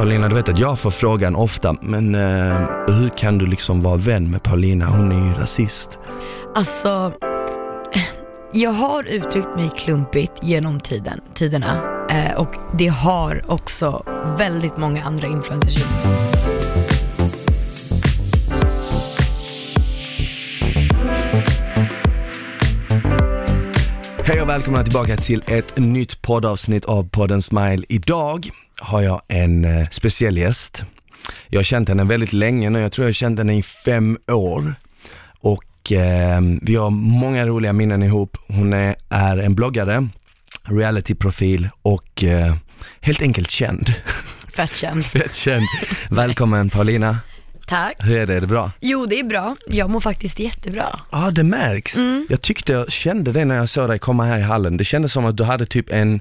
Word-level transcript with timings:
Paulina, 0.00 0.28
du 0.28 0.34
vet 0.34 0.48
att 0.48 0.58
jag 0.58 0.78
får 0.78 0.90
frågan 0.90 1.36
ofta, 1.36 1.76
men 1.80 2.14
eh, 2.14 2.68
hur 2.86 3.16
kan 3.16 3.38
du 3.38 3.46
liksom 3.46 3.82
vara 3.82 3.96
vän 3.96 4.30
med 4.30 4.42
Paulina? 4.42 4.86
Hon 4.86 5.12
är 5.12 5.28
ju 5.28 5.34
rasist. 5.34 5.98
Alltså, 6.54 7.12
jag 8.52 8.70
har 8.70 9.04
uttryckt 9.04 9.56
mig 9.56 9.70
klumpigt 9.76 10.32
genom 10.42 10.80
tiden, 10.80 11.20
tiderna 11.34 11.82
eh, 12.10 12.38
och 12.38 12.54
det 12.78 12.86
har 12.86 13.44
också 13.48 14.04
väldigt 14.38 14.76
många 14.76 15.02
andra 15.04 15.26
influencers 15.26 15.78
gjort. 15.78 15.88
Hej 24.24 24.42
och 24.42 24.48
välkomna 24.48 24.84
tillbaka 24.84 25.16
till 25.16 25.42
ett 25.46 25.78
nytt 25.78 26.22
poddavsnitt 26.22 26.84
av 26.84 27.08
podden 27.08 27.42
Smile. 27.42 27.84
Idag 27.88 28.50
har 28.80 29.02
jag 29.02 29.22
en 29.28 29.64
eh, 29.64 29.88
speciell 29.90 30.38
gäst. 30.38 30.82
Jag 31.48 31.58
har 31.58 31.64
känt 31.64 31.88
henne 31.88 32.04
väldigt 32.04 32.32
länge 32.32 32.70
nu, 32.70 32.80
jag 32.80 32.92
tror 32.92 33.04
jag 33.04 33.08
har 33.08 33.12
känt 33.12 33.38
henne 33.38 33.58
i 33.58 33.62
fem 33.62 34.18
år. 34.26 34.74
Och 35.40 35.92
eh, 35.92 36.40
vi 36.62 36.76
har 36.76 36.90
många 36.90 37.46
roliga 37.46 37.72
minnen 37.72 38.02
ihop. 38.02 38.36
Hon 38.48 38.72
är, 38.72 38.96
är 39.08 39.36
en 39.36 39.54
bloggare, 39.54 40.08
realityprofil 40.62 41.68
och 41.82 42.24
eh, 42.24 42.54
helt 43.00 43.22
enkelt 43.22 43.50
känd. 43.50 43.94
Fett 44.56 44.76
känd. 44.76 45.06
Fett 45.06 45.34
känd. 45.34 45.64
Välkommen 46.10 46.70
Paulina. 46.70 47.18
Tack. 47.66 47.96
Hur 47.98 48.16
är 48.16 48.26
det? 48.26 48.34
Är 48.34 48.40
det 48.40 48.46
bra? 48.46 48.70
Jo, 48.80 49.06
det 49.06 49.20
är 49.20 49.24
bra. 49.24 49.56
Jag 49.68 49.90
mår 49.90 50.00
faktiskt 50.00 50.38
jättebra. 50.38 50.86
Ja, 50.92 51.26
ah, 51.26 51.30
det 51.30 51.44
märks. 51.44 51.96
Jag 52.28 52.42
tyckte 52.42 52.72
jag 52.72 52.92
kände 52.92 53.32
det 53.32 53.44
när 53.44 53.56
jag 53.56 53.68
såg 53.68 53.88
dig 53.88 53.98
komma 53.98 54.24
här 54.24 54.38
i 54.38 54.42
hallen. 54.42 54.76
Det 54.76 54.84
kändes 54.84 55.12
som 55.12 55.24
att 55.24 55.36
du 55.36 55.44
hade 55.44 55.66
typ 55.66 55.90
en, 55.90 56.20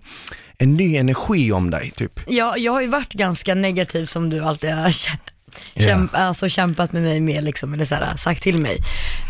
en 0.61 0.73
ny 0.73 0.95
energi 0.95 1.51
om 1.51 1.69
dig, 1.69 1.91
typ. 1.95 2.19
Ja, 2.27 2.57
jag 2.57 2.71
har 2.71 2.81
ju 2.81 2.87
varit 2.87 3.13
ganska 3.13 3.55
negativ 3.55 4.05
som 4.05 4.29
du 4.29 4.43
alltid 4.43 4.69
har 4.71 4.93
kämp, 5.75 6.11
alltså, 6.13 6.49
kämpat 6.49 6.91
med 6.91 7.01
mig 7.03 7.19
med, 7.19 7.43
liksom, 7.43 7.73
eller 7.73 7.85
så 7.85 7.95
här, 7.95 8.15
sagt 8.17 8.43
till 8.43 8.57
mig. 8.57 8.77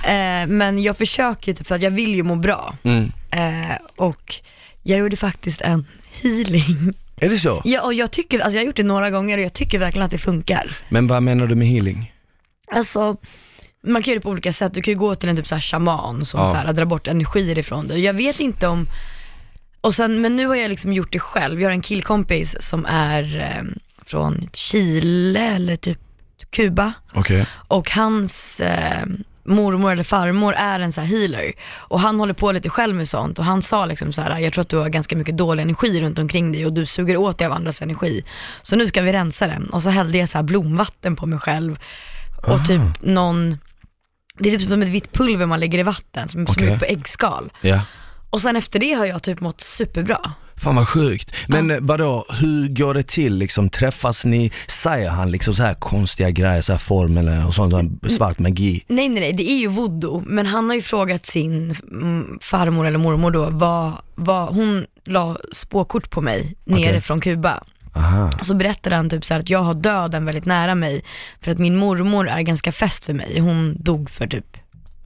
Eh, 0.04 0.48
men 0.48 0.84
jag 0.84 0.98
försöker 0.98 1.48
ju, 1.48 1.54
typ, 1.54 1.67
för 1.67 1.76
att 1.76 1.81
jag 1.81 1.92
vill 1.92 2.16
ju 2.16 2.23
må 2.23 2.36
bra. 2.36 2.76
Mm. 2.84 3.12
Eh, 3.31 3.76
och 3.95 4.36
jag 4.84 5.00
gjorde 5.00 5.17
faktiskt 5.17 5.62
en 5.62 5.86
healing. 6.22 6.94
Är 7.22 7.30
det 7.30 7.39
så? 7.39 7.61
Ja, 7.66 7.82
och 7.82 7.94
jag 7.94 8.11
tycker, 8.11 8.39
alltså 8.39 8.56
jag 8.56 8.61
har 8.61 8.66
gjort 8.66 8.76
det 8.76 8.84
några 8.84 9.09
gånger 9.09 9.38
och 9.38 9.44
jag 9.44 9.54
tycker 9.54 9.80
verkligen 9.80 10.06
att 10.06 10.11
det 10.11 10.17
funkar. 10.17 10.78
Men 10.89 11.08
vad 11.08 11.23
menar 11.23 11.48
du 11.48 11.56
med 11.56 11.67
healing? 11.67 12.14
Alltså, 12.72 13.17
man 13.88 14.04
kan 14.04 14.11
göra 14.11 14.20
det 14.20 14.23
på 14.23 14.30
olika 14.30 14.54
sätt. 14.54 14.73
Du 14.73 14.82
kan 14.82 14.94
ju 14.94 15.00
gå 15.00 15.16
till 15.16 15.30
en 15.30 15.36
typ 15.38 15.48
så 15.48 15.56
här 15.56 15.61
shaman 15.61 16.26
som 16.26 16.39
Ja. 16.39 16.50
så 16.52 16.56
här, 16.56 16.73
drar 16.73 16.86
bort 16.86 17.08
energier 17.08 17.58
ifrån 17.59 17.88
dig. 17.88 18.00
Jag 18.00 18.14
vet 18.14 18.39
inte 18.39 18.67
om, 18.67 18.88
och 19.82 19.96
sen, 19.96 20.22
men 20.22 20.36
nu 20.36 20.48
har 20.48 20.56
jag 20.56 20.70
liksom 20.70 20.94
gjort 20.94 21.12
det 21.12 21.20
själv. 21.20 21.62
Jag 21.62 21.68
har 21.68 21.74
en 21.74 21.82
killkompis 21.82 22.62
som 22.62 22.86
är 22.86 23.38
eh, 23.38 23.64
från 24.06 24.50
Chile 24.54 25.40
eller 25.40 25.76
typ 25.76 26.00
Kuba 26.52 26.94
Okej. 27.14 27.46
och 27.68 27.92
hans 27.92 28.60
eh, 28.60 29.06
mormor 29.44 29.92
eller 29.92 30.04
farmor 30.04 30.54
är 30.54 30.80
en 30.80 30.92
så 30.92 31.02
healer 31.02 31.52
och 31.76 32.00
han 32.00 32.20
håller 32.20 32.34
på 32.34 32.52
lite 32.52 32.70
själv 32.70 32.96
med 32.96 33.08
sånt 33.08 33.40
och 33.40 33.46
han 33.46 33.62
sa 33.62 33.86
liksom 33.86 34.14
så 34.14 34.22
här: 34.22 34.40
jag 34.40 34.54
tror 34.54 34.62
att 34.62 34.70
du 34.70 34.78
har 34.78 34.90
ganska 34.90 35.16
mycket 35.18 35.38
dålig 35.38 35.64
energi 35.64 36.02
runt 36.02 36.20
omkring 36.20 36.52
dig 36.52 36.66
och 36.66 36.74
du 36.74 36.86
suger 36.86 37.18
åt 37.18 37.38
dig 37.38 37.48
av 37.48 37.54
andras 37.54 37.82
energi. 37.82 38.24
Så 38.62 38.76
nu 38.76 38.88
ska 38.88 39.02
vi 39.02 39.14
rensa 39.14 39.48
den 39.48 39.70
och 39.70 39.84
så 39.84 39.90
hällde 39.90 40.18
jag 40.18 40.30
så 40.30 40.38
här 40.38 40.44
blomvatten 40.44 41.16
på 41.16 41.26
mig 41.26 41.40
själv 41.40 41.80
och 42.48 42.68
typ 42.68 42.82
någon, 43.02 43.58
det 44.38 44.54
är 44.54 44.60
typ 44.60 44.70
som 44.70 44.82
ett 44.82 44.90
vitt 44.90 45.14
pulver 45.14 45.46
man 45.46 45.60
lägger 45.60 45.80
i 45.80 45.84
vatten 45.84 46.30
som, 46.30 46.48
som 46.48 46.56
Okej. 46.56 46.74
är 46.74 46.80
på 46.80 46.86
äggskal. 46.86 47.52
Ja. 47.62 47.82
Och 48.30 48.42
sen 48.42 48.56
efter 48.56 48.80
det 48.80 48.94
har 48.94 49.06
jag 49.06 49.24
typ 49.24 49.42
mått 49.42 49.62
superbra. 49.62 50.34
Fan 50.56 50.76
vad 50.76 50.88
sjukt. 50.88 51.36
Men 51.48 51.70
ja. 51.70 51.78
vadå, 51.82 52.26
hur 52.30 52.68
går 52.68 52.94
det 52.94 53.08
till 53.08 53.36
liksom? 53.36 53.70
Träffas 53.70 54.26
ni? 54.26 54.52
Säger 54.68 55.10
han 55.10 55.32
liksom 55.32 55.56
så 55.56 55.64
här 55.64 55.74
konstiga 55.74 56.30
grejer, 56.30 56.62
så 56.62 56.72
här 56.72 56.80
formler 56.80 57.48
och 57.48 57.56
sånt, 57.56 57.72
sån 57.72 58.00
svart 58.10 58.40
magi? 58.40 58.84
Nej 58.88 59.10
nej 59.10 59.22
nej, 59.22 59.34
det 59.34 59.52
är 59.52 59.58
ju 59.58 59.68
voodoo, 59.68 60.24
men 60.28 60.46
han 60.46 60.70
har 60.70 60.76
ju 60.76 60.82
frågat 60.82 61.26
sin 61.26 61.76
mm, 61.92 62.39
farmor 62.42 62.88
eller 62.88 63.00
mormor 63.00 63.32
då, 63.32 63.50
vad, 63.50 63.94
vad, 64.16 64.56
hon 64.56 64.86
la 65.06 65.38
spåkort 65.52 66.10
på 66.10 66.22
mig 66.22 66.56
nere 66.66 66.89
Okej. 66.89 67.02
från 67.02 67.22
Kuba. 67.22 67.64
Aha. 67.95 68.32
Och 68.39 68.45
så 68.45 68.56
berättade 68.56 68.95
han 68.95 69.10
typ 69.10 69.26
så 69.26 69.34
att 69.34 69.50
jag 69.50 69.60
har 69.60 69.73
döden 69.73 70.26
väldigt 70.26 70.45
nära 70.45 70.76
mig, 70.76 71.04
för 71.42 71.52
att 71.52 71.60
min 71.60 71.76
mormor 71.76 72.28
är 72.28 72.42
ganska 72.42 72.72
fäst 72.72 73.06
för 73.06 73.14
mig. 73.14 73.39
Hon 73.39 73.76
dog 73.80 74.10
för 74.10 74.28
typ, 74.28 74.58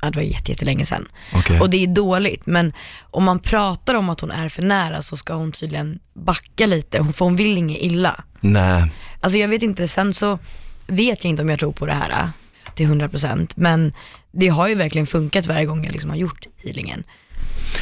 ja, 0.03 0.09
det 0.09 0.15
var 0.19 0.23
jätte- 0.23 0.51
jättelänge 0.51 0.85
sedan. 0.85 1.07
Okej. 1.33 1.59
Och 1.59 1.69
det 1.69 1.83
är 1.83 1.87
dåligt, 1.87 2.45
men 2.45 2.73
om 3.01 3.23
man 3.23 3.39
pratar 3.39 3.93
om 3.95 4.09
att 4.09 4.21
hon 4.21 4.31
är 4.31 4.49
för 4.49 4.61
nära 4.61 5.01
så 5.01 5.17
ska 5.17 5.33
hon 5.33 5.51
tydligen 5.51 5.99
backa 6.13 6.65
lite, 6.65 6.97
för 7.13 7.25
hon 7.25 7.35
vill 7.35 7.57
inget 7.57 7.81
illa. 7.81 8.23
Nej. 8.39 8.91
Alltså 9.21 9.37
jag 9.37 9.47
vet 9.47 9.61
inte, 9.63 9.87
sen 9.87 10.13
så 10.13 10.39
vet 10.87 11.23
jag 11.23 11.29
inte 11.29 11.41
om 11.41 11.49
jag 11.49 11.59
tror 11.59 11.71
på 11.71 11.85
det 11.85 11.93
här 11.93 12.09
äh, 12.09 12.27
till 12.75 12.87
100% 12.87 13.51
men 13.55 13.93
det 14.31 14.47
har 14.47 14.67
ju 14.67 14.75
verkligen 14.75 15.07
funkat 15.07 15.45
varje 15.47 15.65
gång 15.65 15.83
jag 15.85 15.91
liksom 15.91 16.09
har 16.09 16.17
gjort 16.17 16.47
healingen. 16.63 17.03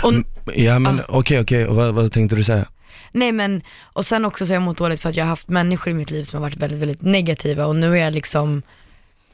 Och, 0.03 0.13
Ja 0.55 0.79
men 0.79 1.01
okej 1.07 1.39
okej, 1.39 1.67
Och 1.67 1.75
vad, 1.75 1.93
vad 1.93 2.11
tänkte 2.11 2.35
du 2.35 2.43
säga? 2.43 2.65
nej 3.11 3.31
men, 3.31 3.61
och 3.81 4.05
sen 4.05 4.25
också 4.25 4.45
så 4.45 4.49
har 4.51 4.55
jag 4.55 4.61
mått 4.63 4.77
dåligt 4.77 5.01
för 5.01 5.09
att 5.09 5.15
jag 5.15 5.23
har 5.25 5.29
haft 5.29 5.49
människor 5.49 5.91
i 5.91 5.93
mitt 5.93 6.11
liv 6.11 6.23
som 6.23 6.37
har 6.37 6.41
varit 6.49 6.57
väldigt, 6.57 6.79
väldigt 6.79 7.01
negativa 7.01 7.65
och 7.65 7.75
nu 7.75 7.97
är 7.97 8.03
jag 8.03 8.13
liksom 8.13 8.61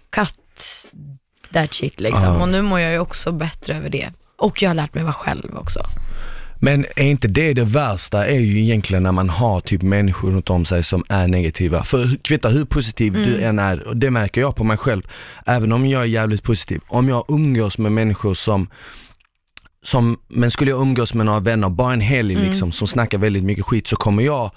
cut 0.10 0.92
that 1.54 1.74
shit 1.74 2.00
liksom 2.00 2.42
och 2.42 2.50
nu 2.50 2.62
mår 2.62 2.80
jag 2.80 2.92
ju 2.92 3.00
också 3.00 3.32
bättre 3.32 3.76
över 3.76 3.90
det. 3.90 4.10
Och 4.38 4.62
jag 4.62 4.70
har 4.70 4.76
lärt 4.76 4.94
mig 4.94 5.04
vara 5.04 5.14
själv 5.14 5.58
också. 5.58 5.80
Men 6.60 6.86
är 6.96 7.04
inte 7.04 7.28
det 7.28 7.54
det 7.54 7.64
värsta, 7.64 8.28
är 8.28 8.40
ju 8.40 8.62
egentligen 8.62 9.04
när 9.04 9.12
man 9.12 9.30
har 9.30 9.62
typ 9.62 9.82
människor 9.82 10.32
runt 10.32 10.50
om 10.50 10.66
sig 10.66 10.84
som 10.84 11.04
är 11.10 11.28
negativa. 11.28 11.84
För 11.84 12.24
kvittar 12.24 12.50
hur 12.50 12.66
positiv 12.66 13.14
du 13.14 13.42
än 13.42 13.60
är, 13.60 13.88
och 13.88 13.98
det 13.98 14.12
märker 14.12 14.42
jag 14.42 14.56
på 14.56 14.64
mig 14.64 14.78
själv, 14.78 15.02
även 15.46 15.72
om 15.72 15.88
jag 15.88 16.02
är 16.02 16.06
jävligt 16.06 16.44
positiv, 16.44 16.82
om 16.88 17.10
jag 17.10 17.26
umgås 17.28 17.78
med 17.78 17.92
människor 17.92 18.34
som 18.34 18.68
som, 19.88 20.18
men 20.28 20.52
skulle 20.52 20.72
jag 20.72 20.82
umgås 20.82 21.14
med 21.14 21.26
några 21.26 21.40
vänner, 21.40 21.70
bara 21.70 21.94
en 21.94 22.02
helg 22.02 22.36
liksom, 22.36 22.72
som 22.72 22.88
snackar 22.88 23.18
väldigt 23.18 23.44
mycket 23.44 23.66
skit 23.66 23.88
så 23.88 23.96
kommer 23.96 24.24
jag 24.24 24.52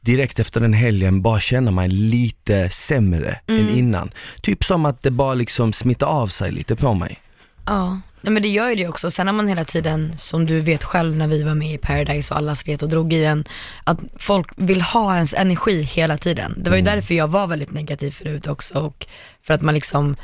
direkt 0.00 0.38
efter 0.38 0.60
den 0.60 0.72
helgen 0.72 1.22
bara 1.22 1.40
känna 1.40 1.70
mig 1.70 1.88
lite 1.88 2.70
sämre 2.70 3.40
än 3.46 3.68
innan. 3.68 4.10
Typ 4.42 4.64
som 4.64 4.86
att 4.86 5.02
det 5.02 5.10
bara 5.10 5.34
liksom 5.34 5.72
smittar 5.72 6.06
av 6.06 6.26
sig 6.26 6.52
lite 6.52 6.76
på 6.76 6.94
mig. 6.94 7.18
Ja, 7.66 8.00
nej, 8.20 8.32
men 8.32 8.42
det 8.42 8.48
gör 8.48 8.68
ju 8.68 8.74
det 8.74 8.88
också. 8.88 9.10
Sen 9.10 9.26
har 9.26 9.34
man 9.34 9.48
hela 9.48 9.64
tiden, 9.64 10.14
som 10.18 10.46
du 10.46 10.60
vet 10.60 10.84
själv 10.84 11.16
när 11.16 11.28
vi 11.28 11.42
var 11.42 11.54
med 11.54 11.72
i 11.72 11.78
Paradise 11.78 12.34
och 12.34 12.38
alla 12.38 12.54
slet 12.54 12.82
och 12.82 12.88
drog 12.88 13.12
i 13.12 13.24
en, 13.24 13.44
att 13.84 13.98
folk 14.18 14.50
vill 14.56 14.82
ha 14.82 15.14
ens 15.14 15.34
energi 15.34 15.82
hela 15.82 16.18
tiden. 16.18 16.54
Det 16.56 16.70
var 16.70 16.76
ju 16.76 16.82
därför 16.82 17.14
jag 17.14 17.28
var 17.28 17.46
väldigt 17.46 17.72
negativ 17.72 18.10
förut 18.10 18.46
också 18.46 18.78
och 18.78 19.06
för 19.42 19.54
att 19.54 19.62
man 19.62 19.74
liksom, 19.74 20.16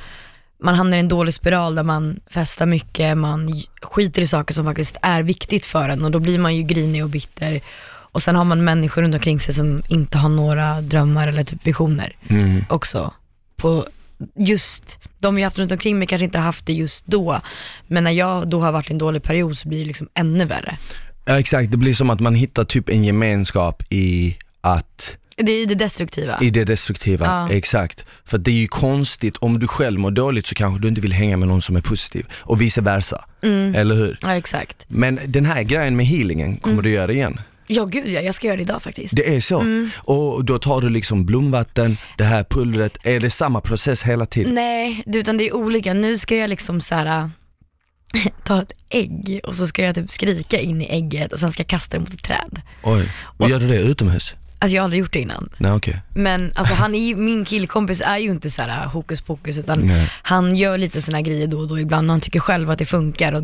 man 0.63 0.75
hamnar 0.75 0.97
i 0.97 1.01
en 1.01 1.09
dålig 1.09 1.35
spiral 1.35 1.75
där 1.75 1.83
man 1.83 2.21
festar 2.31 2.67
mycket, 2.67 3.17
man 3.19 3.63
skiter 3.83 4.23
i 4.23 4.27
saker 4.27 4.55
som 4.55 4.65
faktiskt 4.65 4.97
är 5.03 5.23
viktigt 5.23 5.67
för 5.67 5.89
en 5.89 6.05
och 6.05 6.11
då 6.11 6.19
blir 6.19 6.39
man 6.39 6.57
ju 6.57 6.63
grinig 6.63 7.03
och 7.05 7.11
bitter. 7.11 7.61
Och 7.87 8.23
sen 8.23 8.37
har 8.37 8.45
man 8.45 8.65
människor 8.65 9.03
runt 9.03 9.15
omkring 9.15 9.41
sig 9.41 9.55
som 9.55 9.83
inte 9.89 10.19
har 10.19 10.29
några 10.29 10.81
drömmar 10.81 11.29
eller 11.29 11.45
typ 11.45 11.67
visioner 11.67 12.17
Mm. 12.29 12.65
också. 12.69 13.13
På 13.57 13.87
just, 14.37 14.99
de 15.19 15.39
jag 15.39 15.47
haft 15.47 15.59
runt 15.59 15.73
omkring 15.73 15.99
mig 15.99 16.09
kanske 16.09 16.25
inte 16.25 16.39
haft 16.39 16.67
det 16.67 16.73
just 16.73 17.07
då, 17.07 17.41
men 17.87 18.05
när 18.05 18.11
jag 18.11 18.49
då 18.49 18.61
har 18.61 18.73
varit 18.73 18.91
i 18.91 18.93
en 18.93 18.99
dålig 18.99 19.23
period 19.23 19.57
så 19.59 19.69
blir 19.69 19.79
det 19.79 19.85
liksom 19.87 20.09
ännu 20.15 20.45
värre. 20.45 20.79
Ja 21.25 21.39
exakt, 21.39 21.71
det 21.71 21.77
blir 21.77 21.95
som 21.95 22.11
att 22.11 22.21
man 22.21 22.35
hittar 22.35 22.65
typ 22.65 22.89
en 22.89 23.05
gemenskap 23.05 23.83
i 23.91 24.37
att 24.61 25.17
Det 25.37 25.53
är 25.53 25.67
det 25.67 25.75
destruktiva. 25.75 26.39
I 26.41 26.51
det 26.51 26.65
destruktiva, 26.65 27.27
Ja. 27.27 27.51
exakt. 27.55 28.05
För 28.25 28.39
det 28.39 28.51
är 28.51 28.55
ju 28.55 28.67
konstigt, 28.69 29.37
om 29.37 29.59
du 29.59 29.67
själv 29.69 30.01
mår 30.01 30.11
dåligt 30.11 30.47
så 30.47 30.55
kanske 30.55 30.83
du 30.83 30.89
inte 30.89 31.01
vill 31.01 31.13
hänga 31.13 31.37
med 31.37 31.49
någon 31.49 31.63
som 31.63 31.77
är 31.77 31.81
positiv 31.81 32.27
och 32.33 32.61
vice 32.61 32.81
versa. 32.81 33.25
Mm. 33.43 33.75
Eller 33.75 33.95
hur? 33.95 34.19
Ja 34.23 34.37
exakt. 34.37 34.77
Men 34.89 35.21
den 35.27 35.47
här 35.47 35.63
grejen 35.63 35.97
med 35.97 36.07
healingen, 36.07 36.57
kommer 36.57 36.73
Mm. 36.75 36.85
du 36.85 36.91
göra 36.91 37.07
det 37.07 37.13
igen? 37.15 37.41
Ja 37.67 37.85
gud 37.85 38.09
ja, 38.09 38.21
jag 38.21 38.35
ska 38.35 38.47
göra 38.47 38.57
det 38.57 38.63
idag 38.63 38.83
faktiskt. 38.83 39.17
Det 39.17 39.37
är 39.37 39.41
så? 39.41 39.61
Mm. 39.61 39.91
Och 39.97 40.45
då 40.45 40.59
tar 40.59 40.81
du 40.81 40.89
liksom 40.91 41.27
blomvatten, 41.27 41.97
det 42.19 42.25
här 42.25 42.45
pulvret, 42.45 42.99
är 43.03 43.21
det 43.21 43.31
samma 43.31 43.61
process 43.61 44.03
hela 44.03 44.27
tiden? 44.27 44.55
Nej, 44.55 45.03
utan 45.07 45.37
det 45.37 45.49
är 45.49 45.55
olika. 45.55 45.95
Nu 45.95 46.19
ska 46.19 46.37
jag 46.37 46.51
liksom 46.51 46.81
så 46.81 46.95
här 46.95 47.31
ta 48.45 48.63
ett 48.63 48.73
ägg 48.91 49.41
och 49.45 49.55
så 49.57 49.67
ska 49.67 49.83
jag 49.85 49.95
typ 49.95 50.11
skrika 50.11 50.59
in 50.61 50.83
i 50.83 50.87
ägget 50.91 51.33
och 51.33 51.39
sen 51.41 51.53
ska 51.53 51.61
jag 51.61 51.69
kasta 51.69 51.97
det 51.97 52.01
mot 52.01 52.15
ett 52.15 52.23
träd. 52.23 52.61
Oj, 52.83 53.13
och 53.39 53.49
gör 53.51 53.61
du 53.61 53.69
det 53.69 53.81
utomhus? 53.81 54.35
Alltså 54.63 54.75
jag 54.75 54.83
har 54.83 54.85
aldrig 54.85 55.01
gjort 55.01 55.13
det 55.13 55.21
innan. 55.21 55.49
Nej 55.57 55.73
okej. 55.73 56.01
Men 56.15 56.53
alltså 56.55 56.75
han 56.75 56.95
är 56.95 56.99
ju, 56.99 57.17
min 57.17 57.45
killkompis 57.45 58.01
är 58.01 58.19
ju 58.19 58.31
inte 58.31 58.51
så 58.51 58.63
här 58.63 58.87
hokus 58.87 59.21
pokus 59.21 59.59
utan 59.59 59.81
Nej. 59.81 60.11
han 60.23 60.57
gör 60.57 60.79
lite 60.79 61.03
såna 61.03 61.21
grejer 61.21 61.47
då 61.47 61.59
och 61.59 61.69
då 61.69 61.79
ibland 61.79 62.07
och 62.07 62.13
han 62.13 62.21
tycker 62.21 62.41
själv 62.41 62.71
att 62.71 62.79
det 62.79 62.87
funkar 62.87 63.33
och 63.33 63.43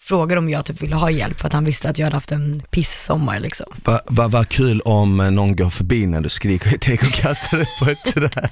frågar 0.00 0.36
om 0.36 0.50
jag 0.50 0.64
typ 0.64 0.82
ville 0.82 0.96
ha 0.96 1.10
hjälp 1.10 1.40
för 1.40 1.46
att 1.46 1.52
han 1.52 1.64
visste 1.64 1.88
att 1.88 1.98
jag 1.98 2.06
hade 2.06 2.16
haft 2.16 2.32
en 2.32 2.62
piss-sommar 2.70 3.40
liksom. 3.40 3.66
Vad 3.84 4.00
va, 4.06 4.28
va 4.28 4.44
kul 4.44 4.80
om 4.80 5.20
eh, 5.20 5.30
någon 5.30 5.56
går 5.56 5.70
förbi 5.70 6.06
när 6.06 6.20
du 6.20 6.28
skriker 6.28 6.74
ett 6.74 6.88
ägg 6.88 7.02
och 7.02 7.12
kastar 7.12 7.58
det 7.58 7.68
på 7.78 7.90
ett 7.90 8.14
träd 8.14 8.50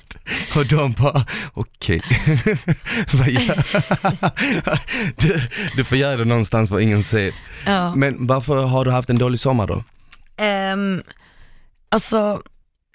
och 0.57 0.67
de 0.67 0.93
bara, 0.93 1.27
okej, 1.55 2.03
vad 3.13 3.29
gör 3.29 3.67
du, 5.21 5.41
du 5.77 5.85
får 5.85 5.99
göra 5.99 6.17
det 6.17 6.25
någonstans 6.25 6.71
var 6.71 6.81
ingen 6.81 7.03
ser. 7.03 7.33
Ja. 7.67 7.95
Men 7.95 8.27
varför 8.27 8.67
har 8.67 8.85
du 8.85 8.91
haft 8.91 9.11
en 9.11 9.19
dålig 9.19 9.41
sommar 9.41 9.67
då? 9.67 9.83
Ehm, 10.37 11.03
alltså, 11.89 12.43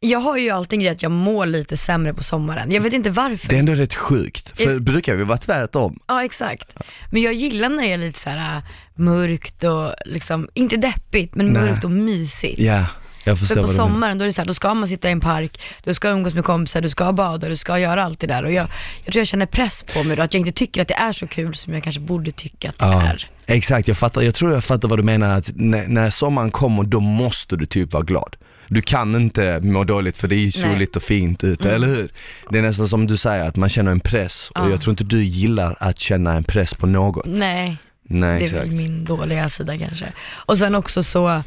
Jag 0.06 0.20
har 0.20 0.38
ju 0.38 0.50
alltid 0.50 0.74
en 0.78 0.84
grej 0.84 0.92
att 0.92 1.02
jag 1.04 1.12
mår 1.12 1.46
lite 1.46 1.78
sämre 1.78 2.14
på 2.14 2.24
sommaren. 2.24 2.72
Jag 2.72 2.82
vet 2.82 2.94
inte 2.94 3.10
varför. 3.10 3.48
Det 3.50 3.56
är 3.56 3.60
ändå 3.60 3.74
rätt 3.74 3.94
sjukt, 3.94 4.58
för 4.58 4.74
Eh. 4.74 4.80
brukar 4.80 5.16
vi 5.16 5.24
vara 5.24 5.38
tvärtom? 5.38 6.00
Ja 6.08 6.24
exakt. 6.26 6.74
Men 7.12 7.22
jag 7.22 7.34
gillar 7.34 7.70
när 7.70 7.84
det 7.84 7.92
är 7.92 7.98
lite 7.98 8.20
så 8.20 8.30
här 8.30 8.58
äh, 8.58 8.64
mörkt 8.96 9.64
och 9.64 9.94
liksom, 10.06 10.50
inte 10.54 10.78
deppigt, 10.78 11.36
men 11.36 11.46
Nej. 11.46 11.62
mörkt 11.64 11.84
och 11.84 11.92
mysigt. 11.92 12.60
Ja, 12.60 12.86
jag 13.26 13.40
förstår 13.40 13.56
För 13.56 13.62
på 13.62 13.68
vad 13.68 13.76
du 13.76 13.78
menar. 13.78 13.90
sommaren 13.90 14.18
då 14.18 14.24
är 14.24 14.26
det 14.26 14.34
så 14.34 14.42
här, 14.42 14.48
då 14.48 14.54
ska 14.54 14.74
man 14.74 14.88
sitta 14.88 15.10
i 15.10 15.12
en 15.12 15.20
park, 15.20 15.62
du 15.84 15.94
ska 15.94 16.10
umgås 16.10 16.34
med 16.34 16.44
kompisar, 16.46 16.82
du 16.82 16.90
ska 16.90 17.14
bada, 17.14 17.50
du 17.50 17.56
ska 17.56 17.80
göra 17.80 18.04
allt 18.04 18.20
det 18.20 18.28
där. 18.28 18.44
Och 18.44 18.52
jag, 18.52 18.68
jag 19.06 19.14
tror 19.14 19.20
jag 19.22 19.28
känner 19.28 19.46
press 19.46 19.84
på 19.94 20.04
mig 20.04 20.16
då, 20.18 20.24
att 20.24 20.34
jag 20.34 20.40
inte 20.40 20.52
tycker 20.52 20.82
att 20.82 20.88
det 20.88 20.94
är 20.94 21.12
så 21.12 21.28
kul 21.28 21.56
som 21.56 21.74
jag 21.74 21.84
kanske 21.84 22.02
borde 22.02 22.32
tycka 22.32 22.70
att 22.70 22.80
det 22.80 22.86
Ja, 22.86 23.02
är. 23.02 23.30
exakt. 23.46 23.88
Jag, 23.88 23.98
fattar, 23.98 24.22
jag 24.22 24.36
tror 24.36 24.54
jag 24.54 24.64
fattar 24.64 24.88
vad 24.88 25.00
du 25.00 25.04
menar, 25.04 25.38
att 25.38 25.52
när, 25.56 25.88
när 25.88 26.10
sommaren 26.10 26.52
kommer 26.52 26.84
då 26.84 27.00
måste 27.00 27.56
du 27.56 27.66
typ 27.66 27.94
vara 27.94 28.04
glad. 28.04 28.36
Du 28.74 28.82
kan 28.82 29.16
inte 29.16 29.60
må 29.62 29.84
dåligt 29.84 30.18
för 30.18 30.28
det 30.28 30.36
är 30.36 30.52
soligt 30.52 30.96
och 30.96 31.04
fint 31.04 31.44
ute, 31.44 31.72
eller 31.72 31.88
hur? 31.88 32.12
Det 32.50 32.58
är 32.58 32.62
nästan 32.62 32.88
som 32.88 33.08
du 33.08 33.18
säger, 33.18 33.48
att 33.48 33.56
man 33.56 33.70
känner 33.70 33.92
en 33.92 34.00
press 34.00 34.50
och 34.56 34.66
Ja. 34.66 34.70
jag 34.70 34.82
tror 34.82 34.92
inte 34.92 35.04
du 35.04 35.24
gillar 35.24 35.76
att 35.80 36.00
känna 36.00 36.34
en 36.34 36.44
press 36.44 36.74
på 36.74 36.86
något. 36.88 37.26
Nej, 37.26 37.78
Nej, 38.04 38.40
det 38.40 38.44
är 38.44 38.46
exakt. 38.46 38.62
väl 38.68 38.72
min 38.72 39.06
dåliga 39.06 39.50
sida 39.50 39.78
kanske. 39.78 40.06
Och 40.32 40.58
sen 40.58 40.76
också 40.76 41.04
så 41.04 41.44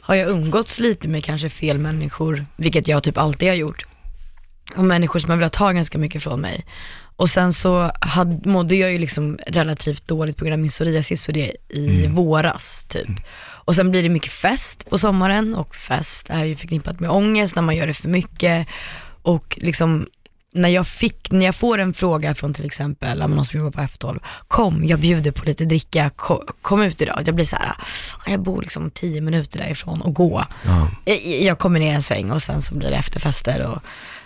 har 0.00 0.14
jag 0.14 0.30
umgåtts 0.30 0.78
lite 0.78 1.08
med 1.08 1.24
kanske 1.24 1.48
fel 1.48 1.78
människor, 1.78 2.46
vilket 2.56 2.88
jag 2.88 3.02
typ 3.02 3.18
alltid 3.18 3.48
har 3.48 3.56
gjort. 3.56 3.86
Och 4.76 4.84
människor 4.84 5.20
som 5.20 5.30
har 5.30 5.36
velat 5.36 5.52
ta 5.52 5.72
ganska 5.72 5.98
mycket 5.98 6.22
från 6.22 6.40
mig. 6.40 6.64
Och 7.16 7.30
sen 7.30 7.52
så 7.52 7.90
hade, 8.00 8.48
mådde 8.50 8.74
jag 8.76 8.92
ju 8.92 8.98
liksom 8.98 9.38
relativt 9.46 10.08
dåligt 10.08 10.36
på 10.36 10.44
grund 10.44 10.52
av 10.52 10.58
min 10.58 10.68
psoriasis 10.68 11.28
och 11.28 11.34
det 11.34 11.52
i 11.68 12.06
våras 12.06 12.84
typ. 12.88 13.08
Och 13.70 13.76
sen 13.76 13.90
blir 13.90 14.02
det 14.02 14.08
mycket 14.08 14.32
fest 14.32 14.90
på 14.90 14.98
sommaren 14.98 15.54
och 15.54 15.74
fest 15.74 16.26
är 16.30 16.44
ju 16.44 16.56
förknippat 16.56 17.00
med 17.00 17.10
ångest 17.10 17.54
när 17.54 17.62
man 17.62 17.76
gör 17.76 17.86
det 17.86 17.94
för 17.94 18.08
mycket. 18.08 18.66
Och 19.22 19.58
liksom 19.62 20.06
när 20.52 20.68
jag 20.68 20.86
fick, 20.86 21.30
när 21.30 21.46
jag 21.46 21.54
får 21.54 21.78
en 21.78 21.92
fråga 21.92 22.34
från 22.34 22.54
till 22.54 22.64
exempel 22.64 23.18
någon 23.18 23.44
som 23.44 23.58
jobbar 23.58 23.70
på 23.70 23.80
F12, 23.80 24.20
kom 24.48 24.84
jag 24.84 24.98
bjuder 25.00 25.30
på 25.30 25.44
lite 25.44 25.64
dricka, 25.64 26.10
kom, 26.16 26.38
kom 26.62 26.82
ut 26.82 27.02
idag. 27.02 27.22
Jag 27.26 27.34
blir 27.34 27.44
så 27.44 27.56
här, 27.56 27.66
"Ah, 27.68 28.30
jag 28.30 28.40
bor 28.42 28.62
liksom 28.62 28.90
10 28.90 29.20
minuter 29.20 29.58
därifrån 29.58 30.00
och 30.00 30.14
gå. 30.14 30.44
Ja. 30.64 30.88
Jag, 31.04 31.18
jag 31.26 31.58
kommer 31.58 31.80
ner 31.80 31.94
en 31.94 32.02
sväng 32.02 32.30
och 32.30 32.42
sen 32.42 32.62
så 32.62 32.74
blir 32.74 32.90
det 32.90 32.96
efterfester 32.96 33.66
och 33.66 33.82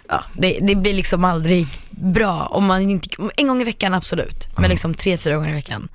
ja, 0.09 0.25
det, 0.39 0.59
det 0.63 0.75
blir 0.75 0.95
liksom 0.95 1.25
aldrig 1.25 1.67
bra. 1.91 2.47
Om 2.47 2.65
man 2.67 2.91
inte, 2.91 3.09
en 3.37 3.49
gång 3.49 3.61
i 3.61 3.65
veckan 3.65 3.95
absolut, 3.95 4.49
men 4.59 4.71
liksom 4.71 4.95
tre, 4.95 5.19
fyra 5.19 5.37
gånger 5.37 5.51
i 5.51 5.55
veckan. 5.55 5.89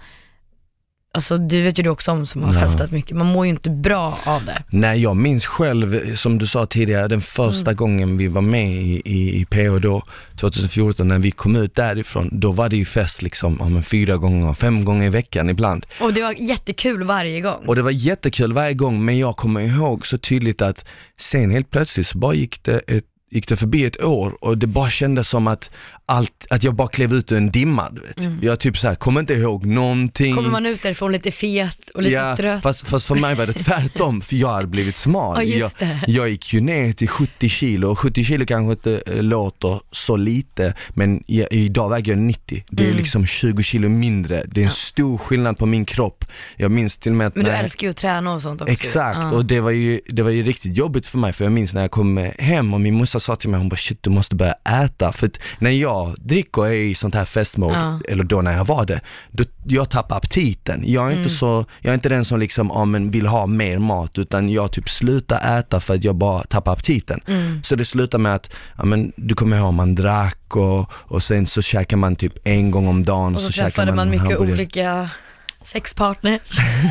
Alltså 1.11 1.37
du 1.37 1.61
vet 1.63 1.79
ju 1.79 1.83
du 1.83 1.89
också 1.89 2.11
om 2.11 2.25
som 2.25 2.43
har 2.43 2.51
festat 2.51 2.91
mycket, 2.91 3.17
man 3.17 3.27
mår 3.27 3.45
ju 3.45 3.49
inte 3.49 3.69
bra 3.69 4.19
av 4.25 4.45
det. 4.45 4.63
Nej 4.69 5.01
jag 5.01 5.15
minns 5.17 5.45
själv, 5.45 6.15
som 6.15 6.37
du 6.37 6.47
sa 6.47 6.65
tidigare, 6.65 7.07
den 7.07 7.21
första 7.21 7.71
Mm. 7.71 7.75
gången 7.77 8.17
vi 8.17 8.27
var 8.27 8.41
med 8.41 8.71
i, 8.71 9.01
i, 9.05 9.41
i 9.41 9.45
PH 9.45 9.79
då, 9.81 10.03
2014, 10.35 11.07
när 11.07 11.19
vi 11.19 11.31
kom 11.31 11.55
ut 11.55 11.75
därifrån, 11.75 12.29
då 12.31 12.51
var 12.51 12.69
det 12.69 12.77
ju 12.77 12.85
fest 12.85 13.21
liksom, 13.21 13.57
ja, 13.59 13.69
men 13.69 13.83
fyra 13.83 14.17
gånger, 14.17 14.53
fem 14.53 14.85
gånger 14.85 15.05
i 15.05 15.09
veckan 15.09 15.49
ibland. 15.49 15.85
Och 16.01 16.13
det 16.13 16.21
var 16.21 16.31
jättekul 16.31 17.03
varje 17.03 17.41
gång. 17.41 17.63
Och 17.67 17.75
det 17.75 17.81
var 17.81 17.91
jättekul 17.91 18.53
varje 18.53 18.73
gång, 18.73 19.05
men 19.05 19.17
jag 19.17 19.37
kommer 19.37 19.61
ihåg 19.61 20.07
så 20.07 20.17
tydligt 20.17 20.61
att 20.61 20.85
sen 21.19 21.51
helt 21.51 21.69
plötsligt 21.71 22.07
så 22.07 22.17
bara 22.17 22.33
gick 22.33 22.63
det, 22.63 22.77
ett, 22.87 23.05
gick 23.31 23.47
det 23.47 23.55
förbi 23.57 23.85
ett 23.85 24.03
år 24.03 24.37
och 24.41 24.57
det 24.57 24.67
bara 24.67 24.89
kändes 24.89 25.27
som 25.29 25.47
att 25.47 25.69
allt, 26.05 26.45
att 26.49 26.63
jag 26.63 26.75
bara 26.75 26.87
klev 26.87 27.13
ut 27.13 27.31
ur 27.31 27.37
en 27.37 27.51
dimma, 27.51 27.89
du 27.89 28.01
vet. 28.01 28.43
Jag 28.43 28.59
typ 28.59 28.77
såhär, 28.77 28.95
kommer 28.95 29.19
inte 29.19 29.33
ihåg 29.33 29.65
någonting. 29.65 30.25
Mm. 30.31 30.35
Kommer 30.37 30.49
man 30.49 30.65
ut 30.65 30.83
därifrån 30.83 31.11
lite 31.11 31.31
fet 31.31 31.89
och 31.93 32.01
lite 32.01 32.13
ja, 32.15 32.37
trött. 32.37 32.63
fast, 32.63 32.87
fast 32.87 33.05
för 33.05 33.15
mig 33.15 33.35
var 33.35 33.45
det 33.47 33.53
tvärtom, 33.53 34.21
för 34.21 34.35
jag 34.35 34.47
hade 34.47 34.67
blivit 34.67 34.95
smal. 34.95 35.49
Ja, 35.49 35.69
jag, 35.79 35.99
jag 36.07 36.29
gick 36.29 36.53
ju 36.53 36.61
ner 36.61 36.91
till 36.91 37.07
70 37.07 37.49
kilo, 37.49 37.89
och 37.91 37.99
70 37.99 38.23
kilo 38.23 38.45
kanske 38.45 38.71
inte 38.71 39.01
eh, 39.15 39.23
låter 39.23 39.79
så 39.91 40.15
lite, 40.17 40.73
men 40.89 41.23
jag, 41.27 41.47
idag 41.53 41.89
väger 41.89 42.11
jag 42.11 42.19
90. 42.19 42.63
Det 42.69 42.83
är 42.83 42.87
Mm. 42.87 42.97
liksom 42.97 43.25
20 43.25 43.63
kilo 43.63 43.89
mindre, 43.89 44.43
det 44.47 44.61
är 44.61 44.65
en 44.65 44.71
stor 44.71 45.17
skillnad 45.17 45.57
på 45.57 45.65
min 45.65 45.85
kropp. 45.85 46.25
Jag 46.57 46.71
minns 46.71 46.97
till 46.97 47.11
och 47.11 47.15
med 47.17 47.27
att 47.27 47.35
Men 47.35 47.45
du 47.45 47.51
när- 47.51 47.63
älskar 47.63 47.87
ju 47.87 47.91
att 47.91 47.97
träna 47.97 48.33
och 48.33 48.41
sånt 48.41 48.61
också. 48.61 48.71
Exakt, 48.73 49.19
Ja. 49.21 49.31
och 49.31 49.45
det 49.45 49.59
var, 49.59 49.71
ju, 49.71 50.01
det 50.09 50.21
var 50.23 50.29
ju 50.31 50.43
riktigt 50.43 50.77
jobbigt 50.77 51.05
för 51.05 51.17
mig 51.17 51.33
för 51.33 51.43
jag 51.45 51.51
minns 51.51 51.73
när 51.73 51.81
jag 51.81 51.91
kom 51.91 52.31
hem 52.39 52.73
och 52.73 52.81
min 52.81 52.93
morsa 52.93 53.18
sa 53.21 53.35
till 53.35 53.49
mig, 53.49 53.57
hon 53.59 53.69
bara 53.69 53.75
shit 53.75 54.03
du 54.03 54.09
måste 54.09 54.35
börja 54.35 54.53
äta. 54.83 55.11
För 55.13 55.27
att 55.27 55.39
när 55.59 55.69
jag 55.69 56.15
dricker 56.19 56.61
och 56.61 56.67
är 56.67 56.71
i 56.73 56.95
sånt 56.95 57.15
här 57.15 57.25
festmode, 57.25 57.73
Ja. 57.75 57.99
eller 58.09 58.23
då 58.23 58.41
när 58.41 58.51
jag 58.57 58.65
var 58.65 58.85
det, 58.85 58.99
då, 59.31 59.43
jag 59.65 59.89
tappar 59.89 60.17
aptiten. 60.17 60.83
Jag 60.85 61.03
är, 61.07 61.11
Mm. 61.11 61.17
inte 61.19 61.29
så, 61.35 61.65
jag 61.81 61.89
är 61.89 61.93
inte 61.93 62.09
den 62.09 62.25
som 62.25 62.39
liksom, 62.39 62.71
ja, 62.73 62.85
men 62.85 63.11
vill 63.11 63.25
ha 63.27 63.45
mer 63.45 63.77
mat 63.77 64.17
utan 64.17 64.49
jag 64.49 64.71
typ 64.71 64.89
slutar 64.89 65.59
äta 65.59 65.79
för 65.79 65.95
att 65.95 66.03
jag 66.03 66.15
bara 66.15 66.43
tappar 66.43 66.73
aptiten. 66.73 67.19
Mm. 67.27 67.63
Så 67.63 67.75
det 67.75 67.85
slutar 67.85 68.17
med 68.17 68.35
att, 68.35 68.49
ja 68.77 68.85
men 68.85 69.11
du 69.15 69.35
kommer 69.35 69.57
ihåg 69.57 69.73
man 69.73 69.95
drack 69.95 70.55
och, 70.55 70.89
och 70.91 71.23
sen 71.23 71.47
så 71.47 71.61
käkar 71.61 71.97
man 71.97 72.15
typ 72.15 72.33
en 72.43 72.71
gång 72.71 72.87
om 72.87 73.03
dagen 73.05 73.35
Och 73.35 73.41
så, 73.41 73.51
käkar 73.51 73.69
träffade 73.69 73.93
man 73.93 74.09
mycket 74.09 74.21
hamburgare. 74.27 74.53
olika 74.53 75.09
sexpartners. 75.63 76.41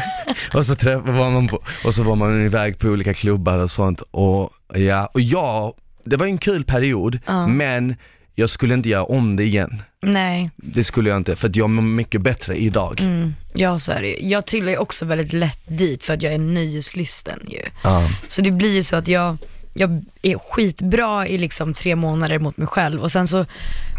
Och 0.55 0.67
så 0.67 0.75
träff, 0.75 1.01
var 1.05 1.31
man 1.31 1.49
på, 1.49 1.63
och 1.85 1.95
så 1.95 2.03
var 2.03 2.17
man 2.17 2.45
iväg 2.47 2.79
på 2.79 2.89
olika 2.89 3.15
klubbar 3.15 3.59
och 3.59 3.71
sånt 3.71 4.01
och 4.11 4.51
ja, 4.75 5.07
och 5.07 5.21
jag, 5.21 5.73
det 6.09 6.17
var 6.17 6.27
en 6.27 6.39
kul 6.39 6.65
period 6.65 7.19
Ja. 7.27 7.47
men 7.47 7.95
jag 8.35 8.51
skulle 8.51 8.75
inte 8.75 8.89
göra 8.89 9.05
om 9.05 9.37
det 9.37 9.45
igen. 9.45 9.83
Nej, 10.03 10.51
Det 10.57 10.85
skulle 10.85 11.09
jag 11.11 11.17
inte, 11.17 11.37
för 11.37 11.49
att 11.49 11.57
jag 11.57 11.71
mår 11.71 11.83
mycket 11.83 12.21
bättre 12.21 12.57
idag. 12.57 13.01
mm. 13.01 13.35
ja 13.55 13.79
så 13.79 13.93
är 13.93 14.03
det 14.03 14.09
ju. 14.09 14.29
Jag 14.29 14.47
trillar 14.47 14.73
ju 14.73 14.79
också 14.79 15.05
väldigt 15.05 15.33
lätt 15.33 15.61
dit 15.79 16.03
för 16.03 16.15
att 16.15 16.23
jag 16.23 16.33
är 16.35 16.39
nöjeslysten 16.39 17.41
ju. 17.49 17.63
Ja. 17.85 18.11
Så 18.29 18.43
det 18.43 18.51
blir 18.51 18.75
ju 18.75 18.83
så 18.83 18.97
att 18.97 19.09
jag, 19.09 19.37
jag 19.79 20.05
är 20.23 20.39
skitbra 20.51 21.27
i 21.29 21.39
liksom 21.39 21.75
tre 21.75 21.97
månader 21.97 22.39
mot 22.39 22.57
mig 22.57 22.67
själv 22.67 23.01
och 23.03 23.13
sen 23.13 23.29
så, 23.29 23.45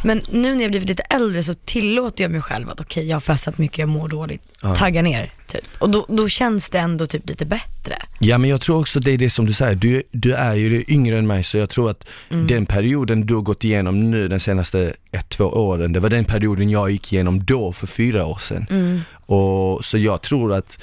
men 0.04 0.22
nu 0.32 0.56
när 0.56 0.62
jag 0.62 0.72
blivit 0.72 0.90
lite 0.90 1.04
äldre 1.04 1.44
så 1.44 1.54
tillåter 1.54 2.24
jag 2.24 2.32
mig 2.32 2.42
själv 2.42 2.70
att 2.70 2.80
okej 2.82 3.08
jag 3.08 3.16
har 3.16 3.22
festat 3.22 3.58
mycket, 3.58 3.78
jag 3.78 3.90
mår 3.90 4.08
dåligt, 4.08 4.42
Ja. 4.62 4.76
tagga 4.76 5.02
ner 5.02 5.34
typ. 5.48 5.62
Och 5.80 5.90
då, 5.90 6.06
då 6.10 6.30
känns 6.30 6.70
det 6.70 6.80
ändå 6.80 7.06
typ 7.06 7.30
lite 7.30 7.46
bättre. 7.46 7.96
ja 8.20 8.38
men 8.38 8.50
jag 8.50 8.62
tror 8.62 8.80
också 8.80 9.00
det 9.00 9.12
är 9.12 9.18
det 9.18 9.30
som 9.30 9.46
du 9.46 9.54
säger, 9.54 9.76
du, 9.76 10.04
du 10.12 10.34
är 10.34 10.56
ju 10.56 10.84
yngre 10.88 11.18
än 11.18 11.28
mig 11.28 11.44
så 11.44 11.58
jag 11.58 11.70
tror 11.70 11.90
att 11.90 12.08
Mm. 12.32 12.48
den 12.48 12.66
perioden 12.66 13.26
du 13.26 13.36
har 13.36 13.42
gått 13.42 13.64
igenom 13.64 14.12
nu 14.12 14.28
den 14.28 14.40
senaste 14.40 14.94
ett, 15.12 15.30
två 15.30 15.44
åren, 15.46 15.94
det 15.94 16.00
var 16.00 16.10
den 16.10 16.26
perioden 16.26 16.70
jag 16.70 16.92
gick 16.92 17.14
igenom 17.14 17.46
då 17.46 17.74
för 17.74 17.88
fyra 17.88 18.26
år 18.26 18.38
sedan. 18.38 18.66
Mm. 18.70 19.02
Och 19.26 19.86
så 19.86 19.98
jag 19.98 20.22
tror 20.22 20.54
att 20.54 20.80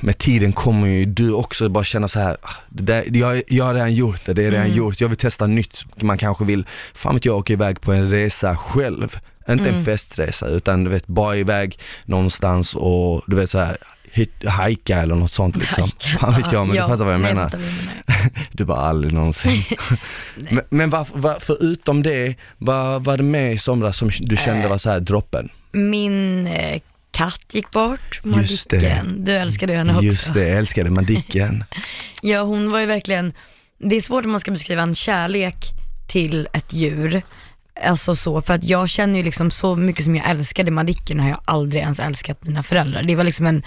med 0.00 0.18
tiden 0.18 0.52
kommer 0.52 0.86
ju 0.88 1.04
du 1.04 1.32
också 1.32 1.68
bara 1.68 1.84
känna 1.84 2.08
så 2.08 2.20
här, 2.20 2.36
"Ah, 2.42 2.50
det 2.68 2.82
där, 2.82 3.04
jag, 3.16 3.42
jag 3.48 3.64
har 3.64 3.74
redan 3.74 3.94
gjort 3.94 4.20
det, 4.26 4.32
det 4.32 4.42
är 4.44 4.50
redan 4.50 4.66
Mm. 4.66 4.76
gjort, 4.78 5.00
jag 5.00 5.08
vill 5.08 5.18
testa 5.18 5.46
nytt. 5.46 5.84
Man 6.02 6.18
kanske 6.18 6.44
vill, 6.44 6.66
fan 6.94 7.14
vet 7.14 7.24
jag, 7.24 7.36
åka 7.36 7.52
iväg 7.52 7.80
på 7.80 7.92
en 7.92 8.10
resa 8.10 8.56
själv. 8.56 9.16
Inte 9.48 9.64
en 9.64 9.70
Mm. 9.70 9.84
festresa 9.84 10.46
utan 10.48 10.84
du 10.84 10.90
vet, 10.90 11.06
bara 11.06 11.36
iväg 11.36 11.78
någonstans 12.04 12.74
och 12.74 13.22
du 13.26 13.36
vet 13.36 13.50
så 13.50 13.58
här 13.58 13.76
hajka 14.46 14.98
eller 14.98 15.14
något 15.14 15.32
sånt 15.32 15.56
liksom. 15.56 15.88
Fan 16.20 16.34
vet 16.34 16.52
jag, 16.52 16.66
men 16.66 16.76
Ja, 16.76 16.82
du 16.82 16.88
fattar 16.88 17.04
vad 17.04 17.14
jag 17.14 17.20
nej, 17.20 17.34
menar. 17.34 17.50
vad 17.50 17.60
du 17.60 17.66
menar. 17.66 18.30
Du 18.52 18.64
bara 18.64 18.78
aldrig 18.80 19.12
någonsin. 19.12 19.62
men 20.50 20.62
men 20.68 20.90
var, 20.90 21.06
var, 21.12 21.36
förutom 21.40 22.02
det, 22.02 22.34
vad 22.58 23.04
var 23.04 23.16
det 23.16 23.22
med 23.22 23.52
i 23.52 23.58
somras 23.58 23.96
som 23.96 24.10
du 24.20 24.36
kände 24.36 24.62
Eh. 24.62 24.68
var 24.70 24.78
så 24.78 24.90
här 24.90 25.00
droppen? 25.00 25.48
Min 25.72 26.46
eh, 26.46 26.80
katt 27.16 27.54
gick 27.54 27.70
bort. 27.70 28.20
Madicken. 28.24 29.24
Du 29.24 29.32
älskade 29.32 29.74
henne 29.74 29.92
också. 29.92 30.04
Just 30.04 30.34
det, 30.34 30.48
jag 30.48 30.58
älskade 30.58 30.90
Madicken. 30.90 31.64
Ja, 32.22 32.42
hon 32.42 32.70
var 32.70 32.80
ju 32.80 32.86
verkligen, 32.86 33.32
det 33.78 33.96
är 33.96 34.00
svårt 34.00 34.24
om 34.24 34.30
man 34.30 34.40
ska 34.40 34.50
beskriva 34.50 34.82
en 34.82 34.94
kärlek 34.94 35.56
till 36.08 36.48
ett 36.52 36.72
djur. 36.72 37.22
Alltså 37.84 38.16
så, 38.16 38.42
för 38.42 38.54
att 38.54 38.64
jag 38.64 38.88
känner 38.88 39.18
ju 39.18 39.24
liksom 39.24 39.50
så 39.50 39.76
mycket 39.76 40.04
som 40.04 40.16
jag 40.16 40.30
älskade 40.30 40.70
Madicken 40.70 41.20
har 41.20 41.28
jag 41.28 41.40
aldrig 41.44 41.82
ens 41.82 42.00
älskat 42.00 42.44
mina 42.44 42.62
föräldrar. 42.62 43.02
Det 43.02 43.16
var 43.16 43.24
liksom 43.24 43.46
en 43.46 43.62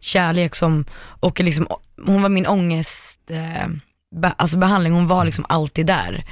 kärlek 0.00 0.54
som, 0.54 0.84
och 1.00 1.40
liksom, 1.40 1.68
hon 2.06 2.22
var 2.22 2.28
min 2.28 2.46
ångest, 2.46 3.20
eh, 3.30 3.68
be, 4.16 4.32
alltså 4.36 4.58
behandling, 4.58 4.92
hon 4.92 5.08
var 5.08 5.24
liksom 5.24 5.44
alltid 5.48 5.86
där. 5.86 6.24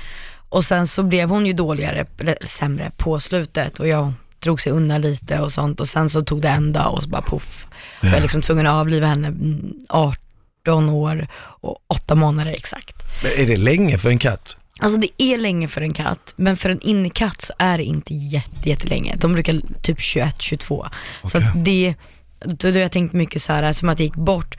Och 0.48 0.64
sen 0.64 0.86
så 0.86 1.02
blev 1.02 1.28
hon 1.28 1.46
ju 1.46 1.52
dåligare, 1.52 2.06
eller 2.20 2.46
sämre 2.46 2.90
på 2.96 3.20
slutet 3.20 3.80
och 3.80 3.88
jag 3.88 4.12
drog 4.40 4.60
sig 4.60 4.72
undan 4.72 5.00
lite 5.00 5.40
och 5.40 5.52
sånt 5.52 5.80
och 5.80 5.88
sen 5.88 6.10
så 6.10 6.22
tog 6.22 6.42
det 6.42 6.48
en 6.48 6.72
dag 6.72 6.94
och 6.94 7.02
så 7.02 7.08
bara 7.08 7.22
poff. 7.22 7.66
Jag 8.00 8.10
var 8.10 8.20
liksom 8.20 8.42
tvungen 8.42 8.66
att 8.66 8.74
avliva 8.74 9.06
henne 9.06 9.28
mm, 9.28 9.72
18 9.88 10.88
år 10.88 11.26
och 11.36 11.78
8 11.86 12.14
månader 12.14 12.52
exakt. 12.52 12.96
Men 13.22 13.32
är 13.32 13.46
det 13.46 13.56
länge 13.56 13.98
för 13.98 14.08
en 14.08 14.18
katt? 14.18 14.56
Alltså 14.80 14.98
det 14.98 15.22
är 15.22 15.38
länge 15.38 15.68
för 15.68 15.80
en 15.80 15.92
katt, 15.92 16.34
men 16.36 16.56
för 16.56 16.70
en 16.70 16.80
innekatt 16.80 17.42
så 17.42 17.52
är 17.58 17.78
det 17.78 17.84
inte 17.84 18.14
jätte, 18.14 18.68
jättelänge. 18.68 19.16
De 19.16 19.32
brukar 19.32 19.60
typ 19.82 19.98
21-22. 19.98 20.58
Så 20.66 21.38
Okej. 21.38 21.48
att 21.48 21.64
det, 21.64 21.94
då 22.38 22.68
har 22.68 22.78
jag 22.78 22.92
tänkt 22.92 23.12
mycket 23.12 23.42
så 23.42 23.52
här 23.52 23.72
som 23.72 23.88
att 23.88 23.98
det 23.98 24.04
gick 24.04 24.14
bort. 24.14 24.56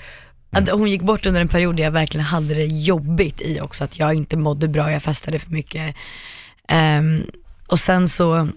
Att 0.52 0.70
hon 0.70 0.90
gick 0.90 1.02
bort 1.02 1.26
under 1.26 1.42
en 1.42 1.48
period 1.48 1.76
där 1.76 1.84
jag 1.84 1.92
verkligen 1.92 2.26
hade 2.26 2.54
det 2.54 2.66
jobbigt 2.66 3.42
i 3.42 3.62
också, 3.62 3.84
att 3.84 4.00
jag 4.00 4.14
inte 4.14 4.38
mådde 4.38 4.68
bra, 4.68 4.92
jag 4.92 5.04
festade 5.04 5.40
för 5.40 5.52
mycket. 5.52 5.96
Ehm, 6.68 7.24
och 7.68 7.80
sen 7.80 8.10
så, 8.10 8.48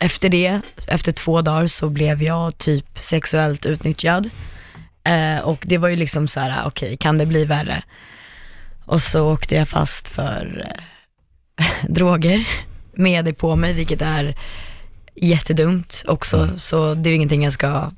efter 0.00 0.28
det, 0.28 0.60
efter 0.86 1.12
två 1.12 1.42
dagar 1.42 1.66
så 1.66 1.88
blev 1.88 2.22
jag 2.22 2.58
typ 2.58 2.98
sexuellt 2.98 3.66
utnyttjad. 3.66 4.30
Eh, 5.04 5.38
och 5.38 5.58
det 5.62 5.78
var 5.78 5.88
ju 5.88 5.96
liksom 5.96 6.28
så 6.28 6.40
här: 6.40 6.66
okej 6.66 6.96
kan 6.96 7.18
det 7.18 7.26
bli 7.26 7.44
värre? 7.44 7.82
Och 8.84 9.02
så 9.02 9.32
åkte 9.32 9.54
jag 9.54 9.68
fast 9.68 10.08
för 10.08 10.66
eh, 11.58 11.66
droger 11.88 12.48
med 12.92 13.24
det 13.24 13.32
på 13.32 13.56
mig, 13.56 13.72
vilket 13.72 14.02
är 14.02 14.36
jättedumt 15.14 16.04
också. 16.06 16.36
Mm. 16.36 16.58
Så 16.58 16.94
det 16.94 17.08
är 17.08 17.10
ju 17.10 17.16
ingenting 17.16 17.44
jag 17.44 17.52
ska, 17.52 17.90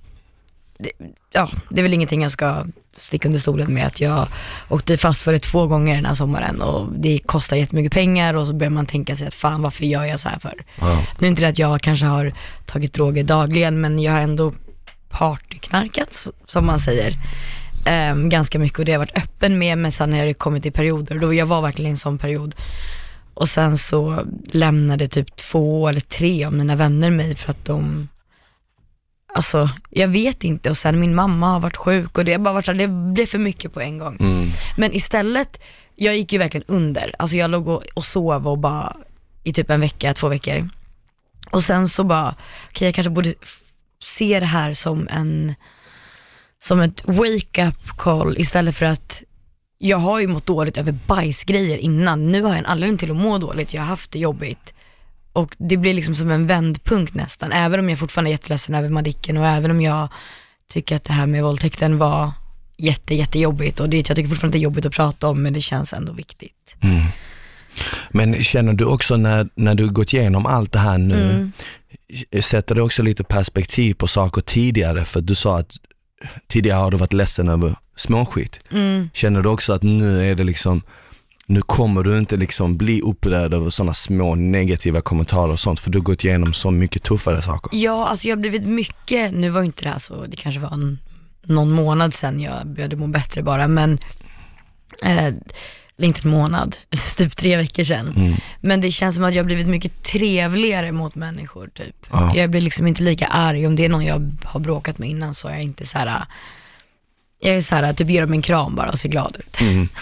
det, 0.79 0.91
ja, 1.33 1.51
det 1.69 1.81
är 1.81 1.83
väl 1.83 1.95
ingenting 1.95 2.23
jag 2.23 2.33
ska 2.33 2.65
sticka 2.93 3.29
under 3.29 3.39
stolen 3.39 3.75
med 3.75 3.87
att 3.87 4.01
jag 4.01 4.29
åkte 4.69 4.97
fast 4.97 5.23
för 5.23 5.33
det 5.33 5.39
två 5.39 5.67
gånger 5.67 5.95
den 5.95 6.07
här 6.07 6.15
sommaren 6.15 6.61
och 6.61 6.87
det 6.93 7.19
kostar 7.19 7.57
jättemycket 7.57 7.93
pengar 7.93 8.35
och 8.35 8.47
så 8.47 8.53
börjar 8.53 8.71
man 8.71 8.87
tänka 8.87 9.17
sig 9.17 9.29
att 9.29 9.35
fan 9.35 9.63
varför 9.63 9.85
gör 9.85 10.05
jag 10.05 10.21
så 10.21 10.29
här 10.29 10.39
för? 10.39 10.65
Ja. 10.81 11.05
Nu 11.19 11.27
är 11.27 11.31
inte 11.31 11.43
det 11.43 11.49
att 11.49 11.59
jag 11.59 11.81
kanske 11.81 12.07
har 12.07 12.35
tagit 12.67 12.93
droger 12.93 13.25
dagligen 13.25 13.81
men 13.81 13.99
jag 13.99 14.13
har 14.13 14.21
ändå 14.21 14.53
partyknarkat 15.09 16.27
som 16.47 16.67
man 16.67 16.79
säger. 16.79 17.19
Ehm, 17.85 18.29
ganska 18.29 18.59
mycket 18.59 18.79
och 18.79 18.85
det 18.85 18.93
har 18.93 18.95
jag 18.95 19.07
varit 19.07 19.17
öppen 19.17 19.59
med 19.59 19.79
men 19.79 19.93
sen 19.93 20.13
har 20.13 20.27
det 20.27 20.35
kommit 20.35 20.67
i 20.67 20.71
perioder 20.71 21.19
då 21.19 21.35
jag 21.35 21.47
var 21.47 21.63
verkligen 21.63 21.89
i 21.89 21.91
en 21.91 21.97
sån 21.97 22.19
period. 22.19 22.55
Och 23.35 23.49
sen 23.49 23.79
så 23.79 24.25
lämnade 24.51 25.09
typ 25.09 25.37
två 25.37 25.89
eller 25.89 26.01
tre 26.01 26.45
av 26.45 26.53
mina 26.53 26.77
vänner 26.77 27.11
mig 27.11 27.35
för 27.35 27.51
att 27.51 27.65
de 27.65 28.09
Alltså 29.35 29.71
jag 29.91 30.09
vet 30.09 30.45
inte 30.45 30.71
och 30.71 30.77
sen 30.77 31.01
min 31.01 31.15
mamma 31.15 31.53
har 31.53 31.61
varit 31.61 31.77
sjuk 31.77 32.19
och 32.19 32.25
det 32.25 32.33
har 32.33 32.39
bara 32.39 32.55
varit 32.55 32.67
så 32.67 32.73
här, 32.73 32.79
det 32.79 32.89
blev 32.89 33.27
för 33.27 33.39
mycket 33.39 33.75
på 33.75 33.81
en 33.81 33.99
gång. 33.99 34.17
Mm. 34.21 34.49
Men 34.77 34.95
istället, 34.95 35.61
jag 35.95 36.17
gick 36.17 36.33
ju 36.33 36.39
verkligen 36.39 36.65
under. 36.69 37.15
Alltså 37.19 37.37
jag 37.37 37.51
låg 37.51 37.69
och, 37.69 37.83
och 37.95 38.05
sov 38.05 38.49
och 38.49 38.59
bara 38.59 38.97
i 39.45 39.53
typ 39.53 39.71
en 39.71 39.81
vecka, 39.81 40.15
två 40.15 40.29
veckor. 40.29 40.69
Och 41.51 41.63
sen 41.63 41.89
så 41.89 42.05
bara, 42.05 42.35
okej 42.69 42.89
jag 42.89 42.95
kanske 42.95 43.11
borde 43.11 43.35
se 44.03 44.41
det 44.41 44.47
här 44.47 44.75
som 44.75 45.09
en, 45.11 45.55
som 46.63 46.81
ett 46.81 47.03
wake-up 47.05 47.89
call 47.99 48.39
istället 48.39 48.77
för 48.77 48.87
att 48.87 49.23
jag 49.79 49.99
har 49.99 50.21
ju 50.21 50.27
mått 50.27 50.47
dåligt 50.47 50.77
över 50.77 50.93
bajsgrejer 51.07 51.79
innan. 51.79 52.33
Nu 52.33 52.43
har 52.43 52.49
jag 52.49 52.59
en 52.59 52.67
anledning 52.67 52.99
till 52.99 53.11
att 53.11 53.17
må 53.17 53.39
dåligt, 53.39 53.75
jag 53.75 53.83
har 53.83 53.87
haft 53.87 54.11
det 54.11 54.19
jobbigt. 54.19 54.75
Och 55.39 55.55
det 55.59 55.77
blir 55.77 55.95
liksom 55.95 56.15
som 56.15 56.31
en 56.31 56.47
vändpunkt 56.47 57.15
nästan, 57.15 57.53
även 57.53 57.81
om 57.81 57.91
jag 57.91 57.99
fortfarande 57.99 58.31
är 58.31 58.33
jätteledsen 58.33 58.75
över 58.75 58.89
Madicken 58.89 59.37
och 59.37 59.47
även 59.47 59.71
om 59.71 59.81
jag 59.81 60.09
tycker 60.71 60.97
att 60.97 61.05
det 61.05 61.13
här 61.13 61.27
med 61.27 61.43
våldtäkten 61.43 61.99
var 61.99 62.33
jätte, 62.77 63.15
jättejobbigt 63.15 63.81
och 63.81 63.89
det, 63.89 64.09
jag 64.09 64.17
tycker 64.17 64.29
fortfarande 64.29 64.59
det 64.59 64.61
är 64.61 64.63
jobbigt 64.63 64.87
att 64.87 64.93
prata 64.93 65.29
om 65.29 65.43
men 65.43 65.53
det 65.53 65.61
känns 65.61 65.93
ändå 65.93 66.13
viktigt. 66.13 66.77
Mm. 66.81 67.03
Men 68.11 68.45
känner 68.45 68.73
du 68.73 68.85
också 68.85 69.17
när, 69.17 69.49
när 69.55 69.75
du 69.75 69.89
gått 69.89 70.13
igenom 70.13 70.47
allt 70.47 70.73
det 70.73 70.79
här 70.79 70.99
nu, 70.99 71.31
Mm. 71.31 71.53
sätter 72.43 72.75
det 72.75 72.83
också 72.83 73.03
lite 73.03 73.25
perspektiv 73.25 73.95
på 73.95 74.07
saker 74.07 74.41
tidigare? 74.41 75.05
För 75.05 75.21
du 75.21 75.35
sa 75.35 75.59
att 75.59 75.71
tidigare 76.47 76.79
har 76.79 76.91
du 76.91 76.97
varit 76.97 77.13
ledsen 77.13 77.49
över 77.49 77.77
småskit. 77.97 78.61
Mm. 78.73 79.11
Känner 79.15 79.43
du 79.43 79.49
också 79.49 79.73
att 79.73 79.83
nu 79.83 80.31
är 80.31 80.35
det 80.35 80.45
liksom, 80.45 80.83
nu 81.51 81.63
kommer 81.63 82.03
du 82.03 82.19
inte 82.19 82.37
liksom 82.37 82.77
bli 82.77 83.01
upprörd 83.01 83.55
över 83.55 83.71
sådana 83.71 83.95
små 83.95 84.35
negativa 84.35 85.01
kommentarer 85.01 85.53
och 85.53 85.61
sånt, 85.61 85.81
för 85.81 85.91
du 85.91 85.99
har 85.99 86.03
gått 86.03 86.25
igenom 86.25 86.53
så 86.53 86.71
mycket 86.71 87.03
tuffare 87.03 87.43
saker. 87.43 87.79
Ja, 87.79 88.09
alltså 88.09 88.29
jag 88.29 88.37
har 88.37 88.41
blivit 88.41 88.63
mycket, 88.63 89.35
nu 89.35 89.51
var 89.51 89.63
inte 89.63 89.85
det 89.85 89.91
här 89.91 89.99
så, 89.99 90.27
det 90.27 90.37
kanske 90.37 90.61
var 90.61 90.73
en, 90.73 90.99
någon 91.43 91.71
månad 91.71 92.15
sedan 92.15 92.41
jag 92.41 92.67
började 92.67 92.97
må 92.97 93.07
bättre 93.07 93.43
bara, 93.43 93.69
men, 93.69 93.99
eh, 95.03 95.27
eller 95.27 96.07
inte 96.09 96.21
en 96.25 96.31
månad, 96.31 96.77
typ 97.17 97.37
tre 97.37 97.57
veckor 97.57 97.85
sedan. 97.85 98.13
Mm. 98.17 98.35
Men 98.61 98.81
det 98.81 98.91
känns 98.91 99.15
som 99.15 99.25
att 99.25 99.35
jag 99.35 99.43
har 99.43 99.47
blivit 99.47 99.69
mycket 99.69 100.03
trevligare 100.03 100.93
mot 100.93 101.15
människor 101.15 101.71
typ. 101.75 102.07
Ja. 102.11 102.37
Jag 102.37 102.51
blir 102.51 102.61
liksom 102.61 102.87
inte 102.87 103.03
lika 103.03 103.27
arg, 103.27 103.67
om 103.67 103.77
det 103.77 103.85
är 103.85 103.89
någon 103.89 104.05
jag 104.05 104.37
har 104.45 104.61
bråkat 104.61 104.99
med 104.99 105.09
innan 105.09 105.35
så 105.35 105.49
är 105.49 105.53
jag 105.53 105.63
inte 105.63 105.87
så 105.87 105.99
här. 105.99 106.25
jag 107.41 107.57
är 107.57 107.61
så 107.61 107.75
här, 107.75 107.93
typ 107.93 108.11
ger 108.11 108.21
dem 108.21 108.33
en 108.33 108.43
kram 108.43 108.75
bara 108.75 108.91
och 108.91 108.99
ser 108.99 109.09
glad 109.09 109.37
ut. 109.39 109.61
Mm. 109.61 109.89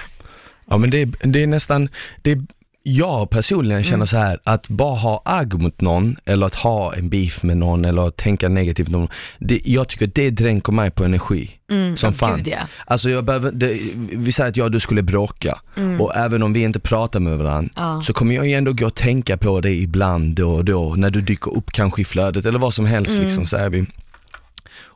Ja 0.70 0.76
men 0.76 0.90
det 0.90 1.02
är, 1.02 1.08
det 1.22 1.42
är 1.42 1.46
nästan, 1.46 1.88
det 2.22 2.30
är, 2.32 2.42
jag 2.88 3.30
personligen 3.30 3.82
känner 3.84 3.96
Mm. 3.96 4.06
så 4.06 4.16
här 4.16 4.38
att 4.44 4.68
bara 4.68 4.96
ha 4.96 5.22
agg 5.24 5.54
mot 5.54 5.80
någon 5.80 6.16
eller 6.24 6.46
att 6.46 6.54
ha 6.54 6.94
en 6.94 7.08
beef 7.08 7.42
med 7.42 7.56
någon 7.56 7.84
eller 7.84 8.08
att 8.08 8.16
tänka 8.16 8.48
negativt 8.48 8.86
om 8.88 8.92
någon, 8.92 9.08
det, 9.38 9.60
jag 9.64 9.88
tycker 9.88 10.06
det 10.14 10.30
dränker 10.30 10.72
mig 10.72 10.90
på 10.90 11.04
energi. 11.04 11.50
Mm, 11.70 11.96
Som 11.96 12.12
fan. 12.12 12.36
Gud, 12.36 12.48
ja. 12.48 12.58
Alltså 12.86 13.10
jag 13.10 13.24
behöver, 13.24 13.50
det, 13.52 13.78
vi 14.12 14.32
säger 14.32 14.50
att 14.50 14.56
jag 14.56 14.64
och 14.64 14.70
du 14.70 14.80
skulle 14.80 15.02
bråka 15.02 15.58
och 16.00 16.16
även 16.16 16.42
om 16.42 16.52
vi 16.52 16.62
inte 16.62 16.80
pratar 16.80 17.20
med 17.20 17.38
varandra 17.38 17.58
Mm. 17.58 17.70
Ja. 17.96 18.02
så 18.06 18.12
kommer 18.12 18.34
jag 18.34 18.46
ju 18.46 18.52
ändå 18.52 18.72
gå 18.72 18.86
och 18.86 18.94
tänka 18.94 19.36
på 19.36 19.60
det 19.60 19.72
ibland 19.74 20.34
då 20.34 20.50
och 20.54 20.64
då 20.64 20.94
när 20.96 21.10
du 21.10 21.20
dyker 21.20 21.56
upp 21.56 21.72
kanske 21.72 22.02
i 22.02 22.04
flödet 22.04 22.44
eller 22.46 22.58
vad 22.58 22.74
som 22.74 22.86
helst 22.86 23.10
Mm. 23.10 23.22
liksom 23.24 23.46
säger 23.46 23.70
vi. 23.70 23.86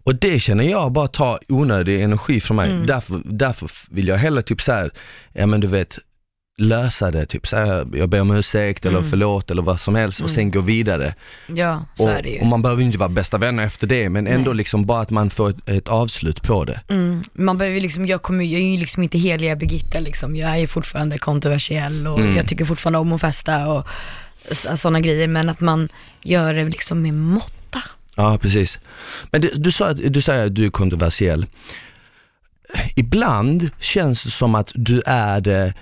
Och 0.02 0.14
det 0.14 0.38
känner 0.40 0.64
jag 0.64 0.92
bara 0.92 1.08
tar 1.08 1.38
onödig 1.48 2.02
energi 2.02 2.40
från 2.40 2.56
mig. 2.56 2.70
Mm. 2.70 2.86
Därför, 2.86 3.20
därför 3.24 3.70
vill 3.90 4.08
jag 4.08 4.16
hellre 4.16 4.42
typ 4.42 4.60
så 4.62 4.72
här, 4.72 4.90
ja 5.32 5.46
men 5.46 5.60
du 5.60 5.66
vet, 5.66 5.98
lösa 6.58 7.10
det, 7.10 7.26
typ 7.26 7.46
så 7.46 7.56
här, 7.56 7.86
jag 7.92 8.08
ber 8.08 8.20
om 8.20 8.30
ursäkt 8.36 8.86
eller 8.86 8.98
Mm. 8.98 9.10
förlåt 9.10 9.50
eller 9.50 9.62
vad 9.62 9.80
som 9.80 9.94
helst 9.94 10.20
och 10.20 10.30
sen 10.30 10.50
gå 10.50 10.60
vidare. 10.60 11.14
Ja, 11.46 11.84
så 11.94 12.04
och, 12.04 12.10
är 12.10 12.22
det 12.22 12.28
ju. 12.28 12.40
och 12.40 12.46
man 12.46 12.62
behöver 12.62 12.80
ju 12.80 12.86
inte 12.86 12.98
vara 12.98 13.08
bästa 13.08 13.38
vänner 13.38 13.66
efter 13.66 13.86
det 13.86 14.08
men 14.08 14.26
ändå 14.26 14.50
Nej. 14.50 14.56
liksom 14.56 14.86
bara 14.86 15.00
att 15.00 15.10
man 15.10 15.30
får 15.30 15.50
ett, 15.50 15.68
ett 15.68 15.88
avslut 15.88 16.42
på 16.42 16.64
det. 16.64 16.80
Mm. 16.88 17.22
Man 17.32 17.58
behöver 17.58 17.80
liksom, 17.80 18.06
jag, 18.06 18.22
kommer, 18.22 18.44
jag 18.44 18.60
är 18.60 18.64
ju 18.64 18.76
liksom 18.78 19.02
inte 19.02 19.18
heliga 19.18 19.56
Birgitta 19.56 20.00
liksom. 20.00 20.36
Jag 20.36 20.50
är 20.50 20.56
ju 20.56 20.66
fortfarande 20.66 21.18
kontroversiell 21.18 22.06
och 22.06 22.18
Mm. 22.20 22.36
jag 22.36 22.48
tycker 22.48 22.64
fortfarande 22.64 22.98
om 22.98 23.12
att 23.12 23.20
festa 23.20 23.66
och 23.68 23.86
sådana 24.78 25.00
grejer. 25.00 25.28
Men 25.28 25.48
att 25.48 25.60
man 25.60 25.88
gör 26.22 26.54
det 26.54 26.64
liksom 26.64 27.02
med 27.02 27.14
måtta. 27.14 27.54
Ja, 28.20 28.38
precis. 28.38 28.78
Men 29.30 29.40
det, 29.40 29.50
du, 29.54 29.72
sa 29.72 29.88
att, 29.88 30.12
du 30.12 30.20
sa 30.20 30.34
att 30.34 30.54
du 30.54 30.66
är 30.66 30.70
kontroversiell. 30.70 31.46
Ibland 32.96 33.70
känns 33.80 34.22
det 34.22 34.30
som 34.30 34.54
att 34.54 34.72
du 34.74 35.02
är 35.06 35.40
det 35.40 35.74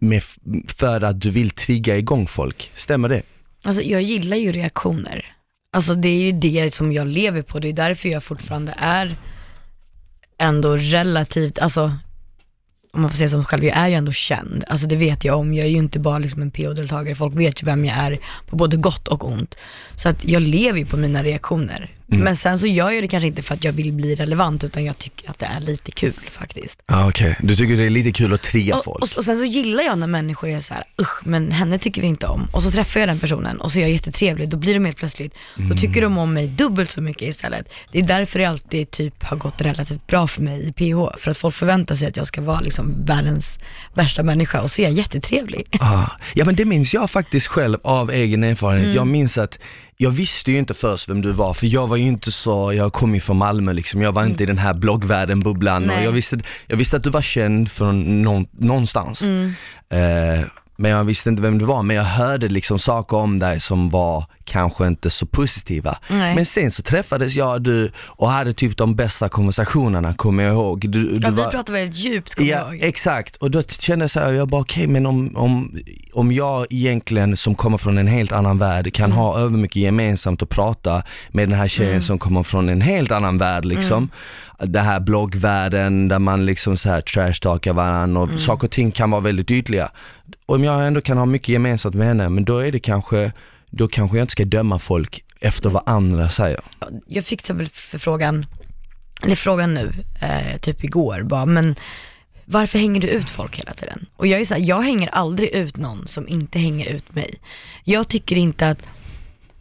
med, 0.00 0.22
för 0.68 1.00
att 1.00 1.20
du 1.20 1.30
vill 1.30 1.50
trigga 1.50 1.96
igång 1.96 2.26
folk. 2.26 2.72
Stämmer 2.74 3.08
det? 3.08 3.22
Alltså 3.64 3.82
jag 3.82 4.02
gillar 4.02 4.36
ju 4.36 4.52
reaktioner. 4.52 5.36
Alltså 5.72 5.94
det 5.94 6.08
är 6.08 6.20
ju 6.20 6.32
det 6.32 6.74
som 6.74 6.92
jag 6.92 7.06
lever 7.06 7.42
på. 7.42 7.58
Det 7.58 7.68
är 7.68 7.72
därför 7.72 8.08
jag 8.08 8.24
fortfarande 8.24 8.74
är 8.78 9.16
ändå 10.38 10.76
relativt, 10.76 11.58
alltså 11.58 11.92
om 12.94 13.00
man 13.00 13.10
får 13.10 13.16
säga 13.16 13.28
som 13.28 13.44
själv, 13.44 13.64
jag 13.64 13.76
är 13.76 13.88
ju 13.88 13.94
ändå 13.94 14.12
känd. 14.12 14.64
Alltså 14.68 14.86
det 14.86 14.96
vet 14.96 15.24
jag 15.24 15.38
om. 15.38 15.54
Jag 15.54 15.66
är 15.66 15.70
ju 15.70 15.76
inte 15.76 15.98
bara 15.98 16.18
liksom 16.18 16.42
en 16.42 16.50
PO-deltagare. 16.50 17.14
Folk 17.14 17.34
vet 17.34 17.62
ju 17.62 17.66
vem 17.66 17.84
jag 17.84 17.96
är 17.96 18.20
på 18.46 18.56
både 18.56 18.76
gott 18.76 19.08
och 19.08 19.28
ont. 19.28 19.54
Så 19.96 20.08
att 20.08 20.24
jag 20.24 20.42
lever 20.42 20.78
ju 20.78 20.86
på 20.86 20.96
mina 20.96 21.22
reaktioner. 21.22 21.90
Men 22.06 22.36
sen 22.36 22.58
så 22.58 22.66
gör 22.66 22.90
jag 22.90 23.04
det 23.04 23.08
kanske 23.08 23.26
inte 23.26 23.42
för 23.42 23.54
att 23.54 23.64
jag 23.64 23.72
vill 23.72 23.92
bli 23.92 24.14
relevant, 24.14 24.64
utan 24.64 24.84
jag 24.84 24.98
tycker 24.98 25.30
att 25.30 25.38
det 25.38 25.46
är 25.46 25.60
lite 25.60 25.90
kul 25.90 26.20
faktiskt. 26.32 26.82
Ja, 26.86 27.08
okej. 27.08 27.36
Du 27.40 27.56
tycker 27.56 27.76
det 27.76 27.82
är 27.82 27.90
lite 27.90 28.12
kul 28.12 28.32
att 28.32 28.54
Och, 28.54 28.84
folk? 28.84 29.02
och, 29.02 29.18
och 29.18 29.24
sen 29.24 29.38
så 29.38 29.44
gillar 29.44 29.84
jag 29.84 29.98
när 29.98 30.06
människor 30.06 30.48
är 30.48 30.60
så 30.60 30.74
här, 30.74 30.84
usch 31.00 31.26
men 31.26 31.52
henne 31.52 31.78
tycker 31.78 32.00
vi 32.00 32.06
inte 32.06 32.26
om. 32.26 32.48
Och 32.52 32.62
så 32.62 32.70
träffar 32.70 33.00
jag 33.00 33.08
den 33.08 33.18
personen 33.18 33.60
och 33.60 33.72
så 33.72 33.78
är 33.78 33.82
jag 33.82 33.90
jättetrevlig, 33.90 34.48
då 34.48 34.56
blir 34.56 34.74
de 34.74 34.84
helt 34.84 34.96
plötsligt, 34.96 35.34
då 35.56 35.76
tycker 35.76 36.02
de 36.02 36.18
om 36.18 36.34
mig 36.34 36.48
dubbelt 36.48 36.90
så 36.90 37.00
mycket 37.00 37.28
istället. 37.28 37.68
Det 37.92 37.98
är 37.98 38.02
därför 38.02 38.38
det 38.38 38.44
alltid 38.44 38.90
typ 38.90 39.22
har 39.22 39.36
gått 39.36 39.60
relativt 39.60 40.06
bra 40.06 40.26
för 40.26 40.42
mig 40.42 40.68
i 40.68 40.72
PH, 40.72 41.18
för 41.20 41.30
att 41.30 41.36
folk 41.36 41.54
förväntar 41.54 41.94
sig 41.94 42.08
att 42.08 42.16
jag 42.16 42.26
ska 42.26 42.40
vara 42.40 42.60
liksom 42.60 43.04
världens 43.04 43.58
värsta 43.94 44.22
människa 44.22 44.60
och 44.60 44.70
så 44.70 44.82
är 44.82 44.86
jag 44.86 44.92
jättetrevlig. 44.92 45.66
Ah, 45.80 46.06
ja 46.34 46.44
men 46.44 46.56
det 46.56 46.64
minns 46.64 46.94
jag 46.94 47.10
faktiskt 47.10 47.46
själv 47.46 47.78
av 47.84 48.10
egen 48.10 48.44
erfarenhet. 48.44 48.84
Mm. 48.84 48.96
Jag 48.96 49.06
minns 49.06 49.38
att 49.38 49.58
jag 49.96 50.10
visste 50.10 50.52
ju 50.52 50.58
inte 50.58 50.74
först 50.74 51.08
vem 51.08 51.22
du 51.22 51.32
var, 51.32 51.54
för 51.54 51.66
jag 51.66 51.86
var 51.86 51.93
ju 51.96 52.06
inte 52.06 52.32
så, 52.32 52.72
jag 52.72 52.92
kom 52.92 53.14
ju 53.14 53.20
från 53.20 53.36
Malmö 53.36 53.72
liksom, 53.72 54.02
jag 54.02 54.12
var 54.12 54.24
inte 54.24 54.42
i 54.42 54.46
den 54.46 54.58
här 54.58 54.74
bloggvärlden, 54.74 55.40
bubblan 55.40 55.84
och 55.84 55.94
Mm. 55.94 56.04
Jag 56.04 56.12
visste, 56.12 56.38
jag 56.66 56.76
visste 56.76 56.96
att 56.96 57.02
du 57.02 57.10
var 57.10 57.22
känd 57.22 57.70
från 57.70 58.22
någon, 58.22 58.46
någonstans. 58.52 59.22
Mm. 59.22 59.52
Eh, 59.88 60.46
men 60.76 60.90
jag 60.90 61.04
visste 61.04 61.28
inte 61.28 61.42
vem 61.42 61.58
du 61.58 61.64
var, 61.64 61.82
men 61.82 61.96
jag 61.96 62.04
hörde 62.04 62.48
liksom 62.48 62.78
saker 62.78 63.16
om 63.16 63.38
dig 63.38 63.60
som 63.60 63.90
var 63.90 64.24
kanske 64.44 64.86
inte 64.86 65.10
så 65.10 65.26
positiva. 65.26 65.98
Nej. 66.08 66.34
Men 66.34 66.44
sen 66.46 66.70
så 66.70 66.82
träffades 66.82 67.34
jag 67.34 67.52
och 67.54 67.62
du 67.62 67.90
och 67.98 68.30
hade 68.30 68.52
typ 68.52 68.76
de 68.76 68.94
bästa 68.96 69.28
konversationerna 69.28 70.14
kommer 70.14 70.42
jag 70.44 70.52
ihåg. 70.52 70.80
Du, 70.80 70.88
du 71.08 71.20
Ja, 71.22 71.30
vi 71.30 71.36
var, 71.42 71.50
pratar 71.50 71.72
väldigt 71.72 71.96
djupt 71.98 72.34
kommer 72.34 72.50
Ja, 72.50 72.58
jag 72.58 72.74
ihåg. 72.74 72.82
exakt. 72.84 73.36
Och 73.36 73.50
då 73.50 73.62
kände 73.62 74.02
jag 74.02 74.10
så 74.10 74.20
här, 74.20 74.32
jag 74.32 74.48
bara 74.48 74.60
okej, 74.60 74.86
men 74.86 75.06
om, 75.06 75.36
om, 75.36 75.72
om 76.12 76.32
jag 76.32 76.66
egentligen 76.70 77.36
som 77.36 77.54
kommer 77.54 77.78
från 77.78 77.98
en 77.98 78.06
helt 78.06 78.32
annan 78.32 78.58
värld 78.58 78.94
kan 78.94 79.04
Mm. 79.04 79.16
ha 79.18 79.38
över 79.38 79.56
mycket 79.56 79.76
gemensamt 79.76 80.42
att 80.42 80.48
prata 80.48 81.02
med 81.28 81.48
den 81.48 81.58
här 81.58 81.68
tjejen 81.68 82.02
som 82.02 82.18
kommer 82.18 82.42
från 82.42 82.68
en 82.68 82.80
helt 82.80 83.10
annan 83.12 83.38
värld 83.38 83.64
liksom. 83.64 83.96
Mm. 83.96 84.08
Det 84.58 84.80
här 84.80 85.00
bloggvärlden 85.00 86.08
där 86.08 86.18
man 86.18 86.46
liksom 86.46 86.76
så 86.76 86.88
här 86.88 87.00
trashtalkar 87.00 87.72
varandra 87.72 88.22
Mm. 88.22 88.34
och 88.34 88.40
saker 88.40 88.66
och 88.66 88.70
ting 88.70 88.90
kan 88.90 89.10
vara 89.10 89.20
väldigt 89.20 89.50
ytliga. 89.50 89.90
Om 90.46 90.64
jag 90.64 90.86
ändå 90.86 91.00
kan 91.00 91.18
ha 91.18 91.26
mycket 91.26 91.48
gemensamt 91.48 91.94
med 91.94 92.06
henne, 92.06 92.28
men 92.28 92.44
då 92.44 92.58
är 92.58 92.72
det 92.72 92.78
kanske, 92.80 93.32
då 93.70 93.88
kanske 93.88 94.16
jag 94.16 94.22
inte 94.24 94.32
ska 94.32 94.44
döma 94.44 94.78
folk 94.78 95.24
efter 95.40 95.70
vad 95.70 95.82
andra 95.86 96.28
säger. 96.28 96.60
jag 97.06 97.24
fick 97.24 97.42
till 97.42 97.44
exempel 97.52 97.68
förfrågan, 97.72 98.46
eller 99.22 99.36
frågan 99.36 99.74
nu, 99.74 99.92
eh, 100.20 100.60
typ 100.60 100.84
igår 100.84 101.22
bara, 101.22 101.46
men 101.46 101.74
varför 102.44 102.78
hänger 102.78 103.00
du 103.00 103.08
ut 103.08 103.30
folk 103.30 103.58
hela 103.58 103.74
tiden? 103.74 104.06
Och 104.16 104.26
jag 104.26 104.40
är 104.40 104.44
så 104.44 104.54
här, 104.54 104.60
jag 104.60 104.82
hänger 104.82 105.08
aldrig 105.08 105.48
ut 105.50 105.76
någon 105.76 106.08
som 106.08 106.28
inte 106.28 106.58
hänger 106.58 106.86
ut 106.88 107.14
mig. 107.14 107.34
Jag 107.84 108.08
tycker 108.08 108.36
inte 108.36 108.68
att, 108.68 108.82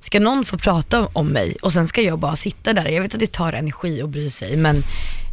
ska 0.04 0.20
någon 0.20 0.46
få 0.46 0.58
prata 0.58 1.08
om 1.14 1.28
mig 1.28 1.56
och 1.62 1.74
sen 1.74 1.88
ska 1.88 2.02
jag 2.02 2.20
bara 2.20 2.36
sitta 2.36 2.74
där, 2.74 2.86
jag 2.86 3.02
vet 3.02 3.14
att 3.14 3.20
det 3.20 3.32
tar 3.32 3.54
energi 3.54 4.02
att 4.02 4.10
bry 4.10 4.30
sig, 4.30 4.58
men 4.58 4.84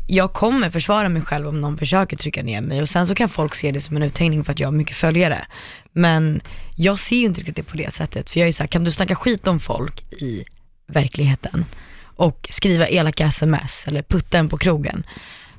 jag 0.07 0.33
kommer 0.33 0.71
försvara 0.71 1.09
mig 1.09 1.23
själv 1.23 1.49
om 1.49 1.61
någon 1.61 1.79
försöker 1.79 2.17
trycka 2.17 2.43
ner 2.43 2.61
mig 2.61 2.83
och 2.83 2.89
sen 2.89 3.07
så 3.07 3.15
kan 3.15 3.29
folk 3.29 3.55
se 3.55 3.73
det 3.73 3.81
som 3.81 3.97
en 3.97 4.03
uthängning 4.03 4.45
för 4.45 4.53
att 4.53 4.61
jag 4.61 4.67
har 4.67 4.73
mycket 4.73 4.97
följare. 4.97 5.47
Men 5.93 6.41
jag 6.77 6.99
ser 6.99 7.17
ju 7.17 7.25
inte 7.25 7.41
riktigt 7.41 7.57
det 7.57 7.63
på 7.63 7.77
det 7.77 7.95
sättet, 7.95 8.31
för 8.31 8.41
jag 8.41 8.49
är 8.49 8.53
så 8.53 8.63
här, 8.63 8.69
kan 8.69 8.85
du 8.85 8.91
snacka 8.91 9.15
skit 9.15 9.47
om 9.47 9.61
folk 9.61 10.13
i 10.13 10.45
verkligheten 10.87 11.65
och 12.03 12.49
skriva 12.53 12.89
elaka 12.89 13.27
sms 13.27 13.85
eller 13.87 14.03
putta 14.03 14.39
en 14.39 14.49
på 14.49 14.59
krogen. 14.59 15.07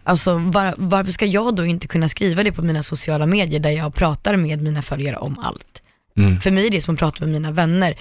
Alltså 0.04 0.38
var, 0.38 0.76
varför 0.78 1.12
ska 1.12 1.26
jag 1.26 1.56
då 1.56 1.66
inte 1.66 1.88
kunna 1.88 2.10
skriva 2.10 2.44
det 2.44 2.52
på 2.52 2.62
mina 2.62 2.84
sociala 2.84 3.26
medier 3.26 3.60
där 3.60 3.70
jag 3.70 3.94
pratar 3.94 4.36
med 4.36 4.62
mina 4.62 4.82
följare 4.82 5.16
om 5.16 5.40
allt? 5.40 5.82
Mm. 6.18 6.42
För 6.42 6.52
mig 6.52 6.68
är 6.68 6.72
det 6.72 6.82
som 6.82 6.94
att 6.94 7.00
prata 7.00 7.26
med 7.26 7.34
mina 7.34 7.52
vänner. 7.52 7.96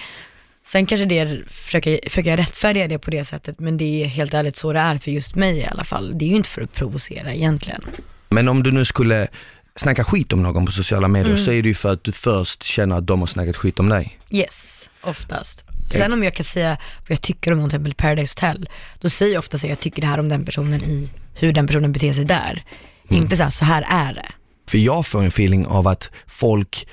Sen 0.72 0.86
kanske 0.86 1.04
det 1.04 1.48
försöker, 1.48 2.00
försöker 2.08 2.30
jag 2.30 2.38
rättfärdiga 2.38 2.88
det 2.88 2.98
på 2.98 3.10
det 3.10 3.24
sättet, 3.24 3.60
men 3.60 3.76
det 3.76 4.02
är 4.04 4.06
helt 4.06 4.34
ärligt 4.34 4.56
så 4.56 4.72
det 4.72 4.78
är 4.78 4.98
för 4.98 5.10
just 5.10 5.34
mig 5.34 5.58
i 5.58 5.66
alla 5.66 5.84
fall. 5.84 6.18
Det 6.18 6.24
är 6.24 6.28
ju 6.28 6.36
inte 6.36 6.48
för 6.48 6.62
att 6.62 6.72
provocera 6.72 7.34
egentligen. 7.34 7.82
Men 8.28 8.48
om 8.48 8.62
du 8.62 8.72
nu 8.72 8.84
skulle 8.84 9.28
snacka 9.76 10.04
skit 10.04 10.32
om 10.32 10.42
någon 10.42 10.66
på 10.66 10.72
sociala 10.72 11.08
medier 11.08 11.32
Mm. 11.32 11.44
så 11.44 11.52
är 11.52 11.62
det 11.62 11.68
ju 11.68 11.74
för 11.74 11.92
att 11.92 12.04
du 12.04 12.12
först 12.12 12.62
känner 12.62 12.96
att 12.96 13.06
de 13.06 13.20
har 13.20 13.26
snackat 13.26 13.56
skit 13.56 13.78
om 13.80 13.88
dig. 13.88 14.18
Yes, 14.30 14.90
oftast. 15.02 15.64
Sen 15.92 16.12
om 16.12 16.22
jag 16.24 16.34
kan 16.34 16.44
säga 16.44 16.76
vad 17.00 17.10
jag 17.10 17.20
tycker 17.22 17.52
om 17.52 17.58
någon 17.58 17.70
till 17.70 17.76
exempel 17.76 17.94
Paradise 17.94 18.34
Hotel, 18.36 18.68
då 19.00 19.10
säger 19.10 19.32
jag 19.32 19.38
ofta 19.38 19.58
så 19.58 19.66
jag 19.66 19.80
tycker 19.80 20.02
det 20.02 20.08
här 20.08 20.20
om 20.20 20.28
den 20.28 20.44
personen 20.44 20.82
i 20.84 21.10
hur 21.34 21.52
den 21.52 21.66
personen 21.66 21.92
beter 21.92 22.12
sig 22.12 22.24
där. 22.24 22.64
Inte 23.08 23.36
så 23.36 23.42
här, 23.42 23.50
så 23.50 23.64
här 23.64 23.86
är 23.88 24.14
det. 24.14 24.26
För 24.68 24.78
jag 24.78 25.06
får 25.06 25.22
en 25.22 25.28
feeling 25.28 25.66
av 25.66 25.88
att 25.88 26.10
folk 26.26 26.86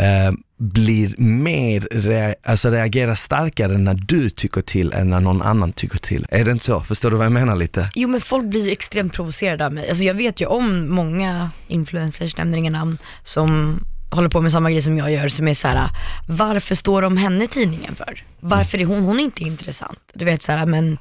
eh, 0.00 0.32
blir 0.56 1.14
mer, 1.18 1.80
rea- 1.90 2.34
alltså 2.44 2.70
reagerar 2.70 3.14
starkare 3.14 3.78
när 3.78 3.94
du 3.94 4.30
tycker 4.30 4.60
till 4.60 4.92
än 4.92 5.10
när 5.10 5.20
någon 5.20 5.42
annan 5.42 5.72
tycker 5.72 5.98
till. 5.98 6.26
Är 6.30 6.44
det 6.44 6.50
inte 6.50 6.64
så? 6.64 6.80
Förstår 6.80 7.10
du 7.10 7.16
vad 7.16 7.26
jag 7.26 7.32
menar 7.32 7.56
lite? 7.56 7.90
Jo 7.94 8.08
men 8.08 8.20
folk 8.20 8.46
blir 8.46 8.64
ju 8.64 8.70
extremt 8.70 9.12
provocerade 9.12 9.66
av 9.66 9.72
mig. 9.72 9.88
Alltså 9.88 10.04
jag 10.04 10.14
vet 10.14 10.40
ju 10.40 10.46
om 10.46 10.94
många 10.94 11.50
influencers, 11.68 12.36
nämner 12.36 12.58
inga 12.58 12.70
namn, 12.70 12.98
som 13.22 13.80
håller 14.10 14.28
på 14.28 14.40
med 14.40 14.52
samma 14.52 14.70
grej 14.70 14.82
som 14.82 14.98
jag 14.98 15.12
gör, 15.12 15.28
som 15.28 15.48
är 15.48 15.54
så 15.54 15.68
här: 15.68 15.88
varför 16.28 16.74
står 16.74 17.02
om 17.02 17.16
henne 17.16 17.44
i 17.44 17.48
tidningen 17.48 17.94
för? 17.94 18.24
Varför 18.40 18.78
är 18.80 18.84
hon, 18.84 19.02
hon 19.04 19.20
är 19.20 19.24
inte 19.24 19.42
intressant. 19.42 19.98
Du 20.14 20.24
vet 20.24 20.42
så 20.42 20.52
här, 20.52 20.66
men 20.66 20.98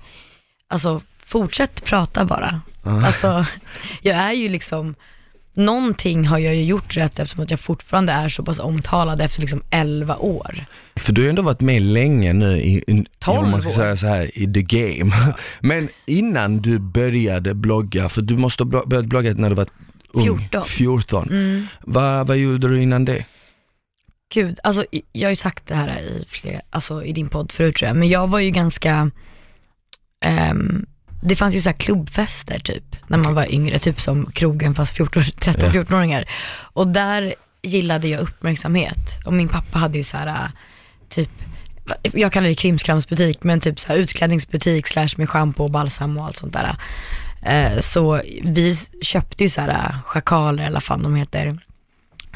alltså 0.68 1.02
fortsätt 1.26 1.84
prata 1.86 2.26
bara. 2.26 2.62
Alltså 2.84 3.46
jag 4.02 4.16
är 4.16 4.32
ju 4.32 4.50
liksom, 4.50 4.96
någonting 5.54 6.26
har 6.26 6.38
jag 6.38 6.56
ju 6.56 6.64
gjort 6.64 6.98
rätt 6.98 7.20
eftersom 7.20 7.44
att 7.44 7.52
jag 7.52 7.60
fortfarande 7.60 8.14
är 8.14 8.30
så 8.30 8.44
pass 8.44 8.60
omtalad 8.60 9.22
efter 9.22 9.42
liksom 9.42 9.64
11 9.70 10.18
år. 10.18 10.66
För 10.96 11.14
du 11.14 11.22
har 11.22 11.24
ju 11.24 11.30
ändå 11.30 11.42
varit 11.42 11.62
med 11.62 11.82
länge 11.82 12.34
nu 12.34 12.58
i, 12.58 12.84
i 12.88 13.06
om 13.26 13.52
man 13.52 13.62
ska 13.62 13.70
år. 13.70 13.76
säga 13.76 13.98
så 13.98 14.08
här, 14.08 14.38
i 14.38 14.54
the 14.54 14.62
game. 14.62 15.12
Men 15.60 15.90
innan 16.06 16.62
du 16.62 16.80
började 16.80 17.54
blogga, 17.54 18.10
för 18.10 18.22
du 18.22 18.38
måste 18.38 18.64
ha 18.64 18.86
börjat 18.86 19.06
blogga 19.06 19.34
när 19.34 19.50
du 19.50 19.56
var 19.56 19.68
ung, 20.14 20.24
14. 20.24 20.66
14. 20.66 21.30
Mm. 21.30 21.68
Vad, 21.82 22.28
vad 22.28 22.38
gjorde 22.38 22.68
du 22.68 22.82
innan 22.82 23.06
det? 23.06 23.26
Gud, 24.34 24.60
alltså 24.64 24.86
jag 25.12 25.28
har 25.28 25.32
ju 25.32 25.36
sagt 25.36 25.68
det 25.68 25.76
här 25.76 26.00
i, 26.00 26.26
fler, 26.28 26.62
alltså, 26.70 27.04
i 27.04 27.14
din 27.14 27.30
podd 27.30 27.52
förut 27.52 27.76
tror 27.76 27.88
jag, 27.88 27.98
men 27.98 28.10
jag 28.10 28.28
var 28.28 28.40
ju 28.40 28.50
ganska, 28.50 29.12
ehm, 30.26 30.86
det 31.22 31.36
fanns 31.36 31.56
ju 31.56 31.62
så 31.62 31.70
här 31.70 31.78
klubbfester 31.78 32.60
typ, 32.60 32.96
när 33.08 33.18
man 33.18 33.34
var 33.34 33.54
yngre, 33.54 33.80
typ 33.80 34.02
som 34.02 34.32
krogen 34.32 34.76
fast 34.76 34.96
14 34.98 35.24
13-14-åringar. 35.24 36.26
Och 36.74 36.88
där 36.88 37.34
gillade 37.62 38.08
jag 38.08 38.20
uppmärksamhet. 38.22 39.20
Och 39.26 39.34
min 39.34 39.48
pappa 39.50 39.80
hade 39.80 39.98
ju 39.98 40.04
så 40.04 40.18
här, 40.18 40.52
typ, 41.10 41.30
jag 42.14 42.32
kallar 42.34 42.48
det 42.48 42.56
krimskramsbutik, 42.56 43.44
men 43.44 43.60
typ 43.60 43.80
så 43.80 43.88
här 43.88 43.96
utklädningsbutik 43.96 44.88
slash 44.88 45.10
med 45.18 45.30
schampo 45.30 45.64
och 45.64 45.72
balsam 45.72 46.18
och 46.18 46.26
allt 46.26 46.38
sånt 46.38 46.54
där. 46.54 46.76
Eh, 47.42 47.80
Så 47.80 48.22
vi 48.44 48.76
köpte 49.02 49.44
ju 49.44 49.50
så 49.50 49.62
här 49.62 49.96
schakaler 50.06 50.64
eller 50.64 50.74
vad 50.74 50.84
fan 50.84 51.04
de 51.04 51.16
heter, 51.16 51.60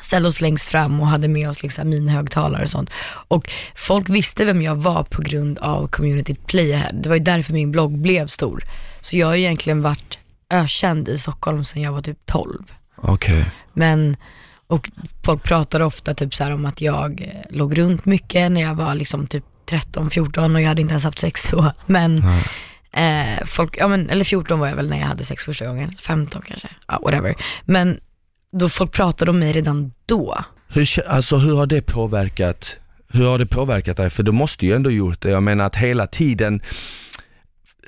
ställde 0.06 0.28
oss 0.28 0.42
längst 0.42 0.70
fram 0.70 1.02
och 1.02 1.08
hade 1.08 1.28
med 1.28 1.50
oss 1.50 1.64
liksom 1.64 1.90
minhögtalare 1.90 2.64
och 2.64 2.70
sånt. 2.70 2.90
Och 3.28 3.50
folk 3.76 4.10
visste 4.10 4.46
vem 4.46 4.62
jag 4.62 4.76
var 4.76 5.04
på 5.04 5.22
grund 5.22 5.60
av 5.60 5.88
communityt 5.88 6.48
Playahead. 6.48 6.92
Det 6.94 7.10
var 7.10 7.16
ju 7.16 7.24
därför 7.24 7.54
min 7.54 7.72
blogg 7.72 7.98
blev 7.98 8.28
stor. 8.28 8.64
Så 9.02 9.18
jag 9.18 9.28
har 9.28 9.36
ju 9.36 9.42
egentligen 9.42 9.82
varit 9.82 10.18
ökänd 10.50 11.10
i 11.10 11.18
Stockholm 11.18 11.66
sedan 11.66 11.82
jag 11.82 11.92
var 11.92 12.02
typ 12.02 12.26
12. 12.26 12.64
Okej. 12.96 13.46
Men, 13.74 14.18
och 14.68 14.90
folk 15.24 15.44
pratar 15.44 15.82
ofta 15.82 16.14
typ 16.14 16.36
så 16.36 16.54
om 16.54 16.66
att 16.66 16.82
jag 16.82 17.22
eh, 17.22 17.56
låg 17.58 17.78
runt 17.78 18.06
mycket 18.06 18.52
när 18.52 18.62
jag 18.62 18.76
var 18.76 18.96
liksom 18.96 19.28
typ 19.28 19.44
13, 19.66 20.10
14 20.10 20.56
och 20.56 20.62
jag 20.62 20.68
hade 20.68 20.82
inte 20.82 20.92
ens 20.92 21.04
haft 21.04 21.20
sex 21.20 21.52
då. 21.52 21.72
Men, 21.86 22.24
eh, 22.92 23.46
folk, 23.46 23.78
ja 23.78 23.88
men, 23.88 24.10
eller 24.10 24.26
14 24.26 24.60
var 24.60 24.68
jag 24.68 24.76
väl 24.76 24.90
när 24.90 25.00
jag 25.00 25.08
hade 25.08 25.24
sex 25.24 25.44
första 25.44 25.66
gången, 25.66 25.96
15 26.02 26.42
kanske, 26.42 26.68
ja 26.88 27.00
whatever. 27.04 27.36
Men 27.66 28.00
då 28.60 28.70
folk 28.70 28.92
pratade 28.92 29.32
om 29.32 29.40
mig 29.40 29.52
redan 29.52 29.92
då. 30.06 30.44
Hur, 30.68 31.08
alltså, 31.08 31.38
hur 31.38 31.56
har 31.56 31.66
det 31.66 31.82
påverkat, 31.82 32.78
hur 33.08 33.26
har 33.26 33.38
det 33.40 33.46
påverkat 33.46 33.98
dig? 33.98 34.10
För 34.10 34.24
du 34.24 34.32
måste 34.32 34.66
ju 34.66 34.74
ändå 34.74 34.92
gjort 34.92 35.22
det. 35.22 35.30
Jag 35.30 35.44
menar 35.44 35.66
att 35.66 35.76
hela 35.76 36.08
tiden, 36.08 36.62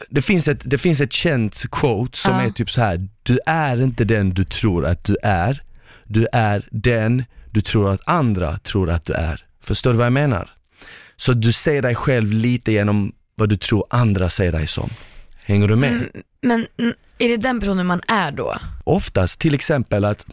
det 0.09 0.21
finns 0.21 0.47
ett, 0.47 0.61
det 0.63 0.77
finns 0.77 1.01
ett 1.01 1.13
känt 1.13 1.65
quote 1.71 2.17
som 2.17 2.31
Ja. 2.31 2.41
är 2.41 2.49
typ 2.49 2.71
så 2.71 2.81
här: 2.81 3.07
du 3.23 3.39
är 3.45 3.81
inte 3.81 4.03
den 4.03 4.29
du 4.29 4.43
tror 4.45 4.85
att 4.85 5.03
du 5.03 5.17
är, 5.23 5.61
du 6.03 6.27
är 6.31 6.67
den 6.71 7.23
du 7.51 7.61
tror 7.61 7.89
att 7.91 8.01
andra 8.05 8.57
tror 8.57 8.89
att 8.89 9.05
du 9.05 9.13
är. 9.13 9.45
Förstår 9.61 9.91
du 9.91 9.97
vad 9.97 10.05
jag 10.05 10.13
menar? 10.13 10.49
Så 11.17 11.33
du 11.33 11.51
ser 11.51 11.81
dig 11.81 11.95
själv 11.95 12.31
lite 12.31 12.71
genom 12.71 13.11
vad 13.35 13.49
du 13.49 13.57
tror 13.57 13.85
andra 13.89 14.29
ser 14.29 14.51
dig 14.51 14.67
som. 14.67 14.89
Hänger 15.45 15.67
du 15.67 15.75
med? 15.75 15.91
Mm, 15.91 16.09
men 16.41 16.67
är 17.17 17.29
det 17.29 17.37
den 17.37 17.59
personen 17.59 17.85
man 17.85 18.01
är 18.07 18.31
då? 18.31 18.57
oftast 18.83 19.39
till 19.39 19.53
exempel 19.53 20.05
att 20.05 20.25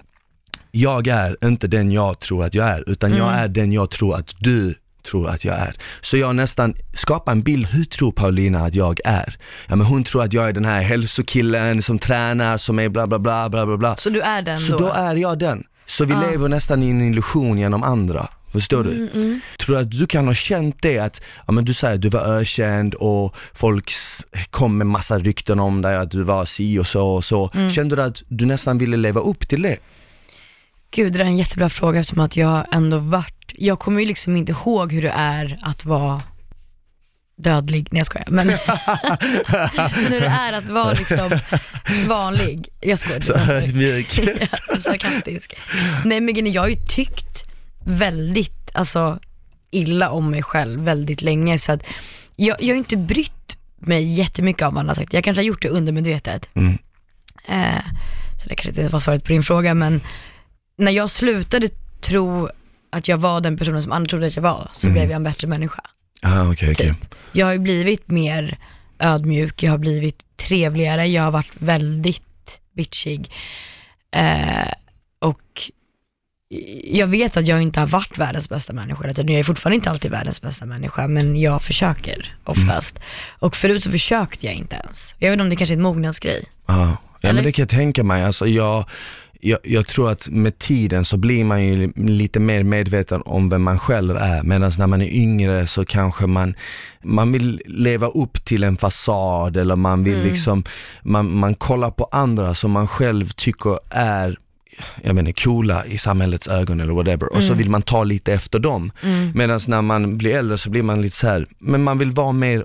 jag 0.74 1.06
är 1.08 1.36
inte 1.44 1.66
den 1.66 1.90
jag 1.92 2.20
tror 2.20 2.44
att 2.44 2.54
jag 2.54 2.68
är, 2.68 2.84
utan 2.90 3.16
jag 3.16 3.32
är 3.34 3.48
den 3.48 3.72
jag 3.72 3.90
tror 3.90 4.16
att 4.16 4.34
du 4.38 4.74
tror 5.10 5.28
att 5.28 5.44
jag 5.44 5.54
är. 5.54 5.76
Så 6.00 6.16
jag 6.16 6.36
nästan 6.36 6.74
skapar 6.94 7.32
en 7.32 7.42
bild, 7.42 7.66
hur 7.66 7.84
tror 7.84 8.12
Paulina 8.12 8.64
att 8.64 8.74
jag 8.74 9.00
är? 9.04 9.36
Ja 9.68 9.76
men 9.76 9.86
hon 9.86 10.04
tror 10.04 10.22
att 10.22 10.32
jag 10.32 10.48
är 10.48 10.52
den 10.52 10.64
här 10.64 10.82
hälsokillen 10.82 11.82
som 11.82 11.98
tränar, 11.98 12.56
som 12.56 12.78
är 12.78 12.88
bla 12.88 13.06
bla 13.06 13.18
bla 13.18 13.48
bla 13.48 13.66
bla 13.66 13.76
bla. 13.76 13.96
Så 13.96 14.10
du 14.10 14.20
är 14.20 14.42
den 14.42 14.58
Så 14.58 14.72
då? 14.72 14.78
då 14.78 14.88
är 14.92 15.16
jag 15.16 15.38
den. 15.38 15.64
Så 15.86 16.04
vi 16.04 16.12
Ja. 16.12 16.20
lever 16.30 16.48
nästan 16.48 16.82
i 16.82 16.90
en 16.90 17.00
illusion 17.12 17.58
genom 17.58 17.82
andra. 17.82 18.28
Förstår 18.52 18.84
du? 18.84 18.90
Mm, 19.14 19.40
Tror 19.58 19.76
du 19.76 19.82
att 19.82 19.90
du 19.90 20.06
kan 20.06 20.26
ha 20.26 20.34
känt 20.34 20.76
det 20.82 20.98
att, 20.98 21.22
ja 21.46 21.52
men 21.52 21.64
du 21.64 21.74
säger 21.74 21.94
att 21.94 22.00
du 22.02 22.08
var 22.08 22.20
ökänd 22.40 22.94
och 22.94 23.34
folk 23.54 23.92
kom 24.50 24.78
med 24.78 24.86
massa 24.86 25.18
rykten 25.18 25.60
om 25.60 25.82
dig, 25.82 25.96
att 25.96 26.10
du 26.10 26.22
var 26.22 26.44
si 26.44 26.78
och 26.78 26.86
så 26.86 27.06
och 27.08 27.24
så. 27.24 27.50
Mm. 27.54 27.70
Kände 27.70 27.96
du 27.96 28.02
att 28.02 28.22
du 28.28 28.46
nästan 28.46 28.78
ville 28.78 28.96
leva 28.96 29.20
upp 29.20 29.48
till 29.48 29.62
det? 29.62 29.76
Gud, 30.94 31.12
det 31.12 31.20
är 31.20 31.24
en 31.24 31.36
jättebra 31.36 31.68
fråga 31.68 32.00
eftersom 32.00 32.20
att 32.20 32.36
jag 32.36 32.66
ändå 32.72 32.98
varit, 32.98 33.52
jag 33.54 33.78
kommer 33.78 34.00
ju 34.00 34.06
liksom 34.06 34.36
inte 34.36 34.52
ihåg 34.52 34.92
hur 34.92 35.02
det 35.02 35.10
är 35.16 35.58
att 35.62 35.84
vara 35.84 36.22
dödlig, 37.36 37.88
nej 37.90 38.00
jag 38.00 38.06
skojar. 38.06 38.26
Men, 38.30 38.48
hur 39.94 40.20
det 40.20 40.26
är 40.26 40.52
att 40.52 40.68
vara 40.68 40.92
liksom 40.92 41.30
vanlig. 42.08 42.68
Jag 42.80 42.98
skojar. 42.98 43.20
Så 43.20 43.32
var 43.32 43.66
så- 43.66 43.74
mjuk. 43.76 44.18
Ja, 44.40 44.80
sarkastisk. 44.80 45.54
Nej 46.04 46.20
men 46.20 46.52
jag 46.52 46.62
har 46.62 46.68
ju 46.68 46.76
tyckt 46.88 47.44
väldigt, 47.84 48.70
alltså 48.74 49.18
illa 49.70 50.10
om 50.10 50.30
mig 50.30 50.42
själv 50.42 50.80
väldigt 50.80 51.22
länge 51.22 51.58
så 51.58 51.72
att 51.72 51.82
jag, 52.36 52.62
jag 52.62 52.74
har 52.74 52.78
inte 52.78 52.96
brytt 52.96 53.56
mig 53.76 54.14
jättemycket 54.14 54.62
av 54.62 54.74
vad 54.74 54.86
har 54.86 54.94
sagt. 54.94 55.12
Jag 55.12 55.24
kanske 55.24 55.40
har 55.40 55.46
gjort 55.46 55.62
det 55.62 55.68
undermedvetet. 55.68 56.48
Mm. 56.54 56.78
Eh, 57.48 57.84
så 58.42 58.48
det 58.48 58.54
kanske 58.54 58.68
inte 58.80 58.92
var 58.92 58.98
svaret 58.98 59.24
på 59.24 59.32
din 59.32 59.42
fråga 59.42 59.74
men 59.74 60.00
när 60.76 60.92
jag 60.92 61.10
slutade 61.10 61.68
tro 62.00 62.48
att 62.90 63.08
jag 63.08 63.18
var 63.18 63.40
den 63.40 63.56
personen 63.56 63.82
som 63.82 63.92
andra 63.92 64.08
trodde 64.08 64.26
att 64.26 64.36
jag 64.36 64.42
var 64.42 64.70
så 64.74 64.86
Mm. 64.86 64.94
blev 64.94 65.10
jag 65.10 65.16
en 65.16 65.24
bättre 65.24 65.48
människa. 65.48 65.80
Ah, 66.22 66.42
okej, 66.50 66.70
okej. 66.72 66.86
Typ. 66.88 67.14
Jag 67.32 67.46
har 67.46 67.52
ju 67.52 67.58
blivit 67.58 68.08
mer 68.10 68.58
ödmjuk, 68.98 69.62
jag 69.62 69.70
har 69.70 69.78
blivit 69.78 70.18
trevligare, 70.36 71.06
jag 71.06 71.22
har 71.22 71.30
varit 71.30 71.50
väldigt 71.58 72.60
bitchig. 72.76 73.30
Eh, 74.16 74.72
och 75.18 75.70
jag 76.84 77.06
vet 77.06 77.36
att 77.36 77.46
jag 77.46 77.62
inte 77.62 77.80
har 77.80 77.86
varit 77.86 78.18
världens 78.18 78.48
bästa 78.48 78.72
människa 78.72 79.02
hela 79.02 79.14
tiden. 79.14 79.32
Jag 79.32 79.40
är 79.40 79.44
fortfarande 79.44 79.74
inte 79.76 79.90
alltid 79.90 80.10
världens 80.10 80.42
bästa 80.42 80.66
människa, 80.66 81.08
men 81.08 81.40
jag 81.40 81.62
försöker 81.62 82.36
oftast. 82.44 82.98
Och 83.38 83.56
förut 83.56 83.82
så 83.84 83.90
försökte 83.90 84.46
jag 84.46 84.54
inte 84.54 84.76
ens. 84.76 85.14
Jag 85.18 85.28
vet 85.30 85.32
inte 85.34 85.42
om 85.42 85.50
det 85.50 85.56
kanske 85.56 85.74
är 85.74 85.76
en 85.76 85.82
mognadsgrej. 85.82 86.44
Ja, 86.66 86.74
ja 87.20 87.28
Eller? 87.28 87.34
men 87.34 87.44
det 87.44 87.52
kan 87.52 87.62
jag 87.62 87.68
tänka 87.70 88.04
mig. 88.04 88.24
Alltså 88.24 88.46
jag, 88.46 88.84
jag, 89.46 89.58
jag 89.62 89.86
tror 89.86 90.10
att 90.10 90.28
med 90.30 90.58
tiden 90.58 91.04
så 91.04 91.16
blir 91.16 91.44
man 91.44 91.64
ju 91.64 91.92
lite 91.96 92.40
mer 92.40 92.62
medveten 92.62 93.22
om 93.24 93.48
vem 93.48 93.62
man 93.62 93.78
själv 93.78 94.16
är. 94.16 94.42
Medan 94.42 94.72
när 94.78 94.86
man 94.86 95.02
är 95.02 95.08
yngre 95.08 95.66
så 95.66 95.84
kanske 95.84 96.26
man, 96.26 96.54
man 97.02 97.32
vill 97.32 97.62
leva 97.66 98.06
upp 98.06 98.44
till 98.44 98.64
en 98.64 98.76
fasad 98.76 99.56
eller 99.56 99.76
man 99.76 100.04
vill 100.04 100.22
liksom, 100.22 100.64
man, 101.02 101.38
man 101.38 101.54
kollar 101.54 101.90
på 101.90 102.08
andra 102.12 102.54
som 102.54 102.70
man 102.70 102.88
själv 102.88 103.28
tycker 103.28 103.78
är 103.90 104.38
jag 105.02 105.14
menar 105.14 105.32
coola 105.32 105.86
i 105.86 105.98
samhällets 105.98 106.48
ögon 106.48 106.80
eller 106.80 106.92
whatever 106.92 107.32
och 107.32 107.42
så 107.42 107.54
vill 107.54 107.70
man 107.70 107.82
ta 107.82 108.04
lite 108.04 108.32
efter 108.32 108.58
dem. 108.58 108.92
Medan 109.34 109.60
när 109.68 109.82
man 109.82 110.18
blir 110.18 110.34
äldre 110.34 110.58
så 110.58 110.70
blir 110.70 110.82
man 110.82 111.02
lite 111.02 111.16
så 111.16 111.26
här, 111.26 111.46
men 111.58 111.82
man 111.82 111.98
vill 111.98 112.10
vara 112.10 112.32
mer 112.32 112.64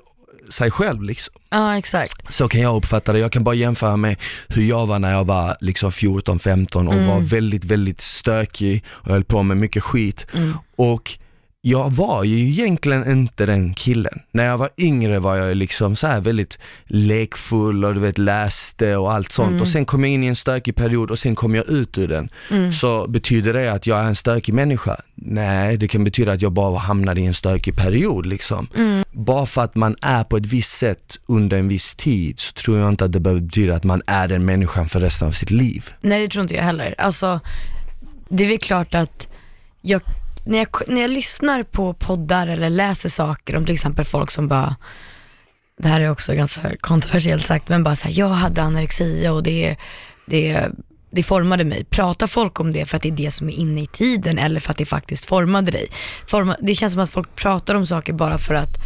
sig 0.49 0.71
själv 0.71 1.03
liksom. 1.03 1.33
Ja 1.49 1.77
exakt. 1.77 2.33
Så 2.33 2.47
kan 2.47 2.61
jag 2.61 2.75
uppfatta 2.75 3.13
det. 3.13 3.19
Jag 3.19 3.31
kan 3.31 3.43
bara 3.43 3.55
jämföra 3.55 3.97
med 3.97 4.15
hur 4.47 4.63
jag 4.63 4.85
var 4.87 4.99
när 4.99 5.11
jag 5.11 5.23
var 5.23 5.57
liksom 5.61 5.91
14-15 5.91 6.87
och 6.87 6.93
Mm. 6.93 7.07
var 7.07 7.19
väldigt, 7.19 7.63
väldigt 7.65 8.01
stökig 8.01 8.83
och 8.87 9.11
höll 9.11 9.23
på 9.23 9.43
med 9.43 9.57
mycket 9.57 9.83
skit. 9.83 10.27
Mm. 10.33 10.53
Och 10.75 11.11
jag 11.61 11.89
var 11.89 12.23
ju 12.23 12.39
egentligen 12.39 13.11
inte 13.11 13.45
den 13.45 13.73
killen. 13.73 14.19
När 14.31 14.45
jag 14.45 14.57
var 14.57 14.69
yngre 14.77 15.19
var 15.19 15.35
jag 15.35 15.57
liksom 15.57 15.95
så 15.95 16.07
här 16.07 16.21
väldigt 16.21 16.59
lekfull 16.85 17.85
och 17.85 17.93
du 17.93 17.99
vet 17.99 18.17
läste 18.17 18.95
och 18.97 19.13
allt 19.13 19.31
sånt 19.31 19.49
Mm. 19.49 19.61
och 19.61 19.67
sen 19.67 19.85
kom 19.85 20.03
jag 20.03 20.13
in 20.13 20.23
i 20.23 20.27
en 20.27 20.35
stökig 20.35 20.75
period 20.75 21.11
och 21.11 21.19
sen 21.19 21.35
kom 21.35 21.55
jag 21.55 21.69
ut 21.69 21.97
ur 21.97 22.07
den. 22.07 22.29
Mm. 22.51 22.71
Så 22.73 23.07
betyder 23.07 23.53
det 23.53 23.71
att 23.73 23.87
jag 23.87 23.99
är 23.99 24.03
en 24.03 24.15
stökig 24.15 24.53
människa? 24.53 25.01
Nej, 25.15 25.77
det 25.77 25.87
kan 25.87 26.03
betyda 26.03 26.31
att 26.31 26.41
jag 26.41 26.51
bara 26.51 26.77
hamnade 26.77 27.21
i 27.21 27.25
en 27.25 27.33
stökig 27.33 27.75
period 27.75 28.25
liksom. 28.25 28.67
Mm. 28.75 29.03
Bara 29.11 29.45
för 29.45 29.61
att 29.63 29.75
man 29.75 29.95
är 30.01 30.23
på 30.23 30.37
ett 30.37 30.45
visst 30.45 30.77
sätt 30.77 31.19
under 31.25 31.57
en 31.57 31.67
viss 31.67 31.95
tid 31.95 32.39
så 32.39 32.53
tror 32.53 32.77
jag 32.77 32.89
inte 32.89 33.05
att 33.05 33.11
det 33.11 33.19
behöver 33.19 33.41
betyda 33.41 33.75
att 33.75 33.83
man 33.83 34.01
är 34.05 34.27
den 34.27 34.45
människan 34.45 34.89
för 34.89 34.99
resten 34.99 35.27
av 35.27 35.31
sitt 35.31 35.51
liv. 35.51 35.89
Nej 36.01 36.21
det 36.21 36.27
tror 36.29 36.41
inte 36.41 36.55
jag 36.55 36.63
heller. 36.63 36.95
Alltså, 36.97 37.39
det 38.29 38.43
är 38.43 38.47
väl 38.47 38.57
klart 38.59 38.95
att 38.95 39.27
jag, 39.81 40.01
när, 40.49 40.57
jag, 40.57 40.67
när 40.87 41.01
jag 41.01 41.11
lyssnar 41.11 41.63
på 41.63 41.93
poddar 41.93 42.47
eller 42.47 42.69
läser 42.69 43.09
saker 43.09 43.55
om 43.55 43.65
till 43.65 43.73
exempel 43.73 44.05
folk 44.05 44.31
som 44.31 44.47
bara, 44.47 44.75
det 45.77 45.87
här 45.87 46.01
är 46.01 46.11
också 46.11 46.33
ganska 46.33 46.77
kontroversiellt 46.77 47.45
sagt, 47.45 47.69
men 47.69 47.83
bara 47.83 47.95
så 47.95 48.07
här, 48.07 48.19
jag 48.19 48.29
hade 48.29 48.61
anorexia 48.61 49.33
och 49.33 49.43
det, 49.43 49.75
det, 50.25 50.69
det 51.11 51.23
formade 51.23 51.63
mig. 51.63 51.83
Pratar 51.83 52.27
folk 52.27 52.59
om 52.59 52.71
det 52.71 52.85
för 52.85 52.97
att 52.97 53.03
det 53.03 53.09
är 53.09 53.13
det 53.13 53.31
som 53.31 53.49
är 53.49 53.53
inne 53.53 53.81
i 53.81 53.87
tiden 53.87 54.39
eller 54.39 54.59
för 54.59 54.71
att 54.71 54.77
det 54.77 54.85
faktiskt 54.85 55.25
formade 55.25 55.71
dig? 55.71 55.87
Forma, 56.27 56.57
det 56.59 56.75
känns 56.75 56.93
som 56.93 57.01
att 57.01 57.09
folk 57.09 57.35
pratar 57.35 57.75
om 57.75 57.87
saker 57.87 58.13
bara 58.13 58.37
för 58.37 58.53
att 58.53 58.77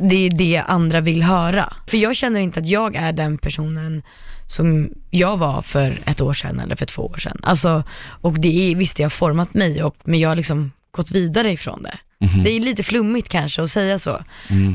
det 0.00 0.26
är 0.26 0.30
det 0.30 0.62
andra 0.66 1.00
vill 1.00 1.22
höra. 1.22 1.72
För 1.86 1.96
jag 1.96 2.16
känner 2.16 2.40
inte 2.40 2.60
att 2.60 2.66
jag 2.66 2.96
är 2.96 3.12
den 3.12 3.38
personen 3.38 4.02
som 4.46 4.90
jag 5.10 5.36
var 5.36 5.62
för 5.62 6.02
ett 6.04 6.20
år 6.20 6.34
sedan 6.34 6.60
eller 6.60 6.76
för 6.76 6.86
två 6.86 7.02
år 7.02 7.16
sedan. 7.16 7.40
Alltså, 7.42 7.82
och 8.04 8.40
det 8.40 8.70
är, 8.72 8.76
visst 8.76 8.96
det 8.96 9.02
har 9.02 9.10
format 9.10 9.54
mig, 9.54 9.82
och, 9.82 9.96
men 10.04 10.20
jag 10.20 10.28
har 10.28 10.36
liksom 10.36 10.72
gått 10.90 11.10
vidare 11.10 11.52
ifrån 11.52 11.82
det. 11.82 11.98
Det 12.44 12.50
är 12.50 12.60
lite 12.60 12.82
flummigt 12.82 13.28
kanske 13.28 13.62
att 13.62 13.70
säga 13.70 13.98
så, 13.98 14.24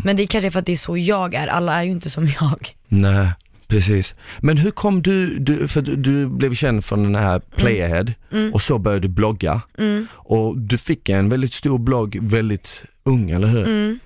men 0.04 0.18
det 0.18 0.24
är 0.24 0.28
kanske 0.28 0.52
för 0.52 0.60
att 0.60 0.66
det 0.66 0.72
är 0.72 0.78
så 0.78 0.98
jag 0.98 1.34
är, 1.34 1.48
alla 1.48 1.80
är 1.80 1.84
ju 1.84 1.92
inte 1.92 2.10
som 2.10 2.28
jag. 2.28 2.76
Nej, 2.88 3.30
precis. 3.68 4.16
Men 4.40 4.58
hur 4.58 4.72
kom 4.72 5.02
du, 5.02 5.40
du 5.40 5.68
för 5.68 5.82
du, 5.82 6.28
blev 6.28 6.56
känd 6.56 6.86
från 6.86 7.04
den 7.04 7.16
här 7.16 7.40
Playahead 7.40 8.06
och 8.54 8.62
så 8.62 8.78
började 8.78 9.02
du 9.02 9.08
blogga 9.08 9.62
Mm. 9.78 10.08
och 10.14 10.58
du 10.58 10.78
fick 10.78 11.10
en 11.10 11.30
väldigt 11.30 11.54
stor 11.54 11.78
blogg 11.78 12.18
väldigt 12.22 12.86
ung, 13.04 13.30
eller 13.30 13.48
hur? 13.48 14.00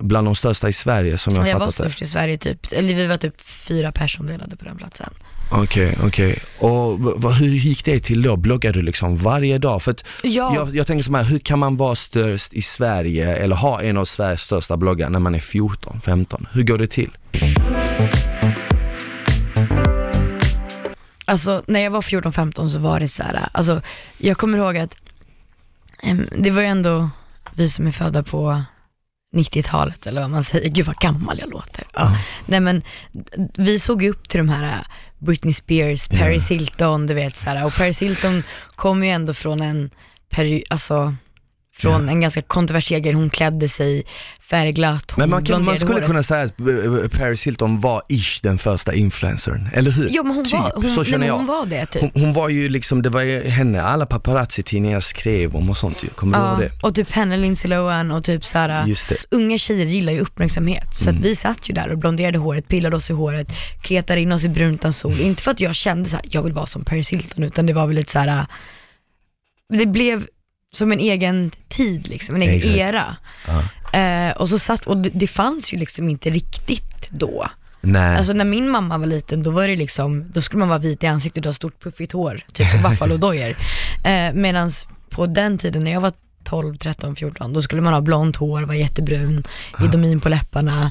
Bland 0.00 0.26
de 0.26 0.34
största 0.36 0.68
i 0.68 0.72
Sverige 0.72 1.18
som 1.18 1.34
jag, 1.34 1.48
Jag 1.48 1.52
var 1.52 1.60
fattat 1.60 1.76
det. 1.76 1.82
störst 1.82 2.02
i 2.02 2.06
Sverige 2.06 2.36
typ, 2.36 2.72
eller 2.72 2.94
vi 2.94 3.06
var 3.06 3.16
typ 3.16 3.40
fyra 3.40 3.92
personer 3.92 4.32
delade 4.32 4.56
på 4.56 4.64
den 4.64 4.76
platsen. 4.76 5.10
Okej, 5.54 5.98
okej. 6.04 6.38
Och 6.58 7.06
v- 7.06 7.12
v- 7.16 7.28
hur 7.28 7.48
gick 7.48 7.84
det 7.84 8.00
till 8.00 8.22
då? 8.22 8.36
Bloggade 8.36 8.78
du 8.78 8.82
liksom 8.82 9.16
varje 9.16 9.58
dag? 9.58 9.82
För 9.82 9.90
att 9.90 10.04
Ja, 10.22 10.54
jag, 10.54 10.76
jag 10.76 10.86
tänker 10.86 11.02
så 11.04 11.16
här, 11.16 11.24
hur 11.24 11.38
kan 11.38 11.58
man 11.58 11.76
vara 11.76 11.94
störst 11.96 12.52
i 12.54 12.62
Sverige 12.62 13.36
eller 13.36 13.56
ha 13.56 13.82
en 13.82 13.96
av 13.96 14.04
Sveriges 14.04 14.40
största 14.42 14.76
bloggar 14.76 15.10
när 15.10 15.18
man 15.18 15.34
är 15.34 15.40
14, 15.40 16.00
15? 16.00 16.46
Hur 16.52 16.62
går 16.62 16.78
det 16.78 16.86
till? 16.90 17.10
Alltså 21.24 21.62
när 21.66 21.80
jag 21.80 21.90
var 21.90 22.00
14-15 22.00 22.68
så 22.68 22.78
var 22.78 23.00
det 23.00 23.08
så 23.08 23.22
här, 23.22 23.48
alltså 23.52 23.80
jag 24.18 24.36
kommer 24.38 24.58
ihåg 24.58 24.76
att 24.78 24.96
det 26.38 26.50
var 26.50 26.62
ju 26.62 26.68
ändå 26.68 27.10
vi 27.54 27.68
som 27.68 27.86
är 27.86 27.90
födda 27.92 28.22
på 28.22 28.62
90-talet 29.32 30.06
eller 30.06 30.20
vad 30.20 30.30
man 30.30 30.44
säger, 30.44 30.68
gud 30.68 30.86
vad 30.86 30.96
gammal 30.96 31.38
jag 31.40 31.50
låter. 31.50 31.84
Ja. 31.94 32.16
Nej 32.46 32.60
men 32.60 32.82
vi 33.54 33.78
såg 33.78 34.02
ju 34.02 34.10
upp 34.10 34.28
till 34.28 34.38
de 34.38 34.48
här 34.48 34.64
äh, 34.64 34.86
Britney 35.18 35.52
Spears, 35.52 36.08
Paris 36.08 36.50
Hilton, 36.50 37.06
du 37.06 37.14
vet 37.14 37.36
så 37.36 37.50
här, 37.50 37.64
och 37.64 37.74
Paris 37.74 38.02
Hilton 38.02 38.42
kom 38.74 39.04
ju 39.04 39.10
ändå 39.10 39.34
från 39.34 39.62
en 39.62 39.90
period, 40.30 40.62
alltså 40.70 41.14
från 41.74 42.08
en 42.08 42.20
ganska 42.20 42.42
kontroversiell 42.42 43.00
grej, 43.00 43.12
hon 43.12 43.30
klädde 43.30 43.68
sig 43.68 44.04
färgglatt, 44.40 45.10
hon 45.10 45.22
Men 45.22 45.30
man, 45.30 45.44
kan, 45.44 45.64
man 45.64 45.76
skulle 45.76 45.92
håret. 45.92 46.06
kunna 46.06 46.22
säga 46.22 46.42
att 46.42 46.60
eh, 46.60 47.18
Paris 47.18 47.46
Hilton 47.46 47.80
var 47.80 48.02
ish 48.08 48.40
den 48.42 48.58
första 48.58 48.94
influencern, 48.94 49.68
eller 49.72 49.90
hur? 49.90 50.08
Ja 50.12 50.22
men 50.22 50.36
hon 50.36 50.44
typ, 50.44 50.52
var, 50.52 50.72
hon, 50.76 50.90
så 50.90 51.04
känner 51.04 51.26
jag. 51.26 51.34
hon 51.36 51.46
var 51.46 51.66
det 51.66 51.86
typ. 51.86 52.02
Hon, 52.02 52.10
hon 52.14 52.32
var 52.32 52.48
ju 52.48 52.68
liksom, 52.68 53.02
det 53.02 53.10
var 53.10 53.22
ju 53.22 53.40
henne 53.48 53.82
alla 53.82 54.06
paparazzi-tidningar 54.06 55.00
skrev 55.00 55.56
om 55.56 55.70
och 55.70 55.76
sånt 55.78 56.04
ju, 56.04 56.08
kommer 56.08 56.38
du 56.38 56.44
ihåg 56.44 56.62
Ja, 56.62 56.68
det? 56.80 56.86
och 56.86 56.94
typ 56.94 57.10
henne, 57.10 57.36
Lindsay 57.36 57.68
Lohan 57.70 58.10
och 58.10 58.24
typ 58.24 58.44
såhär, 58.44 58.86
Just 58.86 59.08
det. 59.08 59.16
unga 59.30 59.58
tjejer 59.58 59.86
gillar 59.86 60.12
ju 60.12 60.20
uppmärksamhet. 60.20 60.94
Så 60.94 61.10
att 61.10 61.18
vi 61.18 61.36
satt 61.36 61.68
ju 61.70 61.74
där 61.74 61.88
och 61.92 61.98
blonderade 61.98 62.38
håret, 62.38 62.68
pillade 62.68 62.96
oss 62.96 63.10
i 63.10 63.12
håret, 63.12 63.48
kletade 63.82 64.20
in 64.20 64.32
oss 64.32 64.44
i 64.44 64.48
brunt 64.48 64.94
sol. 64.94 65.20
Inte 65.20 65.42
för 65.42 65.50
att 65.50 65.60
jag 65.60 65.74
kände 65.74 66.08
så 66.08 66.16
här, 66.16 66.24
jag 66.30 66.42
vill 66.42 66.52
vara 66.52 66.66
som 66.66 66.84
Paris 66.84 67.08
Hilton, 67.08 67.44
utan 67.44 67.66
det 67.66 67.72
var 67.72 67.86
väl 67.86 67.96
lite 67.96 68.12
så 68.12 68.18
här. 68.18 68.46
det 69.78 69.86
blev 69.86 70.26
som 70.76 70.92
en 70.92 71.00
egen 71.00 71.50
tid 71.68 72.08
liksom, 72.08 72.36
en 72.36 72.42
egen 72.42 72.56
Exakt. 72.56 72.76
era. 72.76 73.16
Ja. 73.46 73.98
Eh, 73.98 74.36
och 74.36 74.48
så 74.48 74.58
satt, 74.58 74.86
och 74.86 74.96
det, 74.96 75.10
det 75.12 75.26
fanns 75.26 75.72
ju 75.72 75.78
liksom 75.78 76.08
inte 76.08 76.30
riktigt 76.30 77.10
då. 77.10 77.48
Nej. 77.80 78.16
Alltså 78.16 78.32
när 78.32 78.44
min 78.44 78.70
mamma 78.70 78.98
var 78.98 79.06
liten, 79.06 79.42
då 79.42 79.50
var 79.50 79.68
det 79.68 79.76
liksom, 79.76 80.30
då 80.32 80.42
skulle 80.42 80.58
man 80.58 80.68
vara 80.68 80.78
vit 80.78 81.02
i 81.02 81.06
ansiktet 81.06 81.44
och 81.44 81.48
ha 81.48 81.52
stort 81.52 81.82
puffigt 81.82 82.12
hår, 82.12 82.40
typ 82.52 82.66
buffalo-dojor. 82.82 83.56
Eh, 84.04 84.32
Medan 84.34 84.70
på 85.10 85.26
den 85.26 85.58
tiden 85.58 85.84
när 85.84 85.92
jag 85.92 86.00
var 86.00 86.12
12, 86.44 86.76
13, 86.76 87.16
14, 87.16 87.52
då 87.52 87.62
skulle 87.62 87.82
man 87.82 87.92
ha 87.92 88.00
blont 88.00 88.36
hår, 88.36 88.62
vara 88.62 88.76
jättebrun, 88.76 89.44
idomin 89.84 90.20
på 90.20 90.28
läpparna 90.28 90.90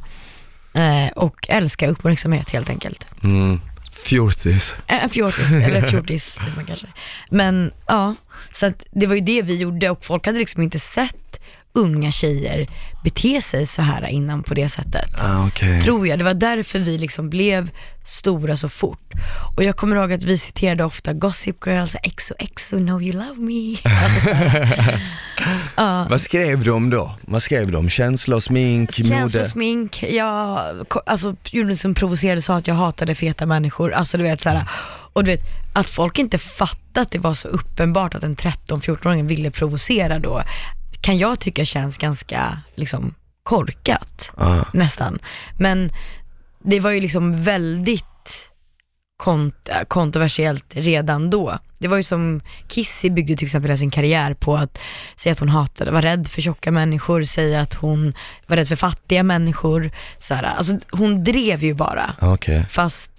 eh, 0.74 1.08
och 1.16 1.50
älska 1.50 1.88
uppmärksamhet 1.88 2.50
helt 2.50 2.70
enkelt. 2.70 3.06
Mm. 3.24 3.60
Fjortis. 4.04 4.78
En 4.88 5.10
fjortis, 5.10 5.52
eller 5.52 5.82
fjortis 5.82 6.38
man 6.56 6.66
kanske. 6.66 6.88
Men 7.30 7.74
ja, 7.88 8.16
så 8.54 8.66
att 8.66 8.84
det 8.92 9.06
var 9.06 9.16
ju 9.16 9.22
det 9.22 9.42
vi 9.42 9.58
gjorde 9.58 9.90
och 9.90 10.06
folk 10.06 10.26
hade 10.26 10.40
liksom 10.40 10.64
inte 10.64 10.80
sett 10.80 11.42
unga 11.74 12.12
tjejer 12.12 12.68
bete 13.04 13.42
sig 13.42 13.66
så 13.66 13.82
här 13.82 14.08
innan 14.08 14.44
på 14.44 14.54
det 14.54 14.70
sättet. 14.70 15.10
Ah, 15.22 15.48
okej. 15.48 15.82
Tror 15.82 16.08
jag. 16.08 16.20
Det 16.20 16.26
var 16.26 16.34
därför 16.34 16.80
vi 16.80 16.98
liksom 16.98 17.30
blev 17.30 17.70
stora 18.04 18.56
så 18.58 18.70
fort. 18.70 19.12
Och 19.58 19.64
jag 19.64 19.76
kommer 19.76 19.96
ihåg 19.96 20.14
att 20.14 20.24
vi 20.24 20.38
citerade 20.38 20.84
ofta 20.84 21.14
Gossip 21.14 21.66
Girls, 21.68 21.96
XOXO, 22.18 22.78
Know 22.78 23.04
You 23.04 23.14
Love 23.14 23.36
Me. 23.42 23.78
Alltså. 23.84 24.30
Ja. 25.78 26.08
Vad 26.10 26.22
skrev 26.22 26.64
du 26.64 26.72
om 26.72 26.90
då? 26.90 27.16
Vad 27.22 27.44
skrev 27.44 27.72
du 27.72 27.78
om? 27.78 27.90
Känslor, 27.90 28.40
smink, 28.40 28.98
mode? 29.00 29.10
Känslosmink, 29.10 30.04
jag 30.04 30.60
ko- 30.88 31.02
alltså, 31.06 31.36
gjorde 31.46 31.70
liksom 31.70 31.94
provocerade, 31.94 32.42
sa 32.42 32.56
att 32.56 32.68
jag 32.68 32.76
hatade 32.76 33.16
feta 33.16 33.46
människor. 33.46 33.92
Alltså 33.92 34.18
du 34.18 34.24
vet 34.24 34.42
såhär, 34.42 34.62
och 35.14 35.24
du 35.24 35.32
vet 35.32 35.42
att 35.74 35.88
folk 35.88 36.20
inte 36.20 36.38
fattade 36.38 37.02
att 37.02 37.12
det 37.12 37.20
var 37.20 37.34
så 37.34 37.48
uppenbart 37.48 38.16
att 38.16 38.24
en 38.24 38.36
13-14-åring 38.36 39.28
ville 39.28 39.52
provocera 39.52 40.20
då, 40.20 40.44
kan 41.02 41.18
jag 41.18 41.40
tycka 41.40 41.66
känns 41.66 41.98
ganska 41.98 42.58
liksom 42.76 43.16
korkat 43.44 44.32
Ja. 44.38 44.66
nästan. 44.74 45.20
Men 45.60 45.92
det 46.64 46.80
var 46.80 46.92
ju 46.92 47.02
liksom 47.02 47.44
väldigt 47.44 48.06
kont- 49.24 49.86
kontroversiellt 49.88 50.66
redan 50.70 51.30
då. 51.30 51.60
Det 51.80 51.88
var 51.88 51.98
ju 51.98 52.04
som, 52.04 52.42
Kissy 52.68 53.10
byggde 53.10 53.36
till 53.36 53.46
exempel 53.46 53.78
sin 53.78 53.92
karriär 53.92 54.34
på 54.34 54.56
att 54.58 54.78
säga 55.16 55.34
att 55.34 55.40
hon 55.40 55.50
hatade, 55.50 55.92
var 55.92 56.02
rädd 56.02 56.28
för 56.28 56.42
tjocka 56.42 56.72
människor, 56.72 57.24
säga 57.24 57.62
att 57.62 57.74
hon 57.74 58.14
var 58.48 58.56
rädd 58.58 58.68
för 58.68 58.76
fattiga 58.76 59.24
människor. 59.24 59.92
Så 60.20 60.34
här, 60.34 60.44
alltså 60.44 60.78
hon 60.92 61.24
drev 61.24 61.64
ju 61.64 61.74
bara, 61.74 62.14
Okej. 62.22 62.66
fast 62.70 63.12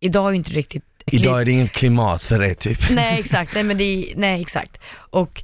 idag 0.00 0.26
är 0.26 0.30
ju 0.30 0.36
inte 0.36 0.50
riktigt 0.50 0.84
Idag 1.10 1.40
är 1.40 1.44
det 1.44 1.50
inget 1.52 1.72
klimat 1.72 2.22
för 2.24 2.38
det 2.38 2.54
typ. 2.54 2.90
Nej 2.90 3.20
exakt, 3.20 3.54
nej 3.54 3.62
men 3.62 3.78
det, 3.78 4.12
nej 4.16 4.40
exakt. 4.40 4.78
Och 4.94 5.42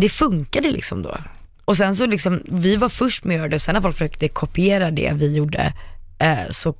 det 0.00 0.08
funkade 0.08 0.70
liksom 0.70 1.02
då. 1.02 1.16
Och 1.64 1.76
sen 1.76 1.96
så 1.96 2.06
liksom, 2.06 2.42
vi 2.48 2.76
var 2.76 2.88
först 2.88 3.24
med 3.24 3.34
att 3.34 3.38
göra 3.38 3.48
det, 3.48 3.54
och 3.56 3.62
sen 3.62 3.74
när 3.74 3.80
folk 3.80 3.94
försökte 3.96 4.28
kopiera 4.28 4.90
det 4.90 5.12
vi 5.14 5.36
gjorde, 5.36 5.72
eh, 6.18 6.38
så 6.50 6.74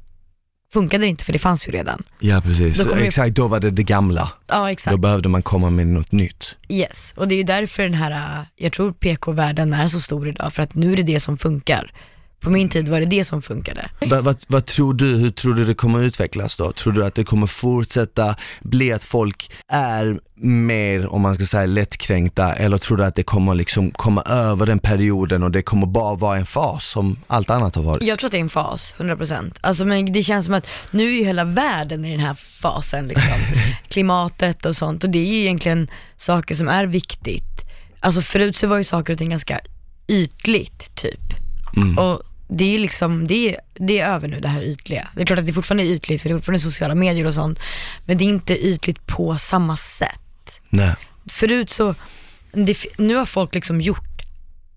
funkade 0.73 1.05
det 1.05 1.09
inte 1.09 1.25
för 1.25 1.33
det 1.33 1.39
fanns 1.39 1.69
ju 1.69 1.73
redan. 1.73 2.03
Ja 2.21 2.41
precis, 2.41 2.79
Då 2.79 2.95
exakt 2.95 3.35
då 3.37 3.47
var 3.49 3.61
det 3.61 3.71
det 3.71 3.83
gamla. 3.83 4.33
Ja 4.47 4.59
Då 4.59 4.65
exakt, 4.67 4.99
behövde 5.01 5.29
man 5.29 5.43
komma 5.43 5.71
med 5.71 5.87
något 5.87 6.13
nytt. 6.13 6.57
yes. 6.69 7.15
Och 7.17 7.29
det 7.29 7.35
är 7.35 7.37
ju 7.37 7.43
därför 7.43 7.83
den 7.83 7.95
här, 7.95 8.11
eh, 8.11 8.45
jag 8.57 8.73
tror 8.73 8.93
PK-världen 8.93 9.73
är 9.73 9.89
så 9.89 10.01
stor 10.01 10.29
idag, 10.29 10.53
för 10.53 10.63
att 10.63 10.75
nu 10.75 10.93
är 10.93 10.97
det 10.97 11.03
det 11.03 11.21
som 11.21 11.39
funkar. 11.39 11.93
På 12.47 12.51
min 12.51 12.69
tid 12.69 12.89
var 12.89 13.01
det 13.01 13.07
det 13.07 13.25
som 13.25 13.43
funkade. 13.43 13.91
Vad, 14.01 14.25
vad, 14.25 14.37
vad 14.49 14.67
tror 14.67 14.95
du, 14.95 15.17
hur 15.17 15.31
tror 15.31 15.55
du 15.55 15.65
det 15.65 15.75
kommer 15.75 16.03
utvecklas 16.03 16.57
då? 16.57 16.73
Tror 16.73 16.93
du 16.93 17.05
att 17.05 17.15
det 17.15 17.25
kommer 17.25 17.47
fortsätta 17.47 18.37
bli 18.61 18.93
att 18.93 19.05
folk 19.05 19.51
är 19.69 20.21
mer, 20.35 21.07
om 21.07 21.23
man 21.23 21.35
ska 21.35 21.47
säga 21.47 21.67
lättkränkta, 21.67 22.55
eller 22.55 22.79
tror 22.79 22.97
du 22.97 23.05
att 23.05 23.15
det 23.15 23.23
kommer 23.23 23.55
liksom 23.55 23.91
komma 23.91 24.23
över 24.23 24.67
den 24.67 24.79
perioden 24.79 25.43
och 25.43 25.51
det 25.51 25.63
kommer 25.63 25.87
bara 25.87 26.15
vara 26.15 26.37
en 26.37 26.47
fas 26.47 26.87
som 26.87 27.17
allt 27.27 27.51
annat 27.51 27.75
har 27.75 27.83
varit? 27.83 28.03
Jag 28.03 28.19
tror 28.19 28.29
att 28.29 28.33
det 28.33 28.39
är 28.39 28.41
en 28.41 28.49
fas, 28.49 28.95
100%. 28.99 29.55
Alltså 29.61 29.85
men 29.85 30.13
det 30.13 30.23
känns 30.23 30.45
som 30.45 30.55
att 30.55 30.67
nu 30.91 31.09
är 31.09 31.19
ju 31.19 31.25
hela 31.25 31.45
världen 31.45 32.05
i 32.05 32.11
den 32.11 32.21
här 32.21 32.35
fasen 32.35 33.09
liksom. 33.09 33.33
Klimatet 33.89 34.67
och 34.67 34.77
sånt 34.77 35.05
och 35.05 35.11
det 35.11 35.19
är 35.19 35.33
ju 35.33 35.41
egentligen 35.41 35.91
saker 36.17 36.55
som 36.55 36.69
är 36.69 36.87
viktigt. 36.87 37.71
Alltså 38.01 38.23
förut 38.23 38.57
så 38.57 38.67
var 38.67 38.79
ju 38.79 38.85
saker 38.85 39.13
och 39.13 39.19
ting 39.19 39.31
ganska 39.31 39.61
ytligt 40.09 40.95
typ. 40.95 41.21
Mm. 41.77 41.99
Och 41.99 42.23
det 42.49 42.75
är 42.75 42.79
liksom, 42.79 43.27
det 43.27 43.55
är, 43.55 43.61
det 43.75 43.99
är 43.99 44.09
över 44.09 44.29
nu 44.29 44.41
det 44.41 44.49
här 44.49 44.63
ytliga. 44.63 45.09
Det 45.15 45.23
är 45.23 45.27
klart 45.27 45.39
att 45.39 45.47
det 45.47 45.53
fortfarande 45.53 45.85
är 45.85 45.87
ytligt 45.87 46.23
för 46.23 46.29
det 46.29 46.33
är 46.33 46.37
fortfarande 46.39 46.61
sociala 46.61 46.95
medier 46.95 47.27
och 47.27 47.35
sånt. 47.35 47.59
Men 48.05 48.19
det 48.19 48.25
är 48.25 48.29
inte 48.29 48.67
ytligt 48.67 49.07
på 49.07 49.39
samma 49.39 49.77
sätt. 49.77 50.61
Nej. 50.71 50.95
Förut 51.27 51.71
så, 51.71 51.95
det, 52.53 52.77
nu 52.99 53.15
har 53.15 53.25
folk 53.25 53.55
liksom 53.55 53.81
gjort 53.81 54.17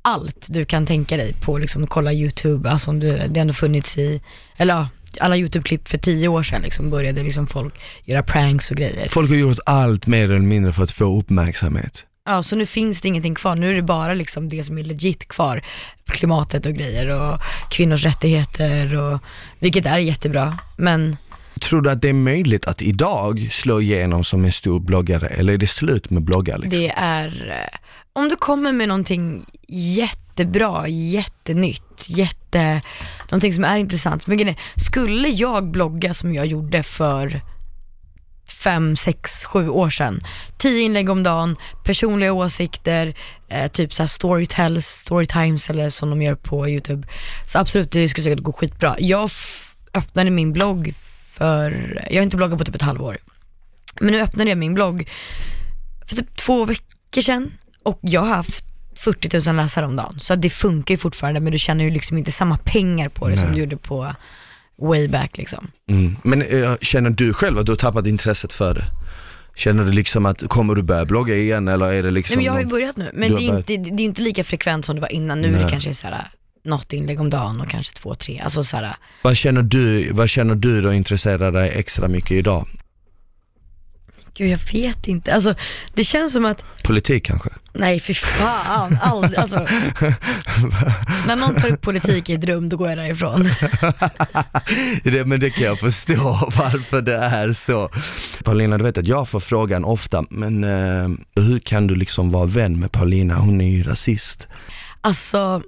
allt 0.02 0.48
du 0.50 0.66
kan 0.66 0.86
tänka 0.86 1.18
dig 1.18 1.34
på 1.42 1.58
liksom 1.58 1.88
kolla 1.88 2.14
YouTube, 2.14 2.70
alltså 2.70 2.90
om 2.90 3.00
du, 3.00 3.12
det 3.12 3.40
har 3.40 3.42
ändå 3.42 3.54
funnits 3.54 3.98
i, 3.98 4.22
eller 4.58 4.74
ja, 4.74 4.88
alla 5.20 5.38
YouTube-klipp 5.38 5.88
för 5.88 5.98
tio 5.98 6.28
år 6.28 6.44
sedan 6.44 6.62
liksom 6.62 6.90
började 6.90 7.24
liksom 7.24 7.48
folk 7.48 7.74
göra 8.04 8.24
pranks 8.24 8.72
och 8.72 8.78
grejer. 8.78 9.10
Folk 9.10 9.30
har 9.30 9.38
gjort 9.38 9.60
allt 9.66 10.08
mer 10.08 10.24
eller 10.24 10.40
mindre 10.40 10.74
för 10.74 10.84
att 10.84 10.92
få 10.92 11.20
uppmärksamhet. 11.20 12.06
Ja, 12.30 12.44
så 12.44 12.56
nu 12.56 12.66
finns 12.66 13.02
det 13.02 13.08
ingenting 13.08 13.36
kvar. 13.36 13.56
Nu 13.56 13.72
är 13.72 13.76
det 13.76 13.82
bara 13.82 14.14
liksom 14.14 14.50
det 14.50 14.64
som 14.64 14.78
är 14.78 14.84
legit 14.84 15.28
kvar. 15.28 15.62
Klimatet 16.06 16.66
och 16.66 16.74
grejer 16.74 17.08
och 17.08 17.42
kvinnors 17.70 18.04
rättigheter 18.04 18.96
och, 18.96 19.20
vilket 19.60 19.86
är 19.86 19.98
jättebra. 19.98 20.58
Men 20.78 21.18
Tror 21.60 21.82
du 21.82 21.90
att 21.90 22.02
det 22.02 22.10
är 22.10 22.14
möjligt 22.14 22.66
att 22.66 22.82
idag 22.82 23.50
slå 23.52 23.82
igenom 23.82 24.24
som 24.24 24.46
en 24.46 24.52
stor 24.52 24.80
bloggare 24.80 25.28
eller 25.28 25.54
är 25.54 25.58
det 25.58 25.68
slut 25.68 26.10
med 26.10 26.24
bloggar? 26.24 26.58
Liksom? 26.58 26.80
det 26.80 26.94
är, 26.98 27.50
eh, 27.50 27.78
om 28.14 28.30
du 28.30 28.36
kommer 28.36 28.72
med 28.72 28.88
någonting 28.88 29.46
jättebra, 29.68 30.88
jättenytt, 30.88 32.06
jätte, 32.08 32.82
någonting 33.30 33.54
som 33.54 33.64
är 33.64 33.78
intressant. 33.78 34.28
Men 34.28 34.56
skulle 34.76 35.30
jag 35.30 35.72
blogga 35.72 36.14
som 36.14 36.34
jag 36.34 36.46
gjorde 36.46 36.84
för 36.84 37.42
fem, 38.64 38.96
sex, 38.96 39.46
sju 39.46 39.70
år 39.70 39.90
sedan. 39.90 40.22
Tio 40.58 40.82
inlägg 40.82 41.10
om 41.10 41.24
dagen, 41.24 41.56
personliga 41.84 42.34
åsikter, 42.34 43.14
eh, 43.48 43.72
typ 43.72 43.94
såhär 43.94 44.08
storytells, 44.08 44.88
storytimes 44.88 45.70
eller 45.70 45.90
som 45.90 46.10
de 46.10 46.22
gör 46.22 46.36
på 46.36 46.70
YouTube. 46.70 47.08
Så 47.46 47.60
absolut, 47.60 47.92
det 47.92 48.10
skulle 48.10 48.24
säkert 48.24 48.44
gå 48.44 48.54
skitbra. 48.54 48.96
Jag 49.00 49.30
öppnade 49.94 50.30
min 50.30 50.54
blogg 50.54 50.94
för, 51.34 52.00
jag 52.10 52.18
har 52.18 52.24
inte 52.24 52.38
bloggat 52.38 52.58
på 52.58 52.66
typ 52.66 52.76
ett 52.76 52.82
halvår. 52.82 53.18
Men 54.02 54.12
nu 54.12 54.22
öppnade 54.22 54.50
jag 54.50 54.58
min 54.58 54.74
blogg 54.74 55.10
för 56.08 56.16
typ 56.16 56.36
två 56.36 56.66
veckor 56.66 57.22
sedan 57.22 57.52
och 57.84 58.00
jag 58.02 58.22
har 58.22 58.36
haft 58.36 58.66
40 58.96 59.48
000 59.48 59.56
läsare 59.56 59.86
om 59.86 59.96
dagen. 59.96 60.20
Så 60.20 60.36
det 60.36 60.50
funkar 60.50 60.94
ju 60.94 60.98
fortfarande 60.98 61.40
men 61.40 61.52
du 61.52 61.60
tjänar 61.60 61.84
ju 61.84 61.92
liksom 61.92 62.18
inte 62.18 62.32
samma 62.32 62.58
pengar 62.58 63.10
på 63.10 63.28
det 63.28 63.38
som 63.38 63.46
Nej. 63.50 63.56
du 63.56 63.62
gjorde 63.62 63.78
på 63.78 64.16
way 64.82 65.08
back 65.08 65.38
liksom. 65.38 65.68
Mm. 65.90 66.16
Men 66.24 66.42
eh, 66.42 66.76
känner 66.82 67.10
du 67.10 67.34
själv 67.34 67.58
att 67.58 67.66
du 67.66 67.72
har 67.72 67.78
tappat 67.78 68.08
intresset 68.08 68.54
för 68.54 68.74
det? 68.74 68.86
Känner 69.56 69.86
du 69.86 69.92
liksom 69.92 70.26
att, 70.26 70.50
kommer 70.50 70.76
du 70.76 70.82
börja 70.82 71.06
blogga 71.06 71.36
igen 71.36 71.68
eller 71.68 71.94
är 71.94 72.04
det 72.04 72.12
liksom 72.12 72.34
Nej, 72.34 72.38
men 72.38 72.46
jag 72.46 72.54
har 72.54 72.60
ju 72.60 72.66
börjat 72.66 72.98
nu, 72.98 73.12
men 73.14 73.36
det 73.36 73.44
är, 73.44 73.58
inte, 73.58 73.78
det 73.78 74.04
är 74.04 74.06
inte 74.06 74.22
lika 74.22 74.44
frekvent 74.44 74.86
som 74.86 74.96
det 74.96 75.02
var 75.02 75.12
innan. 75.12 75.42
Nu 75.42 75.48
är 75.48 75.52
Nej. 75.52 75.64
det 75.64 75.70
kanske 75.70 75.94
så 75.94 76.08
här, 76.08 76.28
något 76.64 76.94
inlägg 76.94 77.22
om 77.22 77.30
dagen 77.30 77.62
och 77.62 77.70
kanske 77.70 77.96
två, 77.96 78.16
tre. 78.16 78.40
Alltså 78.44 78.64
så 78.64 78.78
här, 78.78 78.96
Vad 79.22 79.38
känner 79.38 79.62
du, 79.62 80.12
vad 80.14 80.30
känner 80.30 80.56
du 80.56 80.82
då 80.82 80.94
intresserar 80.94 81.52
dig 81.52 81.70
extra 81.70 82.08
mycket 82.08 82.32
idag? 82.32 82.68
Gud 84.40 84.50
jag 84.50 84.74
vet 84.74 85.08
inte. 85.08 85.34
Alltså 85.34 85.56
det 85.94 86.04
känns 86.04 86.34
som 86.34 86.46
att, 86.46 86.64
Politik 86.84 87.26
kanske? 87.26 87.50
nej 87.74 88.00
fy 88.00 88.14
fan, 88.14 88.98
aldrig, 89.02 89.40
alltså. 89.40 89.56
När 91.28 91.36
någon 91.36 91.56
tar 91.56 91.70
upp 91.70 91.82
politik 91.82 92.30
i 92.30 92.34
ett 92.34 92.44
rum, 92.44 92.70
då 92.70 92.78
går 92.78 92.90
jag 92.90 92.98
därifrån. 92.98 93.44
det, 95.04 95.26
men 95.26 95.40
det 95.40 95.50
kan 95.50 95.64
jag 95.64 95.80
förstå 95.80 96.14
varför 96.58 97.02
det 97.02 97.16
är 97.16 97.54
så. 97.54 97.90
Paulina, 98.44 98.78
du 98.78 98.84
vet 98.84 98.98
att 98.98 99.08
jag 99.08 99.30
får 99.30 99.40
frågan 99.40 99.86
ofta, 99.86 100.26
men 100.30 100.64
eh, 100.64 101.10
hur 101.36 101.60
kan 101.60 101.88
du 101.88 101.96
liksom 101.96 102.32
vara 102.32 102.46
vän 102.46 102.80
med 102.80 102.92
Paulina? 102.92 103.36
Hon 103.36 103.62
är 103.62 103.70
ju 103.70 103.84
rasist. 103.84 104.48
Alltså, 105.02 105.62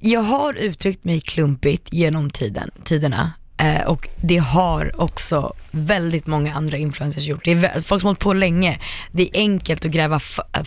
jag 0.00 0.22
har 0.22 0.54
uttryckt 0.54 1.04
mig 1.04 1.20
klumpigt 1.20 1.92
genom 1.92 2.30
tiden, 2.30 2.70
tiderna. 2.84 3.32
Eh, 3.60 3.82
och 3.86 4.08
det 4.22 4.36
har 4.36 5.00
också 5.00 5.52
väldigt 5.70 6.26
många 6.26 6.54
andra 6.54 6.76
influencers 6.76 7.24
gjort. 7.24 7.44
Det 7.44 7.50
är 7.52 7.82
folk 7.82 8.00
som 8.00 8.06
har 8.06 8.10
hållit 8.10 8.18
på 8.20 8.32
länge. 8.32 8.80
Det 9.12 9.22
är 9.22 9.40
enkelt 9.40 9.84
att 9.84 9.90
gräva, 9.90 10.20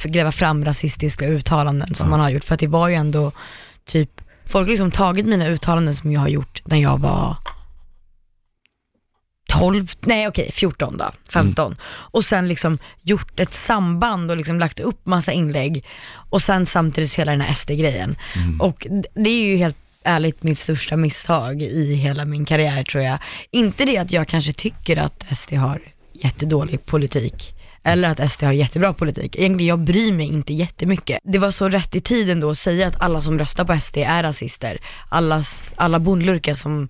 gräva 0.03 0.31
fram 0.31 0.65
rasistiska 0.65 1.27
uttalanden 1.27 1.95
som 1.95 2.09
man 2.09 2.19
har 2.19 2.29
gjort. 2.29 2.43
För 2.43 2.53
att 2.53 2.59
det 2.59 2.67
var 2.67 2.87
ju 2.87 2.95
ändå 2.95 3.31
typ, 3.85 4.21
folk 4.45 4.65
har 4.65 4.69
liksom 4.69 4.91
tagit 4.91 5.25
mina 5.25 5.47
uttalanden 5.47 5.95
som 5.95 6.11
jag 6.11 6.19
har 6.21 6.27
gjort 6.27 6.61
när 6.65 6.77
jag 6.77 6.97
var 6.99 7.35
12, 9.49 9.87
nej 10.01 10.27
okej 10.27 10.51
14 10.53 10.97
då, 10.97 11.11
15. 11.29 11.75
Och 11.85 12.23
sen 12.23 12.47
liksom 12.47 12.77
gjort 13.01 13.39
ett 13.39 13.53
samband 13.53 14.31
och 14.31 14.37
liksom 14.37 14.59
lagt 14.59 14.79
upp 14.79 15.05
massa 15.05 15.31
inlägg 15.31 15.85
och 16.29 16.41
sen 16.41 16.65
samtidigt 16.65 17.13
hela 17.15 17.31
den 17.31 17.41
här 17.41 17.53
SD-grejen. 17.53 18.15
Och 18.59 18.87
d- 18.89 19.09
det 19.13 19.29
är 19.29 19.45
ju 19.45 19.57
helt 19.57 19.77
ärligt 20.05 20.43
mitt 20.43 20.59
största 20.59 20.97
misstag 20.97 21.61
i 21.61 21.93
hela 21.93 22.25
min 22.25 22.45
karriär 22.45 22.83
tror 22.83 23.03
jag. 23.03 23.17
Inte 23.51 23.85
det 23.85 23.97
att 23.97 24.11
jag 24.11 24.27
kanske 24.27 24.53
tycker 24.53 24.97
att 24.97 25.25
SD 25.37 25.53
har 25.53 25.81
jättedålig 26.13 26.85
politik. 26.85 27.55
Eller 27.83 28.09
att 28.09 28.31
SD 28.31 28.43
har 28.43 28.51
jättebra 28.51 28.93
politik. 28.93 29.35
Egentligen, 29.35 29.67
jag 29.67 29.79
bryr 29.79 30.13
mig 30.13 30.27
inte 30.27 30.53
jättemycket. 30.53 31.19
Det 31.23 31.37
var 31.37 31.51
så 31.51 31.69
rätt 31.69 31.95
i 31.95 32.01
tiden 32.01 32.39
då 32.39 32.49
att 32.49 32.57
säga 32.57 32.87
att 32.87 33.01
alla 33.01 33.21
som 33.21 33.39
röstar 33.39 33.65
på 33.65 33.79
SD 33.79 33.97
är 33.97 34.23
rasister. 34.23 34.79
Allas, 35.09 35.73
alla 35.77 35.99
bondlurkar 35.99 36.53
som, 36.53 36.89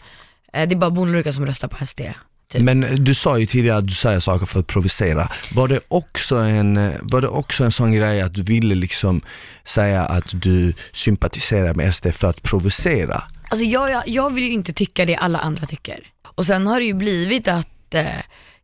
eh, 0.53 0.67
det 0.67 0.75
är 0.75 0.77
bara 0.77 0.91
bondlurkar 0.91 1.31
som 1.31 1.45
röstar 1.45 1.67
på 1.67 1.85
SD. 1.85 2.01
Typ. 2.47 2.61
Men 2.61 3.03
du 3.03 3.13
sa 3.13 3.37
ju 3.37 3.45
tidigare 3.45 3.77
att 3.77 3.87
du 3.87 3.93
säger 3.93 4.19
saker 4.19 4.45
för 4.45 4.59
att 4.59 4.67
provocera. 4.67 5.29
Var 5.55 5.67
det 5.67 5.79
också 5.87 6.35
en, 6.35 6.77
eh, 6.77 6.91
var 7.01 7.21
det 7.21 7.27
också 7.27 7.63
en 7.63 7.71
sån 7.71 7.91
grej 7.91 8.21
att 8.21 8.33
du 8.33 8.43
ville 8.43 8.75
liksom 8.75 9.21
säga 9.63 10.01
att 10.01 10.31
du 10.41 10.73
sympatiserar 10.93 11.73
med 11.73 11.95
SD 11.95 12.07
för 12.11 12.27
att 12.27 12.43
provocera? 12.43 13.23
Alltså 13.49 13.65
jag, 13.65 13.91
jag, 13.91 14.07
jag 14.07 14.33
vill 14.33 14.43
ju 14.43 14.51
inte 14.51 14.73
tycka 14.73 15.05
det 15.05 15.15
alla 15.15 15.39
andra 15.39 15.65
tycker. 15.65 15.99
Och 16.35 16.45
sen 16.45 16.67
har 16.67 16.79
det 16.79 16.85
ju 16.85 16.93
blivit 16.93 17.47
att 17.47 17.93
eh, 17.93 18.05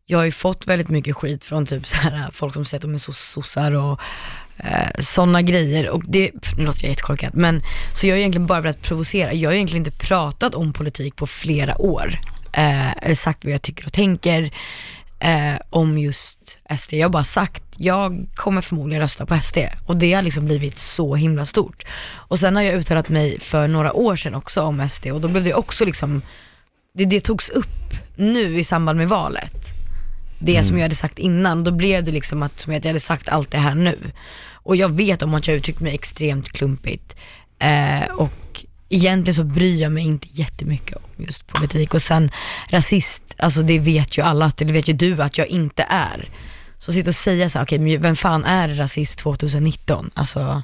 jag 0.06 0.18
har 0.18 0.26
ju 0.26 0.32
fått 0.32 0.68
väldigt 0.68 0.90
mycket 0.90 1.16
skit 1.16 1.46
från 1.46 1.66
typ 1.66 1.88
så 1.88 1.98
här, 1.98 2.30
folk 2.32 2.54
som 2.54 2.66
säger 2.66 2.80
att 2.80 2.82
de 2.82 2.94
är 2.94 2.98
så 2.98 3.14
sossar 3.14 3.72
och 3.72 4.00
eh, 4.58 5.00
sådana 5.00 5.42
grejer. 5.42 5.90
Och 5.90 6.04
det, 6.08 6.32
nu 6.58 6.66
låter 6.66 6.84
jag 6.84 6.90
jättekorkad, 6.90 7.36
men 7.36 7.62
så 7.96 8.08
jag 8.08 8.14
har 8.14 8.20
egentligen 8.20 8.48
bara 8.48 8.62
velat 8.62 8.82
provocera. 8.82 9.34
Jag 9.34 9.50
har 9.50 9.54
egentligen 9.54 9.86
inte 9.86 10.06
pratat 10.06 10.56
om 10.56 10.74
politik 10.74 11.16
på 11.16 11.28
flera 11.28 11.82
år. 11.82 12.20
Eh, 12.54 12.92
eller 12.92 13.16
sagt 13.16 13.46
vad 13.46 13.54
jag 13.54 13.62
tycker 13.62 13.86
och 13.86 13.94
tänker 13.94 14.52
eh, 15.20 15.56
om 15.70 15.98
just 15.98 16.60
SD. 16.78 16.94
Jag 16.94 17.06
har 17.06 17.12
bara 17.12 17.24
sagt, 17.24 17.64
jag 17.78 18.28
kommer 18.36 18.62
förmodligen 18.62 19.02
rösta 19.02 19.26
på 19.26 19.40
SD. 19.40 19.58
Och 19.86 19.98
det 19.98 20.14
har 20.14 20.22
liksom 20.22 20.46
blivit 20.46 20.80
så 20.80 21.16
himla 21.16 21.46
stort. 21.46 21.84
Och 22.12 22.40
sen 22.40 22.56
har 22.56 22.64
jag 22.64 22.76
uttalat 22.76 23.10
mig 23.10 23.40
för 23.40 23.68
några 23.68 23.94
år 23.94 24.16
sedan 24.16 24.36
också 24.36 24.62
om 24.62 24.90
SD 24.90 25.08
och 25.08 25.22
då 25.22 25.28
blev 25.28 25.44
det 25.44 25.54
också 25.54 25.86
liksom, 25.86 26.22
det, 26.94 27.06
det 27.06 27.20
togs 27.20 27.50
upp 27.50 27.94
nu 28.16 28.60
i 28.60 28.64
samband 28.64 28.98
med 28.98 29.10
valet. 29.10 29.66
Det 30.40 30.64
som 30.64 30.78
jag 30.78 30.84
hade 30.84 30.96
sagt 30.96 31.20
innan, 31.20 31.64
då 31.64 31.72
blev 31.72 32.04
det 32.04 32.12
liksom 32.12 32.44
att, 32.44 32.60
som 32.60 32.76
att 32.76 32.86
jag 32.86 32.90
hade 32.90 33.00
sagt 33.00 33.30
allt 33.30 33.52
det 33.52 33.58
här 33.58 33.76
nu. 33.76 33.98
Och 34.54 34.76
jag 34.76 34.90
vet 34.90 35.22
om 35.22 35.34
att 35.34 35.48
jag 35.48 35.58
uttryckt 35.58 35.80
mig 35.80 35.94
extremt 35.94 36.52
klumpigt. 36.52 37.16
Eh, 37.60 38.12
och 38.16 38.66
egentligen 38.90 39.36
så 39.36 39.44
bryr 39.44 39.82
jag 39.82 39.92
mig 39.92 40.04
inte 40.04 40.28
jättemycket 40.32 40.98
om 40.98 41.26
just 41.26 41.48
politik. 41.48 41.94
Och 41.94 42.02
sen 42.02 42.32
rasist, 42.70 43.24
alltså 43.38 43.62
det 43.62 43.80
vet 43.80 44.18
ju 44.18 44.22
alla, 44.22 44.52
det 44.58 44.66
vet 44.66 44.88
ju 44.88 44.94
du 44.94 45.22
att 45.22 45.38
jag 45.38 45.48
inte 45.48 45.86
är. 45.90 46.30
Så 46.80 46.94
sitta 46.94 47.10
och 47.10 47.16
säga 47.16 47.50
så 47.50 47.58
här, 47.58 47.66
okej 47.66 47.80
men 47.80 48.02
vem 48.02 48.16
fan 48.16 48.46
är 48.46 48.70
rasist 48.70 49.20
2019? 49.20 50.12
Alltså, 50.14 50.64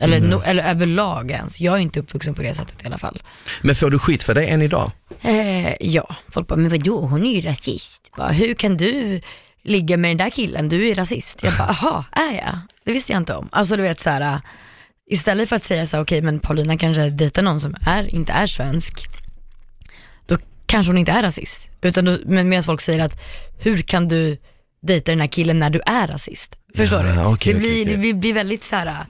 eller, 0.00 0.20
no, 0.20 0.42
eller 0.44 0.70
överlag 0.70 1.30
ens. 1.30 1.60
Jag 1.60 1.74
är 1.74 1.78
inte 1.78 2.00
uppvuxen 2.00 2.34
på 2.34 2.42
det 2.42 2.54
sättet 2.54 2.82
i 2.82 2.86
alla 2.86 2.98
fall. 2.98 3.22
Men 3.62 3.74
får 3.74 3.90
du 3.90 3.98
skit 3.98 4.22
för 4.22 4.34
det 4.34 4.44
än 4.44 4.62
idag? 4.62 4.90
Eh, 5.22 5.72
ja, 5.80 6.16
folk 6.28 6.48
bara, 6.48 6.56
men 6.56 6.70
vadå, 6.70 7.00
hon 7.00 7.24
är 7.26 7.32
ju 7.34 7.40
rasist. 7.40 8.10
Bara, 8.16 8.32
Hur 8.32 8.54
kan 8.54 8.76
du 8.76 9.20
ligga 9.62 9.96
med 9.96 10.10
den 10.10 10.16
där 10.16 10.30
killen? 10.30 10.68
Du 10.68 10.88
är 10.88 10.94
rasist. 10.94 11.42
Jag 11.42 11.56
bara, 11.58 11.68
aha, 11.68 12.04
är 12.12 12.34
jag? 12.34 12.58
Det 12.84 12.92
visste 12.92 13.12
jag 13.12 13.20
inte 13.20 13.34
om. 13.34 13.48
Alltså 13.52 13.76
du 13.76 13.82
vet 13.82 14.00
så 14.00 14.10
här, 14.10 14.40
istället 15.12 15.48
för 15.48 15.56
att 15.56 15.64
säga 15.64 15.86
så 15.86 16.00
okej 16.00 16.22
men 16.22 16.40
Paulina 16.40 16.78
kanske 16.78 17.10
dejtar 17.10 17.42
någon 17.42 17.60
som 17.60 17.74
är, 17.86 18.14
inte 18.14 18.32
är 18.32 18.46
svensk, 18.46 19.08
då 20.26 20.36
kanske 20.66 20.90
hon 20.90 20.98
inte 20.98 21.12
är 21.12 21.22
rasist. 21.22 21.68
Utan 21.82 22.04
då, 22.04 22.18
men 22.26 22.48
medan 22.48 22.62
folk 22.62 22.80
säger 22.80 23.00
att, 23.04 23.20
hur 23.58 23.82
kan 23.82 24.08
du 24.08 24.36
dejta 24.82 25.12
den 25.12 25.20
här 25.20 25.26
killen 25.26 25.58
när 25.58 25.70
du 25.70 25.80
är 25.86 26.06
rasist? 26.08 26.56
Förstår 26.76 27.06
Ja, 27.06 27.12
du? 27.14 27.20
okej, 27.24 27.52
det, 27.52 27.58
blir, 27.58 27.82
okej. 27.84 27.96
det 27.96 28.14
blir, 28.14 28.32
väldigt 28.34 28.64
så 28.64 28.76
här, 28.76 29.06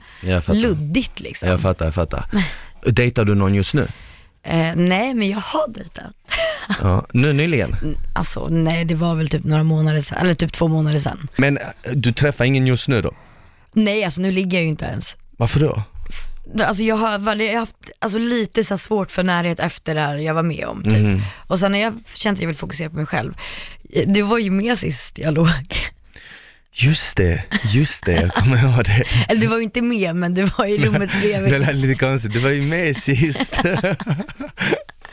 luddigt 0.53 1.19
liksom. 1.19 1.49
Jag 1.49 1.61
fattar, 1.61 1.85
jag 1.85 1.93
fattar. 1.95 2.25
Dejtar 2.91 3.25
du 3.25 3.35
någon 3.35 3.53
just 3.55 3.73
nu? 3.73 3.87
Eh, 4.43 4.75
nej 4.75 5.13
men 5.13 5.29
jag 5.29 5.39
har 5.39 5.67
dejtat. 5.67 6.13
Ja, 6.81 7.05
nu 7.13 7.33
nyligen? 7.33 7.75
Alltså 8.15 8.47
nej 8.47 8.85
det 8.85 8.95
var 8.95 9.15
väl 9.15 9.29
typ 9.29 9.43
några 9.43 9.63
månader 9.63 10.01
sedan, 10.01 10.17
eller 10.21 10.33
typ 10.33 10.53
två 10.53 10.67
månader 10.67 10.97
sedan. 10.99 11.27
Men 11.37 11.57
eh, 11.57 11.63
du 11.93 12.11
träffar 12.11 12.45
ingen 12.45 12.67
just 12.67 12.87
nu 12.87 13.01
då? 13.01 13.11
Nej 13.73 14.03
alltså 14.03 14.21
nu 14.21 14.31
ligger 14.31 14.57
jag 14.57 14.63
ju 14.63 14.69
inte 14.69 14.85
ens. 14.85 15.15
Varför 15.37 15.59
då? 15.59 15.83
Alltså 16.59 16.83
jag 16.83 16.95
har, 16.95 17.11
jag 17.41 17.51
har 17.53 17.59
haft 17.59 17.75
alltså, 17.99 18.17
lite 18.19 18.63
så 18.63 18.77
svårt 18.77 19.11
för 19.11 19.23
närhet 19.23 19.59
efter 19.59 19.95
det 19.95 20.01
här 20.01 20.15
jag 20.15 20.33
var 20.33 20.43
med 20.43 20.65
om 20.65 20.83
typ. 20.83 20.93
Mhm. 20.93 21.21
Och 21.47 21.59
sen 21.59 21.73
har 21.73 21.79
jag 21.79 21.93
känt 22.13 22.37
att 22.37 22.41
jag 22.41 22.47
vill 22.47 22.55
fokusera 22.57 22.89
på 22.89 22.95
mig 22.95 23.05
själv. 23.05 23.33
Det 24.07 24.21
var 24.21 24.37
ju 24.37 24.49
med 24.51 24.77
sist 24.77 25.17
jag 25.17 25.33
låg. 25.33 25.47
Just 26.75 27.17
det, 27.17 27.43
just 27.73 28.05
det, 28.05 28.13
jag 28.13 28.31
kommer 28.33 28.57
ihåg 28.63 28.83
det. 28.85 29.03
Eller 29.29 29.41
du 29.41 29.47
var 29.47 29.57
ju 29.57 29.63
inte 29.63 29.81
med 29.81 30.15
men 30.15 30.33
du 30.33 30.43
var 30.43 30.65
i 30.65 30.77
rummet 30.77 31.09
Det 31.21 31.27
bredvid. 31.27 31.59
lät 31.59 31.75
lite 31.75 31.99
konstigt, 32.05 32.33
du 32.33 32.39
var 32.39 32.49
ju 32.49 32.61
med 32.61 32.97
sist. 32.97 33.59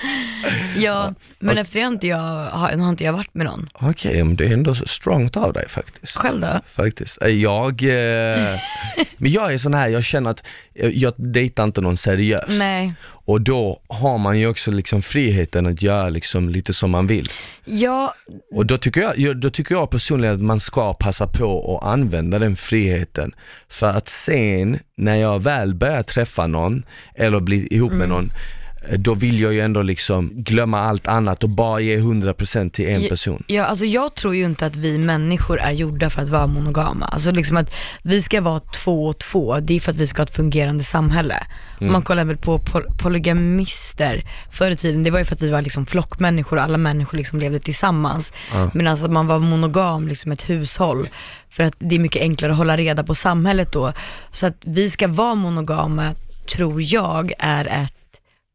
Ja, 0.76 1.14
men 1.38 1.58
efter 1.58 1.78
det 1.78 1.84
har 1.84 1.92
inte 1.92 2.06
jag, 2.06 2.18
har, 2.18 2.78
har 2.78 2.88
inte 2.88 3.04
jag 3.04 3.12
varit 3.12 3.34
med 3.34 3.46
någon. 3.46 3.68
Okej, 3.74 4.24
men 4.24 4.36
det 4.36 4.46
är 4.46 4.52
ändå 4.52 4.74
så 4.74 4.86
strongt 4.86 5.36
av 5.36 5.52
dig 5.52 5.68
faktiskt. 5.68 6.16
Själv 6.16 6.40
då? 6.40 6.60
Faktiskt. 6.66 7.18
Jag, 7.26 7.82
eh, 7.82 8.58
men 9.16 9.30
jag 9.30 9.54
är 9.54 9.58
sån 9.58 9.74
här, 9.74 9.88
jag 9.88 10.04
känner 10.04 10.30
att 10.30 10.44
eh, 10.74 10.88
jag 10.88 11.14
dejtar 11.16 11.64
inte 11.64 11.80
någon 11.80 11.96
seriöst. 11.96 12.58
Nej. 12.58 12.94
Och 13.02 13.40
då 13.40 13.80
har 13.88 14.18
man 14.18 14.38
ju 14.38 14.46
också 14.46 14.70
liksom 14.70 15.02
friheten 15.02 15.66
att 15.66 15.82
göra 15.82 16.08
liksom 16.08 16.48
lite 16.48 16.74
som 16.74 16.90
man 16.90 17.06
vill. 17.06 17.28
Ja, 17.64 18.14
Och 18.52 18.66
då 18.66 18.78
tycker 18.78 19.00
jag, 19.00 19.36
då 19.36 19.50
tycker 19.50 19.74
jag 19.74 19.90
personligen 19.90 20.34
att 20.34 20.40
man 20.40 20.60
ska 20.60 20.94
passa 20.94 21.26
på 21.26 21.78
att 21.82 21.88
använda 21.88 22.38
den 22.38 22.56
friheten. 22.56 23.32
För 23.68 23.90
att 23.90 24.08
sen 24.08 24.78
när 24.96 25.16
jag 25.16 25.42
väl 25.42 25.74
börjar 25.74 26.02
träffa 26.02 26.46
någon 26.46 26.82
eller 27.14 27.40
bli 27.40 27.66
ihop 27.74 27.92
med 27.92 28.08
någon, 28.08 28.24
eh, 28.24 28.59
då 28.96 29.14
vill 29.14 29.40
jag 29.40 29.52
ju 29.52 29.60
ändå 29.60 29.82
liksom 29.82 30.30
glömma 30.34 30.80
allt 30.80 31.06
annat 31.06 31.42
och 31.42 31.48
bara 31.48 31.80
ge 31.80 31.96
100% 31.98 32.70
till 32.70 32.88
en 32.88 33.02
Ja, 33.02 33.08
person. 33.08 33.42
Ja, 33.46 33.64
alltså 33.64 33.84
jag 33.84 34.14
tror 34.14 34.34
ju 34.34 34.44
inte 34.44 34.66
att 34.66 34.76
vi 34.76 34.98
människor 34.98 35.60
är 35.60 35.70
gjorda 35.72 36.10
för 36.10 36.22
att 36.22 36.28
vara 36.28 36.46
monogama. 36.46 37.06
Alltså 37.06 37.30
liksom 37.30 37.56
att 37.56 37.74
vi 38.02 38.22
ska 38.22 38.40
vara 38.40 38.60
två 38.60 39.06
och 39.06 39.18
två, 39.18 39.60
det 39.60 39.76
är 39.76 39.80
för 39.80 39.90
att 39.90 39.96
vi 39.96 40.06
ska 40.06 40.20
ha 40.22 40.26
ett 40.26 40.36
fungerande 40.36 40.84
samhälle. 40.84 41.36
Om 41.80 41.92
man 41.92 42.02
kollar 42.02 42.24
väl 42.24 42.36
på 42.36 42.58
pol- 42.58 42.86
polygamister 43.02 44.24
förr 44.52 44.70
i 44.70 44.76
tiden, 44.76 45.02
det 45.02 45.10
var 45.10 45.18
ju 45.18 45.24
för 45.24 45.34
att 45.34 45.42
vi 45.42 45.50
var 45.50 45.62
liksom 45.62 45.86
flockmänniskor 45.86 46.56
och 46.56 46.62
alla 46.62 46.78
människor 46.78 47.18
liksom 47.18 47.40
levde 47.40 47.58
tillsammans. 47.60 48.32
Medan 48.74 48.94
att 49.04 49.10
man 49.10 49.26
var 49.26 49.38
monogam, 49.38 50.08
liksom 50.08 50.32
ett 50.32 50.50
hushåll. 50.50 51.08
För 51.50 51.62
att 51.64 51.74
det 51.78 51.94
är 51.94 51.98
mycket 51.98 52.22
enklare 52.22 52.52
att 52.52 52.58
hålla 52.58 52.76
reda 52.76 53.04
på 53.04 53.14
samhället 53.14 53.72
då. 53.72 53.92
Så 54.30 54.46
att 54.46 54.56
vi 54.60 54.90
ska 54.90 55.08
vara 55.08 55.34
monogama, 55.34 56.14
tror 56.54 56.82
jag, 56.82 57.32
är 57.38 57.64
ett 57.84 57.94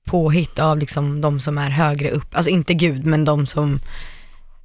påhitt 0.05 0.59
av 0.59 0.77
liksom 0.77 1.21
de 1.21 1.39
som 1.39 1.57
är 1.57 1.69
högre 1.69 2.09
upp, 2.09 2.35
alltså 2.35 2.49
inte 2.49 2.73
Gud, 2.73 3.05
men 3.05 3.25
de 3.25 3.45
som 3.47 3.79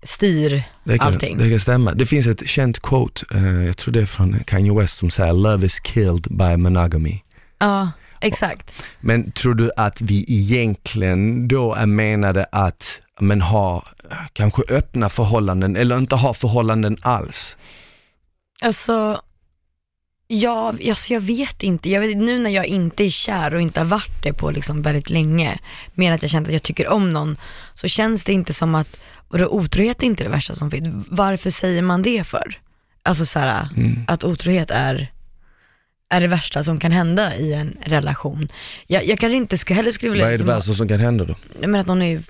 styr 0.02 0.62
Det 0.84 0.98
kan, 0.98 1.06
allting. 1.06 1.38
det 1.38 1.50
kan 1.50 1.60
stämma. 1.60 1.94
Det 1.94 2.06
finns 2.06 2.26
ett 2.26 2.48
känt 2.48 2.80
quote, 2.80 3.26
eh, 3.34 3.66
jag 3.66 3.76
tror 3.76 3.92
det 3.94 4.00
är 4.00 4.06
från 4.06 4.44
Kanye 4.44 4.74
West 4.74 4.96
som 4.96 5.10
säger 5.10 5.32
“Love 5.32 5.66
is 5.66 5.80
killed 5.80 6.26
by 6.30 6.56
monogamy”. 6.56 7.22
Ja, 7.58 7.90
exakt. 8.20 8.72
Men 9.00 9.32
tror 9.32 9.54
du 9.54 9.70
att 9.76 10.00
vi 10.00 10.24
egentligen 10.28 11.48
då 11.48 11.74
är 11.74 11.86
menade 11.86 12.46
att 12.52 13.00
men 13.20 13.40
ha 13.40 13.84
kanske 14.32 14.62
öppna 14.68 15.08
förhållanden 15.08 15.76
eller 15.76 15.98
inte 15.98 16.16
ha 16.16 16.34
förhållanden 16.34 16.96
alls? 17.02 17.56
Alltså, 18.62 19.20
ja, 20.32 20.74
alltså 20.88 21.12
jag 21.12 21.20
vet 21.20 21.62
inte. 21.62 21.90
Jag 21.90 22.00
vet, 22.00 22.16
nu 22.16 22.38
när 22.38 22.50
jag 22.50 22.66
inte 22.66 23.04
är 23.04 23.10
kär 23.10 23.54
och 23.54 23.60
inte 23.60 23.80
har 23.80 23.84
varit 23.84 24.22
det 24.22 24.32
på 24.32 24.50
liksom 24.50 24.82
väldigt 24.82 25.10
länge, 25.10 25.58
mer 25.94 26.12
att 26.12 26.22
jag 26.22 26.30
känt 26.30 26.46
att 26.46 26.52
jag 26.52 26.62
tycker 26.62 26.88
om 26.88 27.10
någon, 27.10 27.36
så 27.74 27.88
känns 27.88 28.24
det 28.24 28.32
inte 28.32 28.52
som 28.52 28.74
att, 28.74 28.88
vadå 29.28 29.46
otrohet 29.46 30.02
är 30.02 30.06
inte 30.06 30.24
det 30.24 30.30
värsta 30.30 30.54
som 30.54 30.70
finns. 30.70 31.06
Varför 31.08 31.50
säger 31.50 31.82
man 31.82 32.02
det 32.02 32.24
för? 32.24 32.58
Alltså 33.02 33.26
så 33.26 33.38
här, 33.38 33.68
att 34.06 34.24
otrohet 34.24 34.70
är 34.70 35.12
är 36.12 36.20
det 36.20 36.26
värsta 36.26 36.64
som 36.64 36.78
kan 36.80 36.92
hända 36.92 37.36
i 37.36 37.52
en 37.52 37.76
relation. 37.84 38.48
Jag, 38.86 39.06
jag 39.06 39.18
kanske 39.18 39.36
inte 39.36 39.58
skulle, 39.58 39.76
heller 39.76 39.92
skulle 39.92 40.12
vilja 40.12 40.24
Vad 40.24 40.32
är 40.32 40.38
det 40.38 40.44
liksom- 40.44 40.54
värsta 40.56 40.74
som 40.74 40.88
kan 40.88 41.00
hända 41.00 41.24
då? 41.24 41.34
men 41.60 41.74
att 41.74 41.86
någon 41.86 42.02
är 42.02 42.22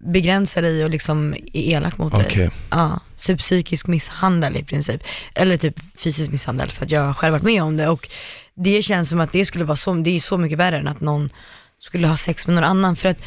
begränsar 0.00 0.62
dig 0.62 0.84
och 0.84 0.90
liksom 0.90 1.34
är 1.34 1.60
elak 1.60 1.98
mot 1.98 2.14
Okej. 2.14 2.36
dig. 2.36 2.50
Ja, 2.70 3.00
typ 3.18 3.38
psykisk 3.38 3.86
misshandel 3.86 4.56
i 4.56 4.64
princip. 4.64 5.02
Eller 5.34 5.56
typ 5.56 5.80
fysisk 5.96 6.30
misshandel 6.30 6.70
för 6.70 6.84
att 6.84 6.90
jag 6.90 7.00
har 7.00 7.14
själv 7.14 7.32
varit 7.32 7.42
med 7.42 7.62
om 7.62 7.76
det 7.76 7.88
och 7.88 8.08
det 8.54 8.82
känns 8.82 9.08
som 9.08 9.20
att 9.20 9.32
det 9.32 9.44
skulle 9.44 9.64
vara 9.64 9.76
så, 9.76 9.94
det 9.94 10.10
är 10.10 10.20
så 10.20 10.38
mycket 10.38 10.58
värre 10.58 10.78
än 10.78 10.88
att 10.88 11.00
någon 11.00 11.30
skulle 11.78 12.06
ha 12.06 12.16
sex 12.16 12.46
med 12.46 12.54
någon 12.54 12.64
annan 12.64 12.96
för 12.96 13.08
att 13.08 13.18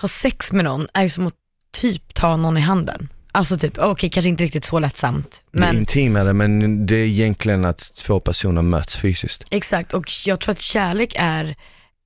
ha 0.00 0.08
sex 0.08 0.52
med 0.52 0.64
någon 0.64 0.86
är 0.94 1.02
ju 1.02 1.08
som 1.08 1.26
att 1.26 1.34
typ 1.72 2.14
ta 2.14 2.36
någon 2.36 2.56
i 2.56 2.60
handen. 2.60 3.08
Alltså 3.32 3.58
typ, 3.58 3.78
okej 3.78 4.10
kanske 4.10 4.28
inte 4.28 4.44
riktigt 4.44 4.64
så 4.64 4.78
lättsamt 4.78 5.42
Det 5.52 5.58
är 5.58 5.60
men 5.60 5.76
intimare 5.76 6.32
men 6.32 6.86
det 6.86 6.96
är 6.96 7.06
egentligen 7.06 7.64
att 7.64 7.94
två 7.94 8.20
personer 8.20 8.62
möts 8.62 8.96
fysiskt. 8.96 9.44
exakt 9.50 9.94
och 9.94 10.10
jag 10.26 10.40
tror 10.40 10.52
att 10.52 10.60
kärlek 10.60 11.14
är, 11.18 11.56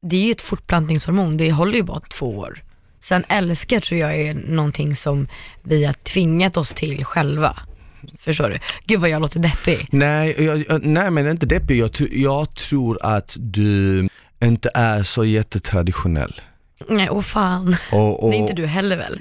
det 0.03 0.17
är 0.17 0.21
ju 0.21 0.31
ett 0.31 0.43
fortplantningshormon, 0.43 1.37
det 1.37 1.53
håller 1.53 1.75
ju 1.75 1.83
bara 1.83 2.01
två 2.01 2.39
år. 2.39 2.64
Sen 3.05 3.25
älska 3.29 3.81
tror 3.81 4.01
jag 4.01 4.17
är 4.17 4.35
någonting 4.35 4.97
som 4.97 5.29
vi 5.63 5.85
har 5.85 5.93
tvingat 5.93 6.57
oss 6.57 6.75
till 6.75 7.05
själva. 7.05 7.57
Förstår 8.19 8.49
du? 8.49 8.59
Gud 8.87 9.01
vad 9.01 9.11
jag 9.11 9.23
låter 9.23 9.41
deppig. 9.41 9.89
Nej, 9.91 10.45
jag, 10.45 10.65
jag, 10.69 10.85
nej 10.87 11.11
men 11.11 11.29
inte 11.29 11.47
deppig, 11.47 11.79
jag, 11.79 11.91
jag 12.11 12.55
tror 12.55 12.99
att 13.03 13.37
du 13.39 14.09
inte 14.45 14.71
är 14.75 15.03
så 15.03 15.25
jättetraditionell. 15.25 16.41
Nej, 16.89 17.11
åh 17.11 17.23
fan. 17.23 17.77
Och, 17.93 18.25
och, 18.25 18.31
Det 18.31 18.37
är 18.37 18.39
inte 18.39 18.55
du 18.55 18.67
heller 18.67 18.97
väl? 18.97 19.21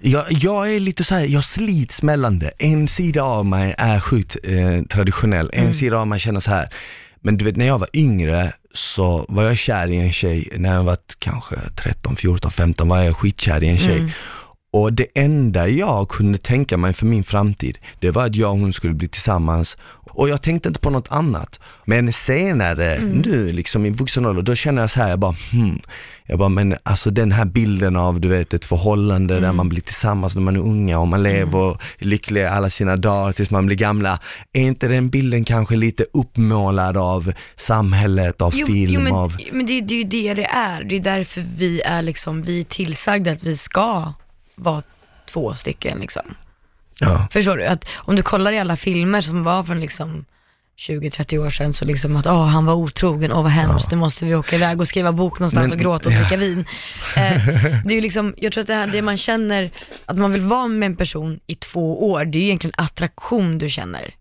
Jag, 0.00 0.24
jag 0.28 0.74
är 0.74 0.80
lite 0.80 1.04
så 1.04 1.14
här, 1.14 1.24
jag 1.24 1.44
slits 1.44 2.02
mellan 2.02 2.38
det. 2.38 2.50
En 2.58 2.88
sida 2.88 3.22
av 3.22 3.46
mig 3.46 3.74
är 3.78 4.00
sjukt 4.00 4.36
eh, 4.44 4.82
traditionell, 4.82 5.50
en 5.52 5.74
sida 5.74 5.98
av 5.98 6.06
mig 6.06 6.20
känner 6.20 6.40
så 6.40 6.50
här. 6.50 6.68
men 7.20 7.38
du 7.38 7.44
vet 7.44 7.56
när 7.56 7.66
jag 7.66 7.78
var 7.78 7.88
yngre 7.92 8.52
så 8.74 9.26
var 9.28 9.42
jag 9.42 9.58
kär 9.58 9.90
i 9.90 9.96
en 9.96 10.12
tjej, 10.12 10.48
när 10.56 10.74
jag 10.74 10.84
var 10.84 10.96
kanske 11.18 11.56
13, 11.76 12.16
14, 12.16 12.50
15 12.50 12.88
var 12.88 12.98
jag 12.98 13.16
skitkär 13.16 13.64
i 13.64 13.68
en 13.68 13.78
tjej. 13.78 14.14
Och 14.70 14.92
det 14.92 15.06
enda 15.14 15.68
jag 15.68 16.08
kunde 16.08 16.38
tänka 16.38 16.76
mig 16.76 16.92
för 16.92 17.06
min 17.06 17.24
framtid, 17.24 17.78
det 18.00 18.10
var 18.10 18.24
att 18.26 18.36
jag 18.36 18.50
och 18.50 18.58
hon 18.58 18.72
skulle 18.72 18.94
bli 18.94 19.08
tillsammans. 19.08 19.76
Och 20.18 20.28
jag 20.28 20.42
tänkte 20.42 20.68
inte 20.68 20.80
på 20.80 20.90
något 20.90 21.08
annat. 21.10 21.60
Men 21.84 22.12
senare, 22.12 22.98
nu 22.98 23.52
liksom 23.52 23.86
i 23.86 23.90
vuxen 23.90 24.26
ålder, 24.26 24.42
då 24.42 24.54
känner 24.54 24.82
jag 24.82 24.90
så 24.90 25.00
här, 25.00 25.08
jag 25.08 25.18
bara 25.18 25.36
hmm. 25.52 25.80
Jag 26.26 26.38
bara, 26.38 26.48
men 26.48 26.76
alltså 26.82 27.10
den 27.10 27.32
här 27.32 27.44
bilden 27.44 27.96
av 27.96 28.20
du 28.20 28.28
vet 28.28 28.54
ett 28.54 28.64
förhållande 28.64 29.40
där 29.40 29.52
man 29.52 29.68
blir 29.68 29.80
tillsammans 29.80 30.34
när 30.34 30.42
man 30.42 30.56
är 30.56 30.60
unga 30.60 30.98
och 30.98 31.08
man 31.08 31.22
lever 31.22 31.76
lyckliga 31.98 32.50
alla 32.50 32.70
sina 32.70 32.96
dagar 32.96 33.32
tills 33.32 33.50
man 33.50 33.66
blir 33.66 33.76
gamla. 33.76 34.18
Är 34.52 34.62
inte 34.62 34.88
den 34.88 35.10
bilden 35.10 35.44
kanske 35.44 35.76
lite 35.76 36.04
uppmålad 36.12 36.96
av 36.96 37.32
samhället, 37.56 38.42
av 38.42 38.50
film, 38.50 39.02
men, 39.02 39.12
av... 39.12 39.36
men 39.52 39.66
det, 39.66 39.80
det 39.80 39.94
är 39.94 39.98
ju 39.98 40.04
det 40.04 40.34
det 40.34 40.46
är. 40.46 40.84
Det 40.84 40.96
är 40.96 41.00
därför 41.00 41.44
vi 41.56 41.80
är 41.80 42.02
liksom, 42.02 42.42
vi 42.42 42.60
är 42.60 42.64
tillsagda 42.64 43.32
att 43.32 43.42
vi 43.42 43.56
ska 43.56 44.12
vara 44.54 44.82
två 45.32 45.54
stycken 45.54 45.98
liksom. 45.98 46.34
Ja. 47.00 47.28
Förstår 47.30 47.56
du? 47.56 47.64
Att 47.66 47.84
om 47.94 48.16
du 48.16 48.22
kollar 48.22 48.52
i 48.52 48.58
alla 48.58 48.76
filmer 48.76 49.20
som 49.20 49.44
var 49.44 49.62
från 49.62 49.80
liksom 49.80 50.24
20-30 50.78 51.38
år 51.38 51.50
sedan 51.50 51.72
så 51.72 51.84
liksom 51.84 52.16
att 52.16 52.26
åh 52.26 52.46
han 52.46 52.66
var 52.66 52.74
otrogen, 52.74 53.32
åh 53.32 53.42
vad 53.42 53.52
hemskt, 53.52 53.90
nu 53.90 53.96
måste 53.96 54.24
vi 54.24 54.34
åka 54.34 54.56
iväg 54.56 54.80
och 54.80 54.88
skriva 54.88 55.12
bok 55.12 55.38
någonstans 55.38 55.64
Men- 55.64 55.72
och 55.72 55.78
gråta 55.78 56.08
och 56.08 56.14
dricka 56.14 56.36
vin. 56.36 56.64
Eh, 57.16 57.46
det 57.84 57.90
är 57.90 57.94
ju 57.94 58.00
liksom, 58.00 58.34
jag 58.36 58.52
tror 58.52 58.62
att 58.62 58.66
det, 58.68 58.74
här, 58.74 58.86
det 58.86 59.02
man 59.02 59.16
känner, 59.16 59.70
att 60.06 60.18
man 60.18 60.32
vill 60.32 60.42
vara 60.42 60.66
med 60.68 60.86
en 60.86 60.96
person 60.96 61.40
i 61.46 61.54
två 61.54 62.10
år, 62.10 62.24
det 62.24 62.38
är 62.38 62.40
ju 62.40 62.46
egentligen 62.46 62.74
attraktion 62.76 63.58
du 63.58 63.68
känner. 63.68 64.14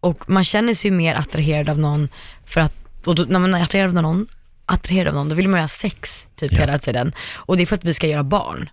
Och 0.00 0.30
man 0.30 0.44
känner 0.44 0.74
sig 0.74 0.90
ju 0.90 0.96
mer 0.96 1.14
attraherad 1.14 1.68
av 1.68 1.78
någon 1.78 2.08
för 2.46 2.60
att, 2.60 2.72
och 3.04 3.14
då, 3.14 3.22
när 3.28 3.38
man 3.38 3.54
är 3.54 3.62
attraherad 3.62 3.96
av 3.96 4.02
någon, 4.02 4.26
attraherad 4.66 5.08
av 5.08 5.14
någon, 5.14 5.28
då 5.28 5.34
vill 5.34 5.48
man 5.48 5.60
ju 5.60 5.62
ha 5.62 5.68
sex 5.68 6.28
typ 6.36 6.52
hela 6.52 6.78
tiden. 6.78 7.12
Och 7.34 7.56
det 7.56 7.62
är 7.62 7.66
för 7.66 7.74
att 7.76 7.84
vi 7.84 7.94
ska 7.94 8.06
göra 8.06 8.22
barn. 8.24 8.70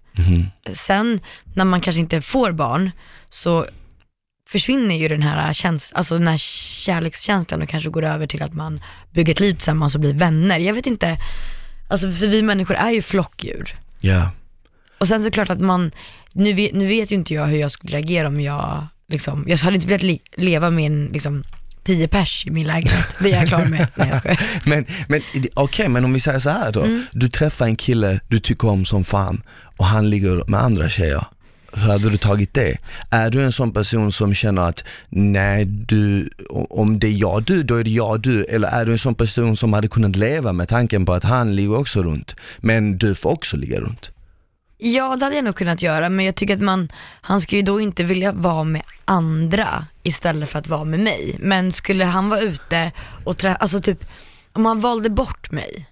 Sen 0.73 1.19
när 1.55 1.65
man 1.65 1.81
kanske 1.81 1.99
inte 1.99 2.21
får 2.21 2.51
barn 2.51 2.91
så 3.29 3.65
försvinner 4.49 4.95
ju 4.95 5.07
den 5.07 5.21
här, 5.21 5.53
käns- 5.53 5.93
alltså 5.95 6.17
den 6.17 6.27
här 6.27 6.37
kärlekskänslan 6.37 7.61
och 7.61 7.69
kanske 7.69 7.89
går 7.89 8.03
över 8.03 8.27
till 8.27 8.41
att 8.43 8.53
man 8.53 8.81
bygger 9.11 9.33
ett 9.33 9.39
liv 9.39 9.53
tillsammans 9.53 9.95
och 9.95 10.01
blir 10.01 10.13
vänner. 10.13 10.59
Jag 10.59 10.73
vet 10.73 10.85
inte, 10.85 11.17
alltså 11.89 12.11
för 12.11 12.27
vi 12.27 12.41
människor 12.41 12.75
är 12.75 12.91
ju 12.91 13.01
flockdjur. 13.01 13.75
Ja. 13.99 14.31
Och 14.97 15.07
sen 15.07 15.23
så 15.23 15.31
klart 15.31 15.49
att 15.49 15.59
man, 15.59 15.91
nu 16.33 16.53
vet, 16.53 16.73
nu 16.73 16.87
vet 16.87 17.11
ju 17.11 17.15
inte 17.15 17.33
jag 17.33 17.47
hur 17.47 17.57
jag 17.57 17.71
skulle 17.71 17.97
reagera 17.97 18.27
om 18.27 18.41
jag, 18.41 18.87
liksom, 19.07 19.43
jag 19.47 19.57
hade 19.57 19.75
inte 19.75 19.87
velat 19.87 20.19
leva 20.35 20.69
med 20.69 20.85
en, 20.85 21.05
liksom, 21.13 21.43
tio 21.83 22.07
pers 22.07 22.45
i 22.47 22.51
min 22.51 22.67
lägenhet. 22.67 23.05
Det 23.19 23.31
är 23.31 23.39
jag 23.39 23.47
klar 23.47 23.65
med. 23.65 23.87
Nej 23.95 24.09
jag 24.09 24.17
skojar. 24.17 24.39
Men, 24.65 24.85
men 25.07 25.21
okej, 25.53 25.89
men 25.89 26.05
om 26.05 26.13
vi 26.13 26.19
säger 26.19 26.39
så 26.39 26.49
här 26.49 26.71
då. 26.71 26.81
Mm. 26.81 27.05
Du 27.11 27.29
träffar 27.29 27.65
en 27.65 27.75
kille 27.75 28.19
du 28.27 28.39
tycker 28.39 28.67
om 28.67 28.85
som 28.85 29.03
fan 29.03 29.41
och 29.77 29.85
han 29.85 30.09
ligger 30.09 30.43
med 30.47 30.59
andra 30.59 30.89
tjejer. 30.89 31.25
Hur 31.75 31.91
hade 31.91 32.09
du 32.09 32.17
tagit 32.17 32.53
det? 32.53 32.77
Är 33.09 33.29
du 33.29 33.43
en 33.43 33.51
sån 33.51 33.71
person 33.71 34.11
som 34.11 34.33
känner 34.33 34.61
att 34.61 34.83
nej, 35.09 35.65
du, 35.65 36.29
om 36.69 36.99
det 36.99 37.07
är 37.07 37.11
jag 37.11 37.43
du, 37.43 37.63
då 37.63 37.75
är 37.75 37.83
det 37.83 37.89
jag 37.89 38.21
du. 38.21 38.43
Eller 38.43 38.67
är 38.67 38.85
du 38.85 38.91
en 38.91 38.99
sån 38.99 39.15
person 39.15 39.57
som 39.57 39.73
hade 39.73 39.87
kunnat 39.87 40.15
leva 40.15 40.53
med 40.53 40.69
tanken 40.69 41.05
på 41.05 41.13
att 41.13 41.23
han 41.23 41.55
ligger 41.55 41.77
också 41.77 42.03
runt, 42.03 42.35
men 42.57 42.97
du 42.97 43.15
får 43.15 43.29
också 43.29 43.57
ligga 43.57 43.79
runt? 43.79 44.12
Ja 44.77 45.15
det 45.15 45.25
hade 45.25 45.35
jag 45.35 45.45
nog 45.45 45.55
kunnat 45.55 45.81
göra 45.81 46.09
men 46.09 46.25
jag 46.25 46.35
tycker 46.35 46.53
att 46.53 46.61
man, 46.61 46.91
han 47.21 47.41
ska 47.41 47.55
ju 47.55 47.61
då 47.61 47.79
inte 47.81 48.03
vilja 48.03 48.31
vara 48.31 48.63
med 48.63 48.81
andra 49.05 49.85
istället 50.03 50.49
för 50.49 50.59
att 50.59 50.67
vara 50.67 50.83
med 50.83 50.99
mig. 50.99 51.35
Men 51.39 51.71
skulle 51.71 52.05
han 52.05 52.29
vara 52.29 52.39
ute 52.41 52.91
och 53.25 53.37
träffa, 53.37 53.55
alltså 53.55 53.81
typ 53.81 54.05
om 54.53 54.65
han 54.65 54.79
valde 54.79 55.09
bort 55.09 55.51
mig, 55.51 55.89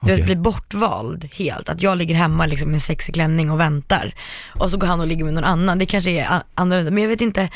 du 0.00 0.06
vet 0.16 0.24
bli 0.24 0.36
bortvald 0.36 1.28
helt, 1.32 1.68
att 1.68 1.82
jag 1.82 1.98
ligger 1.98 2.14
hemma 2.14 2.46
liksom 2.46 2.70
med 2.70 2.82
sexig 2.82 3.14
klänning 3.14 3.50
och 3.50 3.60
väntar 3.60 4.14
och 4.54 4.70
så 4.70 4.78
går 4.78 4.86
han 4.86 5.00
och 5.00 5.06
ligger 5.06 5.24
med 5.24 5.34
någon 5.34 5.44
annan, 5.44 5.78
det 5.78 5.86
kanske 5.86 6.10
är 6.10 6.26
a- 6.32 6.42
annorlunda 6.54 6.90
men 6.90 7.02
jag 7.02 7.08
vet 7.10 7.20
inte 7.20 7.50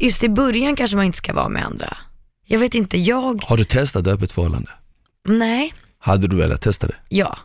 just 0.00 0.24
i 0.24 0.28
början 0.28 0.76
kanske 0.76 0.96
man 0.96 1.06
inte 1.06 1.18
ska 1.18 1.32
vara 1.32 1.48
med 1.48 1.64
andra. 1.66 1.96
Jag 2.44 2.58
vet 2.58 2.74
inte, 2.74 2.98
jag, 2.98 3.42
Har 3.44 3.56
du 3.56 3.64
testat 3.64 4.06
öppet 4.06 4.32
förhållande? 4.32 4.70
nej, 5.28 5.74
Hade 5.98 6.28
du 6.28 6.36
velat 6.36 6.60
testa 6.62 6.86
det? 6.86 6.94
ja. 7.08 7.38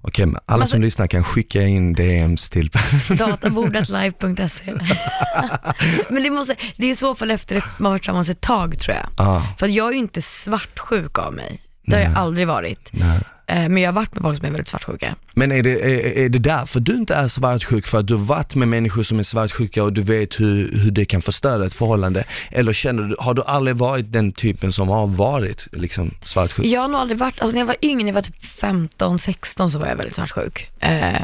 Okej, 0.00 0.26
men 0.26 0.40
alla 0.46 0.62
Alltså- 0.62 0.74
som 0.74 0.80
lyssnar 0.82 1.06
kan 1.06 1.24
skicka 1.24 1.62
in 1.62 1.92
DMs 1.92 2.50
till 2.50 2.70
Databordatlive.se 3.18 4.74
Men 6.08 6.22
det 6.22 6.30
måste, 6.30 6.56
det 6.76 6.86
är 6.86 6.90
i 6.90 6.96
så 6.96 7.14
fall 7.14 7.30
efter 7.30 7.56
att 7.56 7.78
man 7.78 7.92
varit 7.92 8.02
tillsammans 8.02 8.28
ett 8.28 8.40
tag 8.40 8.78
tror 8.78 8.96
jag. 8.96 9.06
Ja, 9.16 9.46
För 9.58 9.66
jag 9.66 9.88
är 9.88 9.92
ju 9.92 9.98
inte 9.98 10.22
svartsjuk 10.22 11.18
av 11.18 11.34
mig. 11.34 11.60
Det 11.90 11.96
har 11.96 12.02
jag 12.02 12.16
aldrig 12.16 12.46
varit. 12.46 12.88
nej. 12.90 13.18
Eh, 13.50 13.68
Men 13.68 13.76
jag 13.82 13.88
har 13.88 13.94
varit 13.94 14.14
med 14.14 14.22
folk 14.22 14.36
som 14.38 14.46
är 14.46 14.50
väldigt 14.50 14.68
svartsjuka. 14.68 15.14
Men 15.34 15.52
är 15.52 15.62
det, 15.62 15.70
är, 15.70 16.24
är 16.24 16.28
det 16.28 16.38
därför 16.38 16.80
du 16.80 16.92
inte 16.94 17.14
är 17.14 17.28
svartsjuk? 17.28 17.86
För 17.86 17.98
att 17.98 18.06
du 18.06 18.14
har 18.14 18.24
varit 18.24 18.54
med 18.54 18.68
människor 18.68 19.02
som 19.02 19.18
är 19.18 19.22
svartsjuka 19.22 19.82
och 19.84 19.92
du 19.92 20.02
vet 20.02 20.40
hur, 20.40 20.78
hur 20.78 20.90
det 20.90 21.04
kan 21.04 21.22
förstöra 21.22 21.66
ett 21.66 21.74
förhållande? 21.74 22.24
Eller 22.50 22.72
känner 22.72 23.02
du, 23.02 23.16
har 23.18 23.34
du 23.34 23.42
aldrig 23.42 23.76
varit 23.76 24.12
den 24.12 24.32
typen 24.32 24.72
som 24.72 24.88
har 24.88 25.06
varit 25.06 25.68
liksom 25.72 26.14
svartsjuk? 26.24 26.66
Jag 26.66 26.80
har 26.80 26.88
nog 26.88 27.00
aldrig 27.00 27.18
varit, 27.18 27.40
alltså 27.40 27.54
när 27.54 27.60
jag 27.60 27.66
var 27.66 27.76
yngre, 27.82 28.02
när 28.02 28.08
jag 28.08 28.14
var 28.14 28.22
typ 28.22 28.42
15, 28.44 29.18
16 29.18 29.70
så 29.70 29.78
var 29.78 29.86
jag 29.86 29.96
väldigt 29.96 30.16
svartsjuk. 30.16 30.70
Eh, 30.80 31.22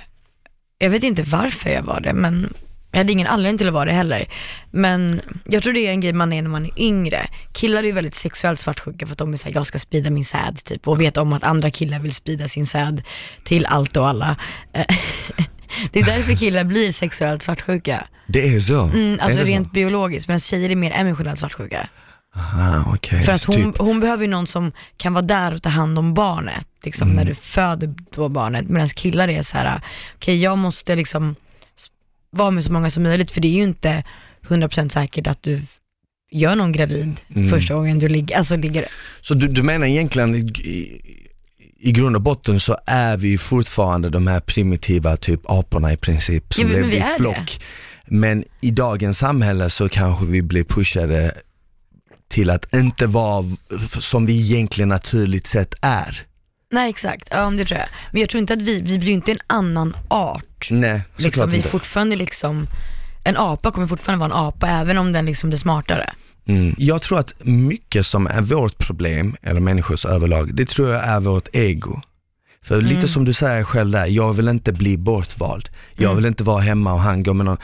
jag 0.79 0.91
vet 0.91 1.03
inte 1.03 1.23
varför 1.23 1.71
jag 1.71 1.83
var 1.83 2.01
det, 2.01 2.12
men 2.12 2.53
jag 2.95 2.99
hade 2.99 3.13
ingen 3.13 3.27
anledning 3.27 3.59
till 3.59 3.69
att 3.69 3.75
vara 3.75 3.85
det 3.85 3.93
heller. 3.93 4.27
Men 4.71 5.21
jag 5.45 5.63
tror 5.63 5.73
det 5.73 5.87
är 5.87 5.91
en 5.91 6.01
grej 6.01 6.13
man 6.13 6.33
är 6.33 6.43
när 6.43 6.51
man 6.51 6.65
är 6.65 6.71
yngre. 6.81 7.27
Killar 7.53 7.83
är 7.83 7.87
ju 7.87 7.93
väldigt 7.93 8.15
sexuellt 8.15 8.61
svartsjuka 8.61 9.07
för 9.07 9.13
att 9.13 9.19
de 9.19 9.33
är 9.33 9.37
såhär, 9.37 9.55
jag 9.55 9.67
ska 9.67 9.79
sprida 9.79 10.11
min 10.11 10.25
säd 10.25 10.65
typ 10.65 10.89
och 10.89 11.01
vet 11.01 11.17
om 11.17 11.33
att 11.33 11.45
andra 11.45 11.71
killar 11.71 11.99
vill 11.99 12.15
sprida 12.15 12.49
sin 12.49 12.67
säd 12.67 13.03
till 13.45 13.67
allt 13.67 13.97
och 13.97 14.09
alla. 14.09 14.37
Det 15.93 16.01
är 16.01 16.05
därför 16.05 16.37
killar 16.37 16.65
blir 16.65 16.93
sexuellt 16.93 17.43
svartsjuka. 17.43 18.07
Det 18.27 18.55
är 18.55 18.61
så? 18.61 18.83
Mm, 18.83 19.19
alltså 19.23 19.41
är 19.41 19.45
rent 19.45 19.69
så? 19.69 19.73
biologiskt, 19.73 20.29
medan 20.29 20.41
tjejer 20.41 20.71
är 20.71 20.77
mer 20.77 20.91
emotionellt 20.93 21.39
svartsjuka. 21.41 21.89
Ah, 22.37 22.93
okej. 22.95 23.23
För 23.23 23.33
att 23.33 23.45
hon, 23.45 23.57
typ, 23.73 23.79
hon 23.79 24.01
behöver 24.01 24.23
ju 24.25 24.31
någon 24.31 24.47
som 24.47 24.73
kan 24.97 25.13
vara 25.15 25.23
där 25.23 25.55
och 25.55 25.63
ta 25.63 25.69
hand 25.69 25.99
om 25.99 26.15
barnet, 26.15 26.67
liksom 26.83 27.09
Mm. 27.09 27.17
när 27.17 27.25
du 27.25 27.35
föder 27.35 27.95
då 28.15 28.29
barnet. 28.29 28.69
Medan 28.69 28.89
killar 28.89 29.29
är 29.29 29.43
så 29.43 29.57
här: 29.59 29.81
okej 30.17 30.43
jag 30.43 30.59
måste 30.59 30.97
liksom 30.97 31.35
vara 32.35 32.51
med 32.51 32.64
så 32.64 32.72
många 32.72 32.91
som 32.91 33.03
möjligt, 33.03 33.30
för 33.30 33.41
det 33.41 33.49
är 33.49 33.53
ju 33.57 33.62
inte 33.62 34.03
100% 34.49 34.89
säkert 34.89 35.26
att 35.26 35.43
du 35.43 35.62
gör 36.30 36.57
någon 36.57 36.72
gravid 36.72 37.20
Mm. 37.35 37.51
första 37.51 37.74
gången 37.74 37.99
du 37.99 38.09
ligger, 38.09 38.37
alltså 38.37 38.57
ligger, 38.57 38.87
så 39.20 39.35
du, 39.35 39.49
du 39.49 39.62
menar 39.62 39.87
egentligen 39.87 40.35
i, 40.35 41.01
i, 41.78 41.93
grund 41.93 42.16
och 42.16 42.22
botten 42.22 42.61
så 42.61 42.78
är 42.87 43.16
vi 43.16 43.39
fortfarande 43.39 44.11
de 44.11 44.26
här 44.26 44.41
primitiva 44.41 45.16
typ 45.16 45.41
aporna 45.51 45.93
i 45.93 45.97
princip 45.97 46.55
som 46.55 46.64
Ja, 46.64 46.76
lever 46.76 46.93
i 46.93 46.97
är 46.97 47.01
det. 47.01 47.14
flock. 47.16 47.61
Men 48.07 48.45
i 48.61 48.70
dagens 48.70 49.18
samhälle 49.18 49.70
så 49.70 49.89
kanske 49.89 50.24
vi 50.24 50.43
blir 50.43 50.64
pushade 50.64 51.32
till 52.28 52.51
att 52.51 52.74
inte 52.74 53.07
vara 53.07 53.45
som 54.01 54.26
vi 54.26 54.41
egentligen 54.41 54.89
naturligt 54.89 55.47
sett 55.47 55.74
är. 55.82 56.22
Nej 56.75 56.91
exakt, 56.91 57.29
ja 57.31 57.51
det 57.51 57.64
tror 57.64 57.79
jag. 57.81 57.89
Men 58.12 58.20
jag 58.20 58.31
tror 58.31 58.39
inte 58.41 58.53
att 58.53 58.62
vi, 58.62 58.81
vi 58.81 58.99
blir 58.99 59.09
ju 59.09 59.14
inte 59.14 59.33
en 59.33 59.39
annan 59.47 59.97
art. 60.09 60.68
Nej, 60.70 61.01
såklart 61.16 61.25
Liksom, 61.25 61.49
vi 61.51 61.55
är 61.55 61.57
inte. 61.57 61.68
fortfarande 61.68 62.16
liksom, 62.16 62.66
en 63.25 63.37
apa 63.37 63.70
kommer 63.70 63.87
fortfarande 63.87 64.29
vara 64.29 64.39
en 64.41 64.47
apa 64.47 64.68
även 64.68 64.99
om 64.99 65.12
den 65.12 65.27
liksom 65.27 65.51
blir 65.51 65.59
smartare. 65.59 66.11
Mm. 66.47 66.75
Jag 66.79 67.03
tror 67.03 67.18
att 67.18 67.35
mycket 67.45 68.07
som 68.07 68.27
är 68.27 68.41
vårt 68.41 68.79
problem, 68.79 69.37
eller 69.43 69.61
människors 69.61 70.05
överlag, 70.07 70.55
det 70.55 70.68
tror 70.68 70.91
jag 70.91 71.05
är 71.05 71.20
vårt 71.20 71.49
ego. 71.53 72.01
För 72.62 72.81
lite 72.81 72.95
Mm. 72.97 73.09
som 73.09 73.25
du 73.25 73.33
säger 73.33 73.64
själv 73.64 73.91
där, 73.91 74.07
jag 74.07 74.33
vill 74.33 74.49
inte 74.49 74.72
bli 74.72 74.97
bortvald. 74.97 75.68
Jag 75.95 76.05
Mm. 76.05 76.16
vill 76.16 76.27
inte 76.27 76.45
vara 76.45 76.61
hemma 76.61 76.93
och 76.93 77.01
han 77.01 77.22
går 77.22 77.35
med 77.35 77.47
någon. 77.47 77.57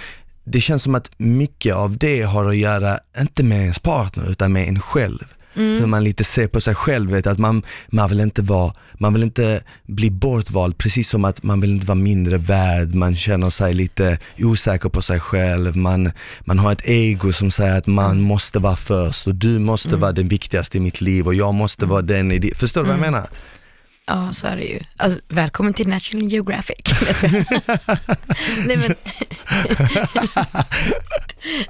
Det 0.44 0.60
känns 0.60 0.82
som 0.82 0.94
att 0.94 1.10
mycket 1.16 1.74
av 1.74 1.96
det 1.98 2.22
har 2.22 2.44
att 2.48 2.56
göra, 2.56 2.98
inte 3.20 3.42
med 3.42 3.58
ens 3.60 3.78
partner, 3.78 4.30
utan 4.30 4.52
med 4.52 4.68
en 4.68 4.80
själv. 4.80 5.24
Mm. 5.54 5.78
Hur 5.80 5.86
man 5.86 6.04
lite 6.04 6.24
ser 6.24 6.46
på 6.46 6.60
sig 6.60 6.74
själv, 6.74 7.10
vet, 7.10 7.26
att 7.26 7.38
man, 7.38 7.62
man 7.88 8.08
vill 8.08 8.20
inte 8.20 8.42
vara, 8.42 8.74
man 8.94 9.12
vill 9.14 9.22
inte 9.22 9.62
bli 9.86 10.10
bortvald, 10.10 10.78
precis 10.78 11.08
som 11.08 11.24
att 11.24 11.42
man 11.42 11.60
vill 11.60 11.70
inte 11.70 11.86
vara 11.86 11.94
mindre 11.98 12.38
värd, 12.38 12.94
man 12.94 13.16
känner 13.16 13.50
sig 13.50 13.74
lite 13.74 14.18
osäker 14.38 14.88
på 14.88 15.02
sig 15.02 15.20
själv, 15.20 15.76
man, 15.76 16.12
man 16.40 16.58
har 16.58 16.72
ett 16.72 16.82
ego 16.88 17.32
som 17.32 17.50
säger 17.50 17.76
att 17.78 17.86
man 17.86 18.10
Mm. 18.10 18.22
måste 18.24 18.58
vara 18.58 18.76
först 18.76 19.26
och 19.26 19.34
du 19.34 19.58
måste 19.58 19.96
vara 19.96 20.12
den 20.12 20.28
viktigaste 20.28 20.76
i 20.76 20.80
mitt 20.80 21.00
liv 21.00 21.26
och 21.26 21.34
jag 21.34 21.54
måste 21.54 21.86
vara 21.86 22.02
den 22.02 22.32
i 22.32 22.38
ditt, 22.38 22.58
förstår 22.58 22.80
du 22.82 22.88
vad 22.88 22.98
jag 22.98 23.04
Mm. 23.06 23.12
menar? 23.12 23.28
Ja, 24.10 24.32
så 24.32 24.46
är 24.46 24.56
det 24.56 24.64
ju. 24.64 24.80
Alltså, 24.96 25.20
välkommen 25.28 25.74
till 25.74 25.88
National 25.88 26.28
Geographic. 26.28 26.76
Nej 28.66 28.76
men, 28.76 28.94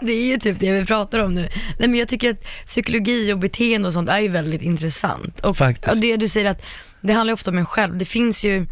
det 0.01 0.12
är 0.12 0.26
ju 0.26 0.38
typ 0.38 0.61
det 0.61 0.72
vi 0.72 0.86
pratar 0.86 1.18
om 1.18 1.34
nu. 1.34 1.49
Nej 1.78 1.88
men 1.88 1.95
jag 1.95 2.09
tycker 2.09 2.30
att 2.30 2.45
psykologi 2.66 3.32
och 3.32 3.38
beteende 3.38 3.88
och 3.88 3.95
sånt 3.95 4.09
är 4.09 4.18
ju 4.18 4.28
väldigt 4.28 4.62
intressant. 4.62 5.41
Och, 5.41 5.57
Faktiskt. 5.57 5.95
och 5.95 6.01
det 6.01 6.16
du 6.16 6.28
säger 6.28 6.51
att 6.51 6.62
det 7.01 7.12
handlar 7.12 7.30
ju 7.30 7.34
ofta 7.34 7.51
om 7.51 7.59
en 7.59 7.66
själv. 7.66 7.97
Det 7.99 8.05
finns 8.05 8.45
ju, 8.45 8.66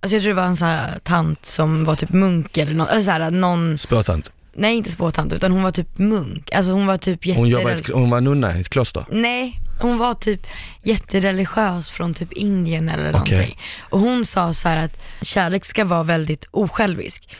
alltså 0.00 0.16
jag 0.16 0.22
tror 0.22 0.28
det 0.34 0.40
var 0.40 0.46
en 0.46 0.56
sån 0.56 0.68
här 0.68 0.98
tant 1.04 1.44
som 1.44 1.84
var 1.84 1.94
typ 1.94 2.12
munk 2.12 2.56
eller 2.56 2.74
någon, 2.74 2.88
eller 2.88 3.02
så 3.02 3.10
här, 3.10 3.30
någon, 3.30 3.78
Spåtant. 3.78 4.30
nej 4.54 4.76
inte 4.76 4.90
spåtant 4.90 5.32
utan 5.32 5.52
hon 5.52 5.62
var 5.62 5.70
typ 5.70 5.98
munk. 5.98 6.52
Alltså 6.52 6.72
hon 6.72 6.86
var 6.86 6.96
typ 6.96 7.26
jätte... 7.26 7.40
Hon, 7.40 7.68
ett, 7.68 7.88
hon 7.88 8.10
var 8.10 8.20
nunna 8.20 8.56
i 8.56 8.60
ett 8.60 8.68
kloster. 8.68 9.04
Nej, 9.10 9.60
hon 9.80 9.98
var 9.98 10.14
typ 10.14 10.46
jättereligiös 10.82 11.90
från 11.90 12.14
typ 12.14 12.32
Indien 12.32 12.88
eller 12.88 13.12
någonting. 13.12 13.58
Och 13.90 14.00
hon 14.00 14.24
sa 14.24 14.54
så 14.54 14.68
här 14.68 14.84
att 14.84 15.02
kärlek 15.22 15.64
ska 15.64 15.84
vara 15.84 16.02
väldigt 16.02 16.44
osjälvisk. 16.50 17.36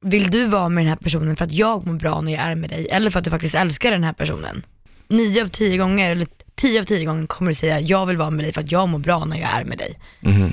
Vill 0.00 0.30
du 0.30 0.44
vara 0.46 0.68
med 0.68 0.84
den 0.84 0.88
här 0.88 0.96
personen 0.96 1.36
för 1.36 1.44
att 1.44 1.52
jag 1.52 1.86
mår 1.86 1.94
bra 1.94 2.20
när 2.20 2.32
jag 2.32 2.42
är 2.42 2.54
med 2.54 2.70
dig 2.70 2.88
eller 2.90 3.10
för 3.10 3.18
att 3.18 3.24
du 3.24 3.30
faktiskt 3.30 3.54
älskar 3.54 3.90
den 3.90 4.04
här 4.04 4.12
personen? 4.12 4.62
Nio 5.08 5.42
av 5.42 5.46
tio 5.48 5.76
gånger, 5.78 6.10
eller 6.12 6.26
tio 6.54 6.80
av 6.80 6.84
tio 6.84 7.04
gånger 7.04 7.26
kommer 7.26 7.50
du 7.50 7.54
säga 7.54 7.80
jag 7.80 8.06
vill 8.06 8.16
vara 8.16 8.30
med 8.30 8.44
dig 8.44 8.52
för 8.52 8.60
att 8.60 8.72
jag 8.72 8.88
mår 8.88 8.98
bra 8.98 9.24
när 9.24 9.40
jag 9.40 9.50
är 9.50 9.64
med 9.64 9.78
dig. 9.78 9.98
Mhm. 10.20 10.52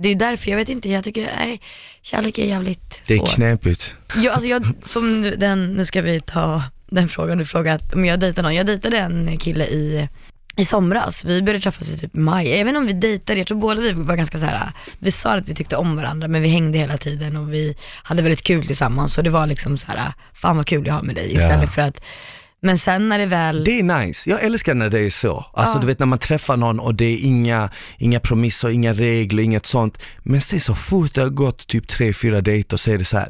Det 0.00 0.08
är 0.08 0.14
därför, 0.14 0.50
jag 0.50 0.56
vet 0.58 0.68
inte, 0.68 0.88
jag 0.90 1.04
tycker, 1.04 1.30
nej, 1.36 1.60
kärlek 2.02 2.38
är 2.38 2.44
jävligt 2.46 3.00
Det 3.06 3.14
är 3.14 3.18
svårt. 3.18 3.28
knepigt. 3.34 3.94
Jag, 4.16 4.26
alltså 4.26 4.48
jag, 4.48 4.72
som 4.82 5.20
nu, 5.20 5.36
den, 5.36 5.72
nu 5.72 5.84
ska 5.84 6.02
vi 6.02 6.20
ta 6.20 6.62
den 6.90 7.08
frågan 7.08 7.38
du 7.38 7.44
frågat 7.44 7.92
om 7.92 8.04
jag 8.04 8.20
dejtar 8.20 8.42
någon. 8.42 8.54
Jag 8.54 8.66
dejtade 8.66 8.98
en 8.98 9.36
kille 9.38 9.64
i, 9.64 10.08
i 10.58 10.64
somras. 10.64 11.24
Vi 11.24 11.42
började 11.42 11.62
träffas 11.62 11.90
i 11.92 11.98
typ 11.98 12.14
maj. 12.14 12.48
Jag 12.48 12.58
vet 12.58 12.68
inte 12.68 12.78
om 12.78 12.86
vi 12.86 12.92
dejtade, 12.92 13.38
jag 13.38 13.46
tror 13.46 13.58
båda 13.58 13.80
vi 13.80 13.92
var 13.92 14.16
ganska 14.16 14.38
så 14.38 14.44
här. 14.44 14.72
vi 14.98 15.10
sa 15.10 15.32
att 15.34 15.48
vi 15.48 15.54
tyckte 15.54 15.76
om 15.76 15.96
varandra 15.96 16.28
men 16.28 16.42
vi 16.42 16.48
hängde 16.48 16.78
hela 16.78 16.96
tiden 16.96 17.36
och 17.36 17.52
vi 17.52 17.76
hade 18.02 18.22
väldigt 18.22 18.42
kul 18.42 18.66
tillsammans. 18.66 19.18
Och 19.18 19.24
det 19.24 19.30
var 19.30 19.46
liksom 19.46 19.78
så 19.78 19.86
här, 19.86 20.12
fan 20.34 20.56
vad 20.56 20.66
kul 20.66 20.86
jag 20.86 20.94
har 20.94 21.02
med 21.02 21.14
dig 21.14 21.32
istället 21.32 21.62
Ja. 21.62 21.66
för 21.70 21.82
att, 21.82 22.00
men 22.62 22.78
sen 22.78 23.08
när 23.08 23.18
det 23.18 23.26
väl, 23.26 23.64
Det 23.64 23.78
är 23.78 23.82
nice, 23.82 24.30
jag 24.30 24.44
älskar 24.44 24.74
när 24.74 24.90
det 24.90 25.00
är 25.00 25.10
så. 25.10 25.46
Alltså 25.54 25.76
Ja. 25.76 25.80
du 25.80 25.86
vet 25.86 25.98
när 25.98 26.06
man 26.06 26.18
träffar 26.18 26.56
någon 26.56 26.80
och 26.80 26.94
det 26.94 27.04
är 27.04 27.18
inga, 27.18 27.70
inga 27.98 28.20
promisser, 28.20 28.68
inga 28.68 28.92
regler, 28.92 29.42
inget 29.42 29.66
sånt. 29.66 29.98
Men 30.22 30.40
se 30.40 30.60
så 30.60 30.74
fort 30.74 31.14
det 31.14 31.20
har 31.20 31.28
gått 31.28 31.66
typ 31.66 31.88
tre, 31.88 32.12
fyra 32.12 32.40
dejter 32.40 32.76
så 32.76 32.90
är 32.90 32.98
det 32.98 33.04
så 33.04 33.18
här. 33.18 33.28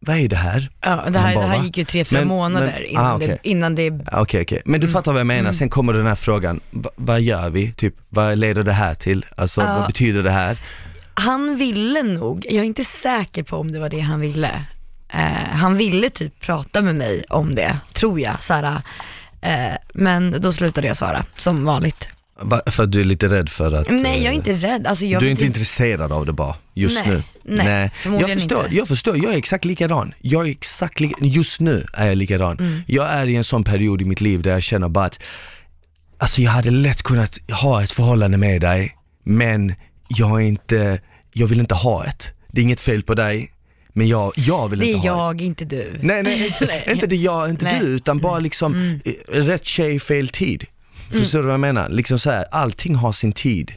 Vad 0.00 0.16
är 0.16 0.28
det 0.28 0.36
här? 0.36 0.70
ja, 0.80 1.04
det, 1.10 1.18
här, 1.18 1.34
bara, 1.34 1.44
det 1.46 1.50
här 1.50 1.64
gick 1.64 1.76
ju 1.78 1.84
tre, 1.84 2.04
fyra 2.04 2.24
månader 2.24 2.72
men- 2.74 2.84
innan, 2.84 3.04
ah, 3.06 3.14
okej. 3.16 3.28
det, 3.28 3.48
innan 3.48 3.74
det, 3.74 3.90
Okej, 4.12 4.42
okej. 4.42 4.62
Men 4.64 4.80
du 4.80 4.86
Mm. 4.86 4.92
fattar 4.92 5.12
vad 5.12 5.20
jag 5.20 5.26
menar. 5.26 5.52
Sen 5.52 5.70
kommer 5.70 5.92
den 5.92 6.06
här 6.06 6.14
frågan, 6.14 6.60
Va, 6.70 6.90
vad 6.96 7.20
gör 7.20 7.50
vi? 7.50 7.72
Typ, 7.72 7.94
vad 8.08 8.38
leder 8.38 8.62
det 8.62 8.72
här 8.72 8.94
till? 8.94 9.26
Alltså 9.36 9.60
Ja. 9.60 9.78
vad 9.78 9.86
betyder 9.86 10.22
det 10.22 10.30
här? 10.30 10.58
han 11.14 11.56
ville 11.56 12.02
nog, 12.02 12.46
jag 12.50 12.56
är 12.60 12.64
inte 12.64 12.84
säker 12.84 13.42
på 13.42 13.56
om 13.56 13.72
det 13.72 13.78
var 13.78 13.88
det 13.88 14.00
han 14.00 14.20
ville. 14.20 14.64
Eh, 15.12 15.20
han 15.52 15.76
ville 15.76 16.10
typ 16.10 16.40
prata 16.40 16.82
med 16.82 16.94
mig 16.94 17.24
om 17.28 17.54
det, 17.54 17.78
tror 17.92 18.20
jag. 18.20 18.42
Såhär, 18.42 18.82
eh, 19.40 19.74
men 19.94 20.36
då 20.40 20.52
slutade 20.52 20.86
jag 20.86 20.96
svara, 20.96 21.24
som 21.36 21.64
vanligt. 21.64 22.08
Va, 22.42 22.60
för 22.66 22.82
att 22.82 22.92
du 22.92 23.00
är 23.00 23.04
lite 23.04 23.28
rädd 23.28 23.48
för 23.48 23.72
att... 23.72 23.90
Nej 23.90 24.16
jag 24.16 24.24
är 24.24 24.28
eh, 24.30 24.34
inte 24.34 24.52
rädd. 24.52 24.86
Alltså, 24.86 25.04
jag 25.06 25.22
du 25.22 25.26
är 25.26 25.30
inte 25.30 25.44
intresserad 25.44 26.12
av 26.12 26.26
det 26.26 26.32
bara, 26.32 26.54
just 26.74 27.04
Nej, 27.06 27.08
nu? 27.16 27.22
nej, 27.64 27.90
förmodligen 28.02 28.30
jag 28.30 28.38
förstår, 28.40 28.64
inte. 28.64 28.76
jag 28.76 28.88
förstår, 28.88 29.16
jag 29.24 29.34
är 29.34 29.38
exakt 29.38 29.64
likadan. 29.64 30.14
Jag 30.20 30.46
är 30.46 30.50
exakt 30.50 31.00
li- 31.00 31.12
just 31.20 31.60
nu 31.60 31.86
är 31.94 32.06
jag 32.08 32.16
likadan. 32.18 32.58
Mm. 32.58 32.80
Jag 32.86 33.10
är 33.10 33.26
i 33.26 33.36
en 33.36 33.44
sån 33.44 33.64
period 33.64 34.02
i 34.02 34.04
mitt 34.04 34.20
liv 34.20 34.42
där 34.42 34.50
jag 34.50 34.62
känner 34.62 34.88
bara 34.88 35.04
att, 35.04 35.18
alltså 36.18 36.40
jag 36.42 36.50
hade 36.50 36.70
lätt 36.70 37.02
kunnat 37.02 37.38
ha 37.50 37.82
ett 37.82 37.92
förhållande 37.92 38.36
med 38.38 38.60
dig, 38.60 38.96
men 39.24 39.74
jag 40.08 40.42
är 40.42 40.46
inte, 40.46 41.00
jag 41.32 41.46
vill 41.46 41.60
inte 41.60 41.74
ha 41.74 42.04
ett. 42.06 42.30
Det 42.52 42.60
är 42.60 42.62
inget 42.62 42.80
fel 42.80 43.02
på 43.02 43.14
dig, 43.14 43.52
men 43.92 44.08
jag, 44.08 44.32
jag 44.36 44.68
vill 44.68 44.78
Det 44.78 44.86
inte 44.86 45.08
är 45.08 45.12
ha 45.12 45.30
ett. 45.34 45.40
jag, 45.40 45.46
inte 45.46 45.64
du. 45.64 45.98
Nej, 46.02 46.22
nej, 46.22 46.46
inte, 46.60 46.66
Nej. 46.66 46.84
inte 46.90 47.06
det 47.06 47.16
jag, 47.16 47.50
inte 47.50 47.64
Nej. 47.64 47.74
Mm. 47.74 47.86
du, 47.86 47.92
utan 47.92 48.18
bara 48.18 48.38
liksom 48.38 49.00
eh, 49.04 49.12
rätt 49.32 49.64
tjej, 49.66 50.00
fel 50.00 50.28
tid. 50.28 50.64
Förstår 51.10 51.38
du 51.38 51.44
vad 51.44 51.52
jag 51.52 51.60
menar? 51.60 51.88
Liksom 51.88 52.18
så 52.18 52.30
här, 52.30 52.44
allting 52.50 52.94
har 52.94 53.12
sin 53.12 53.32
tid. 53.32 53.72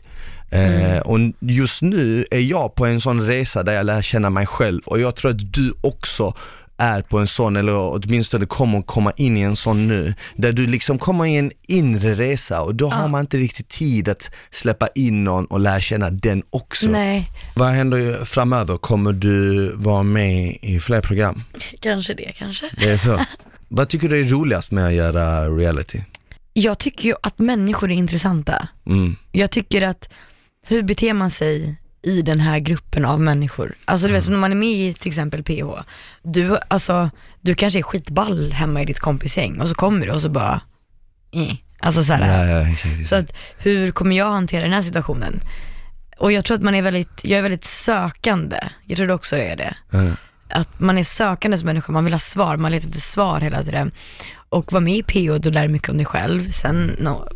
Mm. 0.51 0.82
Eh, 0.82 0.99
och 0.99 1.19
just 1.39 1.82
nu 1.82 2.25
är 2.32 2.39
jag 2.39 2.75
på 2.75 2.86
en 2.86 3.01
sån 3.01 3.27
resa 3.27 3.63
där 3.63 3.73
jag 3.73 3.86
lär 3.86 4.01
känna 4.01 4.29
mig 4.29 4.45
själv 4.45 4.82
och 4.86 4.99
jag 4.99 5.15
tror 5.15 5.32
att 5.32 5.53
du 5.53 5.73
också 5.82 6.34
är 6.82 7.01
på 7.01 7.19
en 7.19 7.27
sån, 7.27 7.55
eller 7.55 7.75
åtminstone 7.75 8.45
kommer 8.45 8.82
komma 8.82 9.13
in 9.15 9.38
i 9.38 9.41
en 9.41 9.55
sån 9.55 9.88
nu, 9.88 10.13
där 10.36 10.51
du 10.51 10.67
liksom 10.67 10.99
kommer 10.99 11.25
i 11.25 11.36
en 11.36 11.51
inre 11.67 12.13
resa 12.13 12.61
och 12.61 12.75
då 12.75 12.89
har 12.89 13.07
man 13.07 13.21
inte 13.21 13.38
riktigt 13.38 13.67
tid 13.67 14.09
att 14.09 14.32
släppa 14.51 14.88
in 14.95 15.23
någon 15.23 15.45
och 15.45 15.59
lära 15.59 15.79
känna 15.79 16.09
den 16.09 16.43
också. 16.49 16.88
Nej, 16.88 17.32
Vad 17.55 17.69
händer 17.69 18.25
framöver? 18.25 18.77
Kommer 18.77 19.13
du 19.13 19.71
vara 19.75 20.03
med 20.03 20.57
i 20.61 20.79
fler 20.79 21.01
program? 21.01 21.43
kanske 21.79 22.13
det 22.13 22.32
kanske. 22.38 22.69
Det 22.77 22.89
är 22.89 22.97
så? 22.97 23.19
Vad 23.67 23.89
tycker 23.89 24.09
du 24.09 24.21
är 24.21 24.25
roligast 24.25 24.71
med 24.71 24.88
att 24.88 24.93
göra 24.93 25.49
reality? 25.49 25.99
Jag 26.53 26.79
tycker 26.79 27.03
ju 27.03 27.15
att 27.23 27.39
människor 27.39 27.91
är 27.91 27.95
intressanta. 27.95 28.67
Mm. 28.85 29.15
Jag 29.31 29.51
tycker 29.51 29.87
att, 29.87 30.09
hur 30.67 30.83
beter 30.83 31.13
man 31.13 31.31
sig 31.31 31.79
i 32.01 32.21
den 32.21 32.39
här 32.39 32.59
gruppen 32.59 33.05
av 33.05 33.21
människor? 33.21 33.75
Alltså 33.85 34.07
du 34.07 34.13
vet, 34.13 34.23
som 34.23 34.33
när 34.33 34.39
man 34.39 34.51
är 34.51 34.55
med 34.55 34.69
i 34.69 34.93
till 34.93 35.07
exempel 35.07 35.43
PH. 35.43 35.65
Du, 36.23 36.57
alltså, 36.67 37.09
du 37.41 37.55
kanske 37.55 37.79
är 37.79 37.83
skitball 37.83 38.51
hemma 38.51 38.81
i 38.81 38.85
ditt 38.85 38.99
kompisgäng 38.99 39.61
och 39.61 39.69
så 39.69 39.75
kommer 39.75 40.05
du 40.05 40.11
och 40.11 40.21
så 40.21 40.29
bara, 40.29 40.61
eh. 41.31 41.55
Alltså 41.79 42.03
så 42.03 42.13
här, 42.13 42.47
Ja, 42.47 42.59
ja, 42.59 42.67
exakt. 42.73 43.07
Så 43.07 43.15
att 43.15 43.33
hur 43.57 43.91
kommer 43.91 44.17
jag 44.17 44.31
hantera 44.31 44.61
den 44.61 44.73
här 44.73 44.81
situationen? 44.81 45.41
Och 46.17 46.31
jag 46.31 46.45
tror 46.45 46.57
att 46.57 46.63
man 46.63 46.75
är 46.75 46.81
väldigt, 46.81 47.23
jag 47.23 47.37
är 47.37 47.41
väldigt 47.41 47.63
sökande. 47.63 48.57
Jag 48.85 48.97
tror 48.97 49.11
också 49.11 49.35
det 49.35 49.45
är 49.45 49.57
det. 49.57 49.75
Ja. 49.89 50.11
Att 50.49 50.79
man 50.79 50.97
är 50.97 51.03
sökande 51.03 51.57
som 51.57 51.65
människa, 51.65 51.91
man 51.91 52.03
vill 52.03 52.13
ha 52.13 52.19
svar, 52.19 52.57
man 52.57 52.71
letar 52.71 52.87
efter 52.87 53.01
svar 53.01 53.39
hela 53.39 53.63
tiden. 53.63 53.91
Och 54.51 54.71
vara 54.71 54.81
med 54.81 54.95
i 54.95 55.03
PO, 55.03 55.37
då 55.37 55.49
lär 55.49 55.61
du 55.61 55.67
mycket 55.67 55.89
om 55.89 55.97
dig 55.97 56.05
själv. 56.05 56.51
Sen 56.51 56.95
no, 56.99 57.27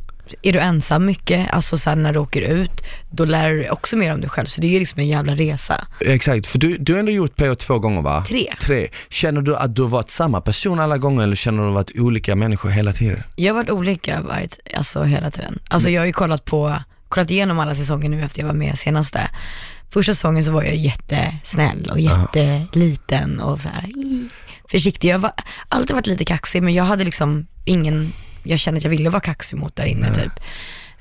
är 0.41 0.53
du 0.53 0.59
ensam 0.59 1.05
mycket, 1.05 1.53
alltså 1.53 1.77
sen 1.77 2.03
när 2.03 2.13
du 2.13 2.19
åker 2.19 2.41
ut, 2.41 2.81
då 3.11 3.25
lär 3.25 3.49
du 3.49 3.59
dig 3.59 3.71
också 3.71 3.95
mer 3.95 4.13
om 4.13 4.21
dig 4.21 4.29
själv. 4.29 4.45
Så 4.45 4.61
det 4.61 4.67
är 4.67 4.71
ju 4.71 4.79
liksom 4.79 4.99
en 4.99 5.07
jävla 5.07 5.35
resa. 5.35 5.87
Exakt, 6.01 6.47
för 6.47 6.59
du, 6.59 6.77
du 6.77 6.93
har 6.93 6.99
ändå 6.99 7.11
gjort 7.11 7.35
PH 7.35 7.53
två 7.53 7.79
gånger 7.79 8.01
va? 8.01 8.23
Tre. 8.27 8.53
Tre. 8.61 8.89
Känner 9.09 9.41
du 9.41 9.55
att 9.55 9.75
du 9.75 9.81
har 9.81 9.89
varit 9.89 10.09
samma 10.09 10.41
person 10.41 10.79
alla 10.79 10.97
gånger 10.97 11.23
eller 11.23 11.35
känner 11.35 11.57
du 11.57 11.63
att 11.63 11.67
du 11.67 11.71
har 11.71 11.75
varit 11.75 11.99
olika 11.99 12.35
människor 12.35 12.69
hela 12.69 12.93
tiden? 12.93 13.23
Jag 13.35 13.53
har 13.53 13.61
varit 13.61 13.69
olika 13.69 14.21
varit, 14.21 14.59
alltså 14.73 15.03
hela 15.03 15.31
tiden. 15.31 15.59
Alltså 15.69 15.89
jag 15.89 16.01
har 16.01 16.05
ju 16.05 16.13
kollat 16.13 16.45
på, 16.45 16.75
kollat 17.09 17.31
igenom 17.31 17.59
alla 17.59 17.75
säsonger 17.75 18.09
nu 18.09 18.23
efter 18.23 18.39
jag 18.39 18.47
var 18.47 18.53
med 18.53 18.77
senaste. 18.77 19.29
Första 19.89 20.13
säsongen 20.13 20.43
så 20.43 20.51
var 20.51 20.63
jag 20.63 20.75
jättesnäll 20.75 21.89
och 21.91 21.99
jätteliten 21.99 23.39
och 23.39 23.61
så 23.61 23.69
här 23.69 23.85
försiktig. 24.71 25.07
Jag 25.09 25.19
har 25.19 25.31
alltid 25.69 25.95
varit 25.95 26.07
lite 26.07 26.25
kaxig 26.25 26.63
men 26.63 26.73
jag 26.73 26.83
hade 26.83 27.03
liksom 27.03 27.47
ingen, 27.65 28.13
jag 28.43 28.59
kände 28.59 28.77
att 28.77 28.83
jag 28.83 28.89
ville 28.91 29.09
vara 29.09 29.19
kaxig 29.21 29.57
mot 29.57 29.75
där 29.75 29.85
inne 29.85 30.15
typ. 30.15 30.31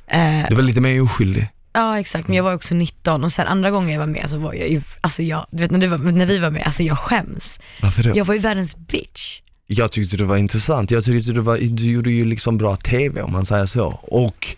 Eh, 0.07 0.49
Du 0.49 0.55
var 0.55 0.63
lite 0.63 0.81
mer 0.81 1.03
oskyldig. 1.03 1.49
ja 1.73 1.99
exakt, 2.01 2.29
men 2.29 2.37
jag 2.37 2.45
var 2.45 2.55
också 2.55 2.75
19 2.75 3.25
och 3.25 3.33
sen 3.33 3.47
andra 3.47 3.71
gången 3.71 3.91
jag 3.91 3.99
var 4.01 4.07
med 4.07 4.31
så 4.31 4.39
var 4.39 4.55
jag 4.55 4.69
ju, 4.69 4.83
alltså 5.01 5.23
jag, 5.23 5.47
du 5.51 5.59
vet 5.59 5.71
när, 5.71 5.79
du 5.79 5.87
var, 5.87 5.99
när 5.99 6.27
vi 6.27 6.39
var 6.39 6.51
med, 6.51 6.63
alltså 6.63 6.83
jag 6.83 6.99
skäms. 6.99 7.59
Varför 7.83 8.03
då? 8.03 8.09
Jag, 8.09 8.17
Jag 8.17 8.25
var 8.25 8.35
ju 8.35 8.41
världens 8.41 8.77
bitch. 8.77 9.41
tyckte 9.91 10.17
det 10.17 10.25
var 10.25 10.37
intressant, 10.37 10.91
jag 10.91 11.05
tyckte 11.05 11.33
du, 11.33 11.41
var, 11.41 11.59
du 11.61 11.91
gjorde 11.93 12.11
ju 12.11 12.25
liksom 12.25 12.59
bra 12.59 12.77
TV 12.77 13.23
om 13.23 13.33
man 13.33 13.47
säger 13.47 13.67
så. 13.67 13.87
Och 14.03 14.57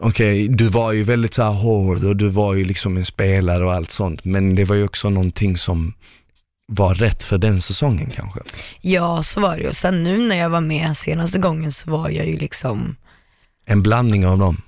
okej, 0.00 0.48
du 0.48 0.66
var 0.68 0.92
ju 0.92 1.02
väldigt 1.02 1.34
så 1.34 1.42
här 1.42 1.50
hård 1.50 2.04
och 2.04 2.16
du 2.16 2.28
var 2.28 2.54
ju 2.54 2.64
liksom 2.64 2.96
en 2.96 3.04
spelare 3.04 3.64
och 3.64 3.72
allt 3.72 3.90
sånt. 3.90 4.24
Men 4.24 4.54
det 4.54 4.64
var 4.64 4.76
ju 4.76 4.84
också 4.84 5.10
någonting 5.10 5.56
som 5.58 5.94
var 6.72 6.94
rätt 6.94 7.24
för 7.24 7.38
den 7.38 7.62
säsongen 7.62 8.10
kanske. 8.10 8.40
Ja 8.80 9.22
så 9.22 9.40
var 9.40 9.56
det 9.56 9.62
ju. 9.62 9.72
Sen 9.72 10.02
nu 10.02 10.18
när 10.28 10.36
jag 10.36 10.50
var 10.50 10.60
med 10.60 10.96
senaste 10.96 11.38
gången 11.38 11.72
så 11.72 11.90
var 11.90 12.08
jag 12.10 12.26
ju 12.26 12.38
liksom 12.38 12.96
En 13.64 13.82
blandning 13.82 14.26
av 14.26 14.38
dem. 14.38 14.62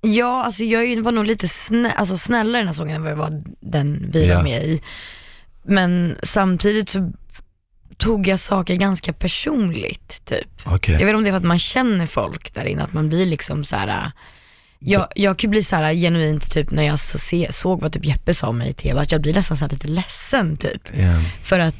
Ja, 0.00 0.44
alltså 0.44 0.64
jag 0.64 1.02
var 1.02 1.12
nog 1.12 1.24
lite 1.24 1.48
snä, 1.48 1.92
alltså 1.92 2.18
snällare 2.18 2.60
den 2.60 2.66
här 2.66 2.72
säsongen 2.74 2.96
än 2.96 3.02
vad 3.02 3.12
jag 3.12 3.16
var 3.16 3.42
den 3.60 4.10
vi 4.12 4.26
Ja. 4.28 4.36
var 4.36 4.42
med 4.42 4.62
i. 4.64 4.82
Men 5.64 6.16
samtidigt 6.22 6.88
så 6.88 7.12
tog 7.96 8.26
jag 8.28 8.38
saker 8.40 8.74
ganska 8.74 9.12
personligt 9.12 10.24
typ. 10.24 10.48
Okej. 10.66 10.92
Jag 10.94 10.98
vet 11.00 11.08
inte 11.08 11.16
om 11.16 11.22
det 11.24 11.30
är 11.30 11.32
för 11.32 11.38
att 11.38 11.44
man 11.44 11.58
känner 11.58 12.06
folk 12.06 12.54
där 12.54 12.64
inne, 12.64 12.82
att 12.82 12.92
man 12.92 13.08
blir 13.08 13.26
liksom 13.26 13.64
så 13.64 13.76
här. 13.76 14.10
Jag, 14.78 15.08
jag 15.14 15.38
kan 15.38 15.50
bli 15.50 15.62
så 15.62 15.76
här 15.76 15.94
genuint 15.94 16.50
typ 16.52 16.70
när 16.70 16.82
jag 16.82 16.98
så 16.98 17.18
se, 17.18 17.48
såg 17.52 17.80
vad 17.80 17.92
typ 17.92 18.04
Jeppe 18.04 18.34
sa 18.34 18.48
om 18.48 18.58
mig 18.58 18.68
i 18.70 18.72
TV, 18.72 19.00
att 19.00 19.12
jag 19.12 19.20
blir 19.22 19.34
nästan 19.34 19.56
så 19.56 19.64
här 19.64 19.70
lite 19.72 19.88
ledsen 19.88 20.56
typ. 20.56 20.82
Ja. 20.94 21.22
För 21.42 21.58
att, 21.58 21.74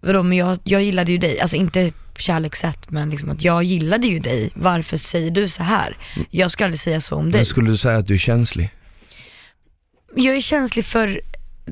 vadå, 0.00 0.22
men 0.22 0.38
jag, 0.38 0.58
jag 0.64 0.82
gillade 0.82 1.12
ju 1.12 1.18
dig, 1.18 1.40
alltså 1.40 1.56
inte 1.56 1.92
kärlekssätt 2.18 2.90
men 2.90 3.10
liksom 3.10 3.30
att 3.30 3.42
jag 3.42 3.62
gillade 3.64 4.06
ju 4.06 4.18
dig, 4.18 4.50
varför 4.54 4.96
säger 4.96 5.30
du 5.30 5.48
så 5.48 5.62
här? 5.62 5.96
Jag 6.30 6.50
skulle 6.50 6.64
aldrig 6.66 6.80
säga 6.80 7.00
så 7.00 7.16
om 7.16 7.30
dig. 7.30 7.38
Men 7.38 7.46
skulle 7.46 7.70
du 7.70 7.76
säga 7.76 7.98
att 7.98 8.06
du 8.06 8.14
är 8.14 8.18
känslig? 8.18 8.70
Jag 10.16 10.36
är 10.36 10.40
känslig 10.40 10.84
för 10.84 11.20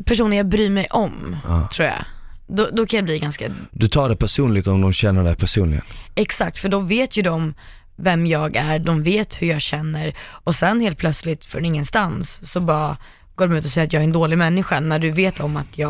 personer 0.07 0.37
jag 0.37 0.49
bryr 0.49 0.71
mig 0.71 0.87
om, 0.91 1.37
Ja. 1.49 1.69
tror 1.75 1.89
jag. 1.89 2.05
Då, 2.47 2.69
då 2.73 2.87
kan 2.87 2.97
jag 2.99 3.05
bli 3.05 3.19
ganska, 3.19 3.45
Du 3.73 3.89
tar 3.89 4.09
det 4.09 4.17
personligt 4.17 4.67
om 4.67 4.81
de 4.81 4.93
känner 4.93 5.25
dig 5.25 5.37
personligen? 5.37 5.85
exakt, 6.15 6.59
för 6.59 6.69
då 6.69 6.81
vet 6.81 7.17
ju 7.17 7.23
de 7.23 7.55
vem 8.03 8.27
jag 8.27 8.57
är, 8.57 8.79
de 8.79 9.03
vet 9.03 9.43
hur 9.43 9.47
jag 9.47 9.61
känner 9.61 10.15
och 10.21 10.55
sen 10.55 10.81
helt 10.81 10.99
plötsligt 10.99 11.47
från 11.47 11.65
ingenstans 11.65 12.41
så 12.53 12.61
bara 12.61 12.97
går 13.35 13.49
de 13.49 13.57
ut 13.57 13.65
och 13.65 13.71
säger 13.71 13.87
att 13.87 13.93
jag 13.93 14.01
är 14.01 14.05
en 14.05 14.13
dålig 14.13 14.39
människa 14.39 14.81
när 14.81 14.99
du 14.99 15.11
vet 15.11 15.41
om 15.41 15.57
att 15.57 15.79
jag 15.79 15.89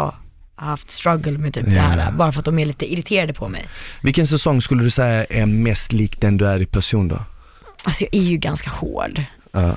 har 0.55 0.67
haft 0.71 0.91
struggle 0.91 1.39
med 1.39 1.55
typ 1.55 1.65
det 1.67 1.75
Ja. 1.75 1.83
här, 1.83 2.13
bara 2.13 2.33
för 2.33 2.39
att 2.39 2.45
de 2.45 2.59
är 2.59 2.67
lite 2.67 2.93
irriterade 2.93 3.33
på 3.33 3.49
mig. 3.49 3.65
Vilken 4.03 4.27
säsong 4.27 4.63
skulle 4.63 4.83
du 4.83 4.91
säga 4.91 5.25
är 5.25 5.47
mest 5.47 5.93
lik 5.93 6.21
den 6.21 6.37
du 6.37 6.47
är 6.47 6.63
i 6.63 6.67
person 6.67 7.09
då? 7.09 7.19
Alltså 7.85 8.05
jag 8.05 8.15
är 8.15 8.23
ju 8.25 8.37
ganska 8.37 8.71
hård. 8.71 9.25
Ja. 9.53 9.77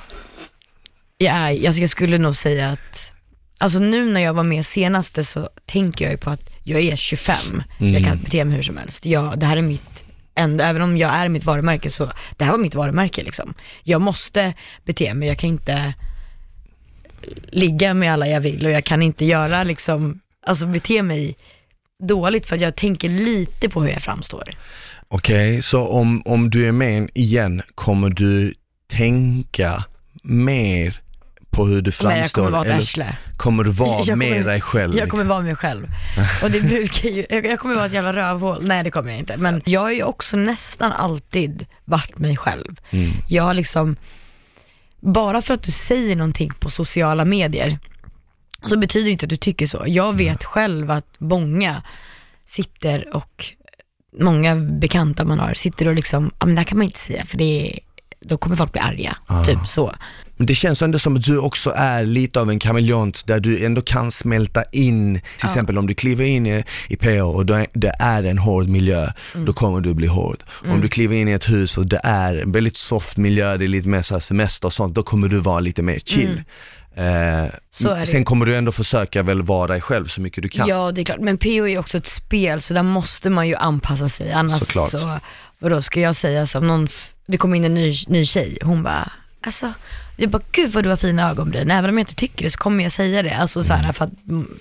Jag, 1.18 1.36
är, 1.36 1.66
alltså 1.68 1.82
jag 1.82 1.90
skulle 1.90 2.18
nog 2.18 2.36
säga 2.36 2.70
att, 2.70 3.12
alltså 3.60 3.80
nu 3.80 4.12
när 4.12 4.22
jag 4.22 4.34
var 4.34 4.44
med 4.44 4.66
senaste 4.66 5.24
så 5.24 5.50
tänker 5.66 6.06
jag 6.06 6.12
ju 6.12 6.18
på 6.18 6.30
att 6.30 6.50
jag 6.64 6.82
är 6.82 6.96
25, 6.96 7.64
jag 7.78 8.04
kan 8.04 8.18
bete 8.20 8.46
mig 8.46 8.56
hur 8.56 8.64
som 8.64 8.78
helst. 8.78 9.06
Jag, 9.06 9.40
det 9.40 9.46
här 9.46 9.58
är 9.58 9.62
mitt, 9.62 10.06
ändå, 10.36 10.64
även 10.64 10.82
om 10.82 10.98
jag 10.98 11.14
är 11.14 11.30
mitt 11.30 11.46
varumärke 11.46 11.90
så, 11.90 12.10
det 12.38 12.44
här 12.44 12.52
var 12.52 12.60
mitt 12.60 12.76
varumärke 12.76 13.24
liksom. 13.24 13.54
Jag 13.84 14.02
måste 14.02 14.54
bete 14.86 15.14
mig, 15.14 15.28
jag 15.28 15.38
kan 15.38 15.50
inte 15.50 15.94
ligga 17.48 17.94
med 17.94 18.14
alla 18.14 18.28
jag 18.28 18.42
vill 18.42 18.66
och 18.66 18.72
jag 18.72 18.84
kan 18.84 19.02
inte 19.02 19.26
göra 19.26 19.64
liksom, 19.64 20.20
alltså 20.46 20.66
bete 20.66 21.04
mig 21.04 21.36
dåligt 22.04 22.46
för 22.46 22.56
att 22.56 22.62
jag 22.62 22.76
tänker 22.76 23.10
lite 23.10 23.70
på 23.70 23.82
hur 23.82 23.90
jag 23.90 24.02
framstår. 24.02 24.50
Okej, 25.08 25.62
så 25.62 25.88
om, 25.88 26.22
om 26.26 26.50
du 26.50 26.68
är 26.68 26.72
med 26.72 27.10
igen, 27.14 27.62
kommer 27.76 28.10
du 28.10 28.54
tänka 28.88 29.84
mer 30.24 31.03
på 31.54 31.66
hur 31.66 31.82
du 31.82 31.91
framstår? 31.91 32.10
Men 32.10 32.20
jag 32.22 32.32
kommer 32.32 32.51
vara 32.51 32.66
ett 32.68 32.80
arsle. 32.80 33.16
kommer 33.38 33.64
du 33.64 33.70
vara 33.72 33.89
Jag 33.89 34.06
kommer- 34.06 34.16
med 34.30 34.45
dig 34.45 34.62
själv? 34.62 34.95
Jag 34.97 35.10
kommer 35.10 35.24
liksom? 35.24 35.28
vara 35.30 35.41
mig 35.41 35.56
själv. 35.56 35.88
Och 36.43 36.51
det 36.51 36.62
brukar 36.62 37.10
ju, 37.10 37.26
jag 37.30 37.60
kommer 37.60 37.76
vara 37.76 37.86
ett 37.86 37.93
jävla 37.93 38.14
rövhål. 38.14 38.60
Nej 38.62 38.84
det 38.84 38.91
kommer 38.91 39.10
jag 39.10 39.20
inte. 39.20 39.38
Men 39.38 39.62
jag 39.66 39.82
har 39.82 39.91
ju 39.91 40.04
också 40.04 40.38
nästan 40.38 40.91
alltid 40.91 41.66
varit 41.86 42.18
mig 42.18 42.38
själv. 42.38 42.76
Mm. 42.89 43.12
Jag 43.28 43.43
har 43.43 43.54
liksom, 43.54 43.95
bara 44.99 45.41
för 45.41 45.54
att 45.54 45.64
du 45.64 45.72
säger 45.72 46.16
någonting 46.16 46.51
på 46.60 46.70
sociala 46.70 47.26
medier 47.26 47.80
så 48.66 48.78
betyder 48.78 49.06
det 49.06 49.12
inte 49.12 49.26
att 49.26 49.30
du 49.30 49.38
tycker 49.38 49.68
så. 49.68 49.84
Jag 49.88 50.14
vet 50.18 50.43
själv 50.43 50.91
att 50.91 51.16
många 51.18 51.82
sitter 52.45 53.16
och, 53.16 53.45
många 54.20 54.56
bekanta 54.56 55.26
man 55.26 55.39
har, 55.39 55.54
sitter 55.54 55.88
och 55.88 55.95
liksom, 55.95 56.32
ja 56.39 56.45
men 56.45 56.56
det 56.56 56.62
här 56.62 56.66
kan 56.66 56.78
man 56.78 56.86
inte 56.86 56.99
säga 56.99 57.26
för 57.26 57.38
det 57.38 57.43
är, 57.74 57.80
då 58.26 58.38
kommer 58.38 58.55
folk 58.55 58.71
bli 58.71 58.82
arga. 58.82 59.17
Typ 59.45 59.67
så. 59.67 59.95
Men 60.38 60.45
det 60.47 60.55
känns 60.55 60.82
ändå 60.82 60.99
som 60.99 61.15
att 61.15 61.24
du 61.24 61.38
också 61.38 61.74
är 61.76 62.03
lite 62.05 62.39
av 62.39 62.49
en 62.49 62.59
kameleont 62.59 63.28
där 63.28 63.39
du 63.39 63.65
ändå 63.65 63.82
kan 63.82 64.11
smälta 64.11 64.63
in, 64.71 65.21
till 65.38 65.45
exempel 65.45 65.78
om 65.78 65.88
du 65.88 65.93
kliver 65.93 66.26
in 66.26 66.45
i, 66.47 66.63
i 66.89 66.95
PH 66.95 67.21
och 67.21 67.45
det 67.45 67.93
är 67.99 68.24
en 68.24 68.38
hård 68.38 68.67
miljö, 68.67 69.11
Mm. 69.34 69.45
då 69.45 69.53
kommer 69.53 69.82
du 69.82 69.93
bli 69.93 70.07
hård. 70.07 70.38
Om 70.65 70.82
du 70.82 70.88
kliver 70.89 71.15
in 71.15 71.28
i 71.28 71.32
ett 71.32 71.49
hus 71.49 71.78
och 71.78 71.86
det 71.88 72.01
är 72.03 72.36
en 72.36 72.51
väldigt 72.51 72.76
soft 72.78 73.17
miljö, 73.17 73.57
det 73.57 73.65
är 73.65 73.67
lite 73.67 73.88
mer 73.88 74.01
så 74.01 74.19
semester 74.19 74.65
och 74.67 74.74
sånt, 74.74 74.95
då 74.95 75.03
kommer 75.03 75.28
du 75.28 75.39
vara 75.39 75.59
lite 75.59 75.82
mer 75.82 75.99
chill. 75.99 76.41
Eh, 76.95 77.03
Mm. 77.05 77.49
Det. 77.99 78.05
sen 78.05 78.26
kommer 78.26 78.45
du 78.45 78.55
ändå 78.55 78.71
försöka 78.71 79.24
väl 79.24 79.41
vara 79.41 79.67
dig 79.67 79.82
själv 79.82 80.07
så 80.07 80.21
mycket 80.21 80.43
du 80.43 80.49
kan. 80.49 80.67
Ja 80.67 80.91
det 80.91 81.01
är 81.01 81.05
klart, 81.05 81.19
men 81.19 81.38
PO 81.38 81.67
är 81.67 81.78
också 81.80 81.97
ett 81.97 82.05
spel 82.07 82.61
så 82.61 82.74
där 82.74 82.84
måste 82.84 83.30
man 83.30 83.47
ju 83.47 83.55
anpassa 83.55 84.09
sig 84.09 84.32
annars 84.32 84.59
Såklart. 84.59 84.91
så, 84.91 85.19
vadå 85.59 85.82
ska 85.82 85.99
jag 85.99 86.15
säga 86.15 86.47
som 86.47 86.67
någon, 86.67 86.88
det 87.26 87.38
kommer 87.38 87.57
in 87.57 87.65
en 87.65 87.74
ny, 87.74 87.95
ny 88.07 88.26
tjej, 88.26 88.57
hon 88.61 88.84
bara, 88.84 89.11
alltså, 89.41 89.74
jag 90.15 90.30
bara 90.30 90.41
gud 90.51 90.71
vad 90.71 90.84
du 90.84 90.89
har 90.89 90.97
fina 90.97 91.30
ögonbryn, 91.30 91.71
även 91.71 91.89
om 91.89 91.97
jag 91.97 92.01
inte 92.01 92.15
tycker 92.15 92.45
det 92.45 92.51
så 92.51 92.57
kommer 92.57 92.84
jag 92.84 92.91
säga 92.91 93.24
det, 93.24 93.32
alltså 93.36 93.63
så 93.63 93.74
här, 93.74 93.93
för 93.93 94.05
att, 94.05 94.11
mm, 94.30 94.59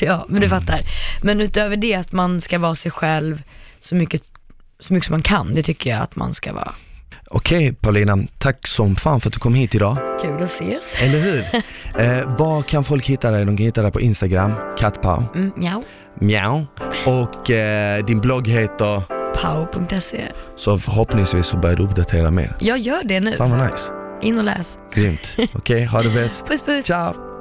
ja 0.00 0.26
men 0.28 0.40
du 0.40 0.48
fattar. 0.48 0.82
Men 1.22 1.40
utöver 1.40 1.76
det 1.76 1.94
att 1.94 2.12
man 2.12 2.40
ska 2.40 2.58
vara 2.58 2.74
sig 2.74 2.90
själv 2.90 3.42
så 3.80 3.94
mycket, 3.94 4.22
så 4.80 4.94
mycket 4.94 5.06
som 5.06 5.12
man 5.12 5.22
kan, 5.22 5.52
det 5.52 5.62
tycker 5.62 5.90
jag 5.90 6.02
att 6.02 6.16
man 6.16 6.34
ska 6.34 6.52
vara. 6.52 6.74
Okej 7.34 7.72
Paulina, 7.72 8.16
tack 8.38 8.66
som 8.68 8.96
fan 8.96 9.20
för 9.20 9.28
att 9.28 9.34
du 9.34 9.38
kom 9.40 9.54
hit 9.54 9.74
idag. 9.74 9.96
Kul 10.22 10.42
att 10.42 10.50
ses. 10.50 10.94
Eller 10.98 11.18
hur? 11.18 11.40
eh, 12.02 12.36
var 12.38 12.62
kan 12.62 12.84
folk 12.84 13.06
hitta 13.06 13.30
dig? 13.30 13.44
De 13.44 13.56
kan 13.56 13.66
hitta 13.66 13.82
dig 13.82 13.92
på 13.92 14.00
Instagram, 14.00 14.52
kattpau, 14.78 15.22
Mm, 15.34 15.52
ja, 15.60 15.82
mjau. 16.20 16.66
Och 17.06 17.50
eh, 17.50 18.04
din 18.04 18.20
blogg 18.20 18.48
heter, 18.48 19.02
pow.se. 19.34 20.28
så 20.56 20.78
förhoppningsvis 20.78 21.46
så 21.46 21.56
börjar 21.56 21.76
du 21.76 21.82
uppdatera 21.82 22.30
mer. 22.30 22.56
Jag 22.60 22.78
gör 22.78 23.04
det 23.04 23.20
nu, 23.20 23.32
Fan 23.32 23.50
vad 23.58 23.70
nice. 23.70 23.92
in 24.22 24.38
och 24.38 24.44
läs. 24.44 24.78
Grymt. 24.94 25.36
Okej, 25.54 25.84
ha 25.84 26.02
det 26.02 26.10
bäst. 26.10 26.48
Puss 26.48 26.62
puss. 26.62 26.84
Ciao! 26.84 27.31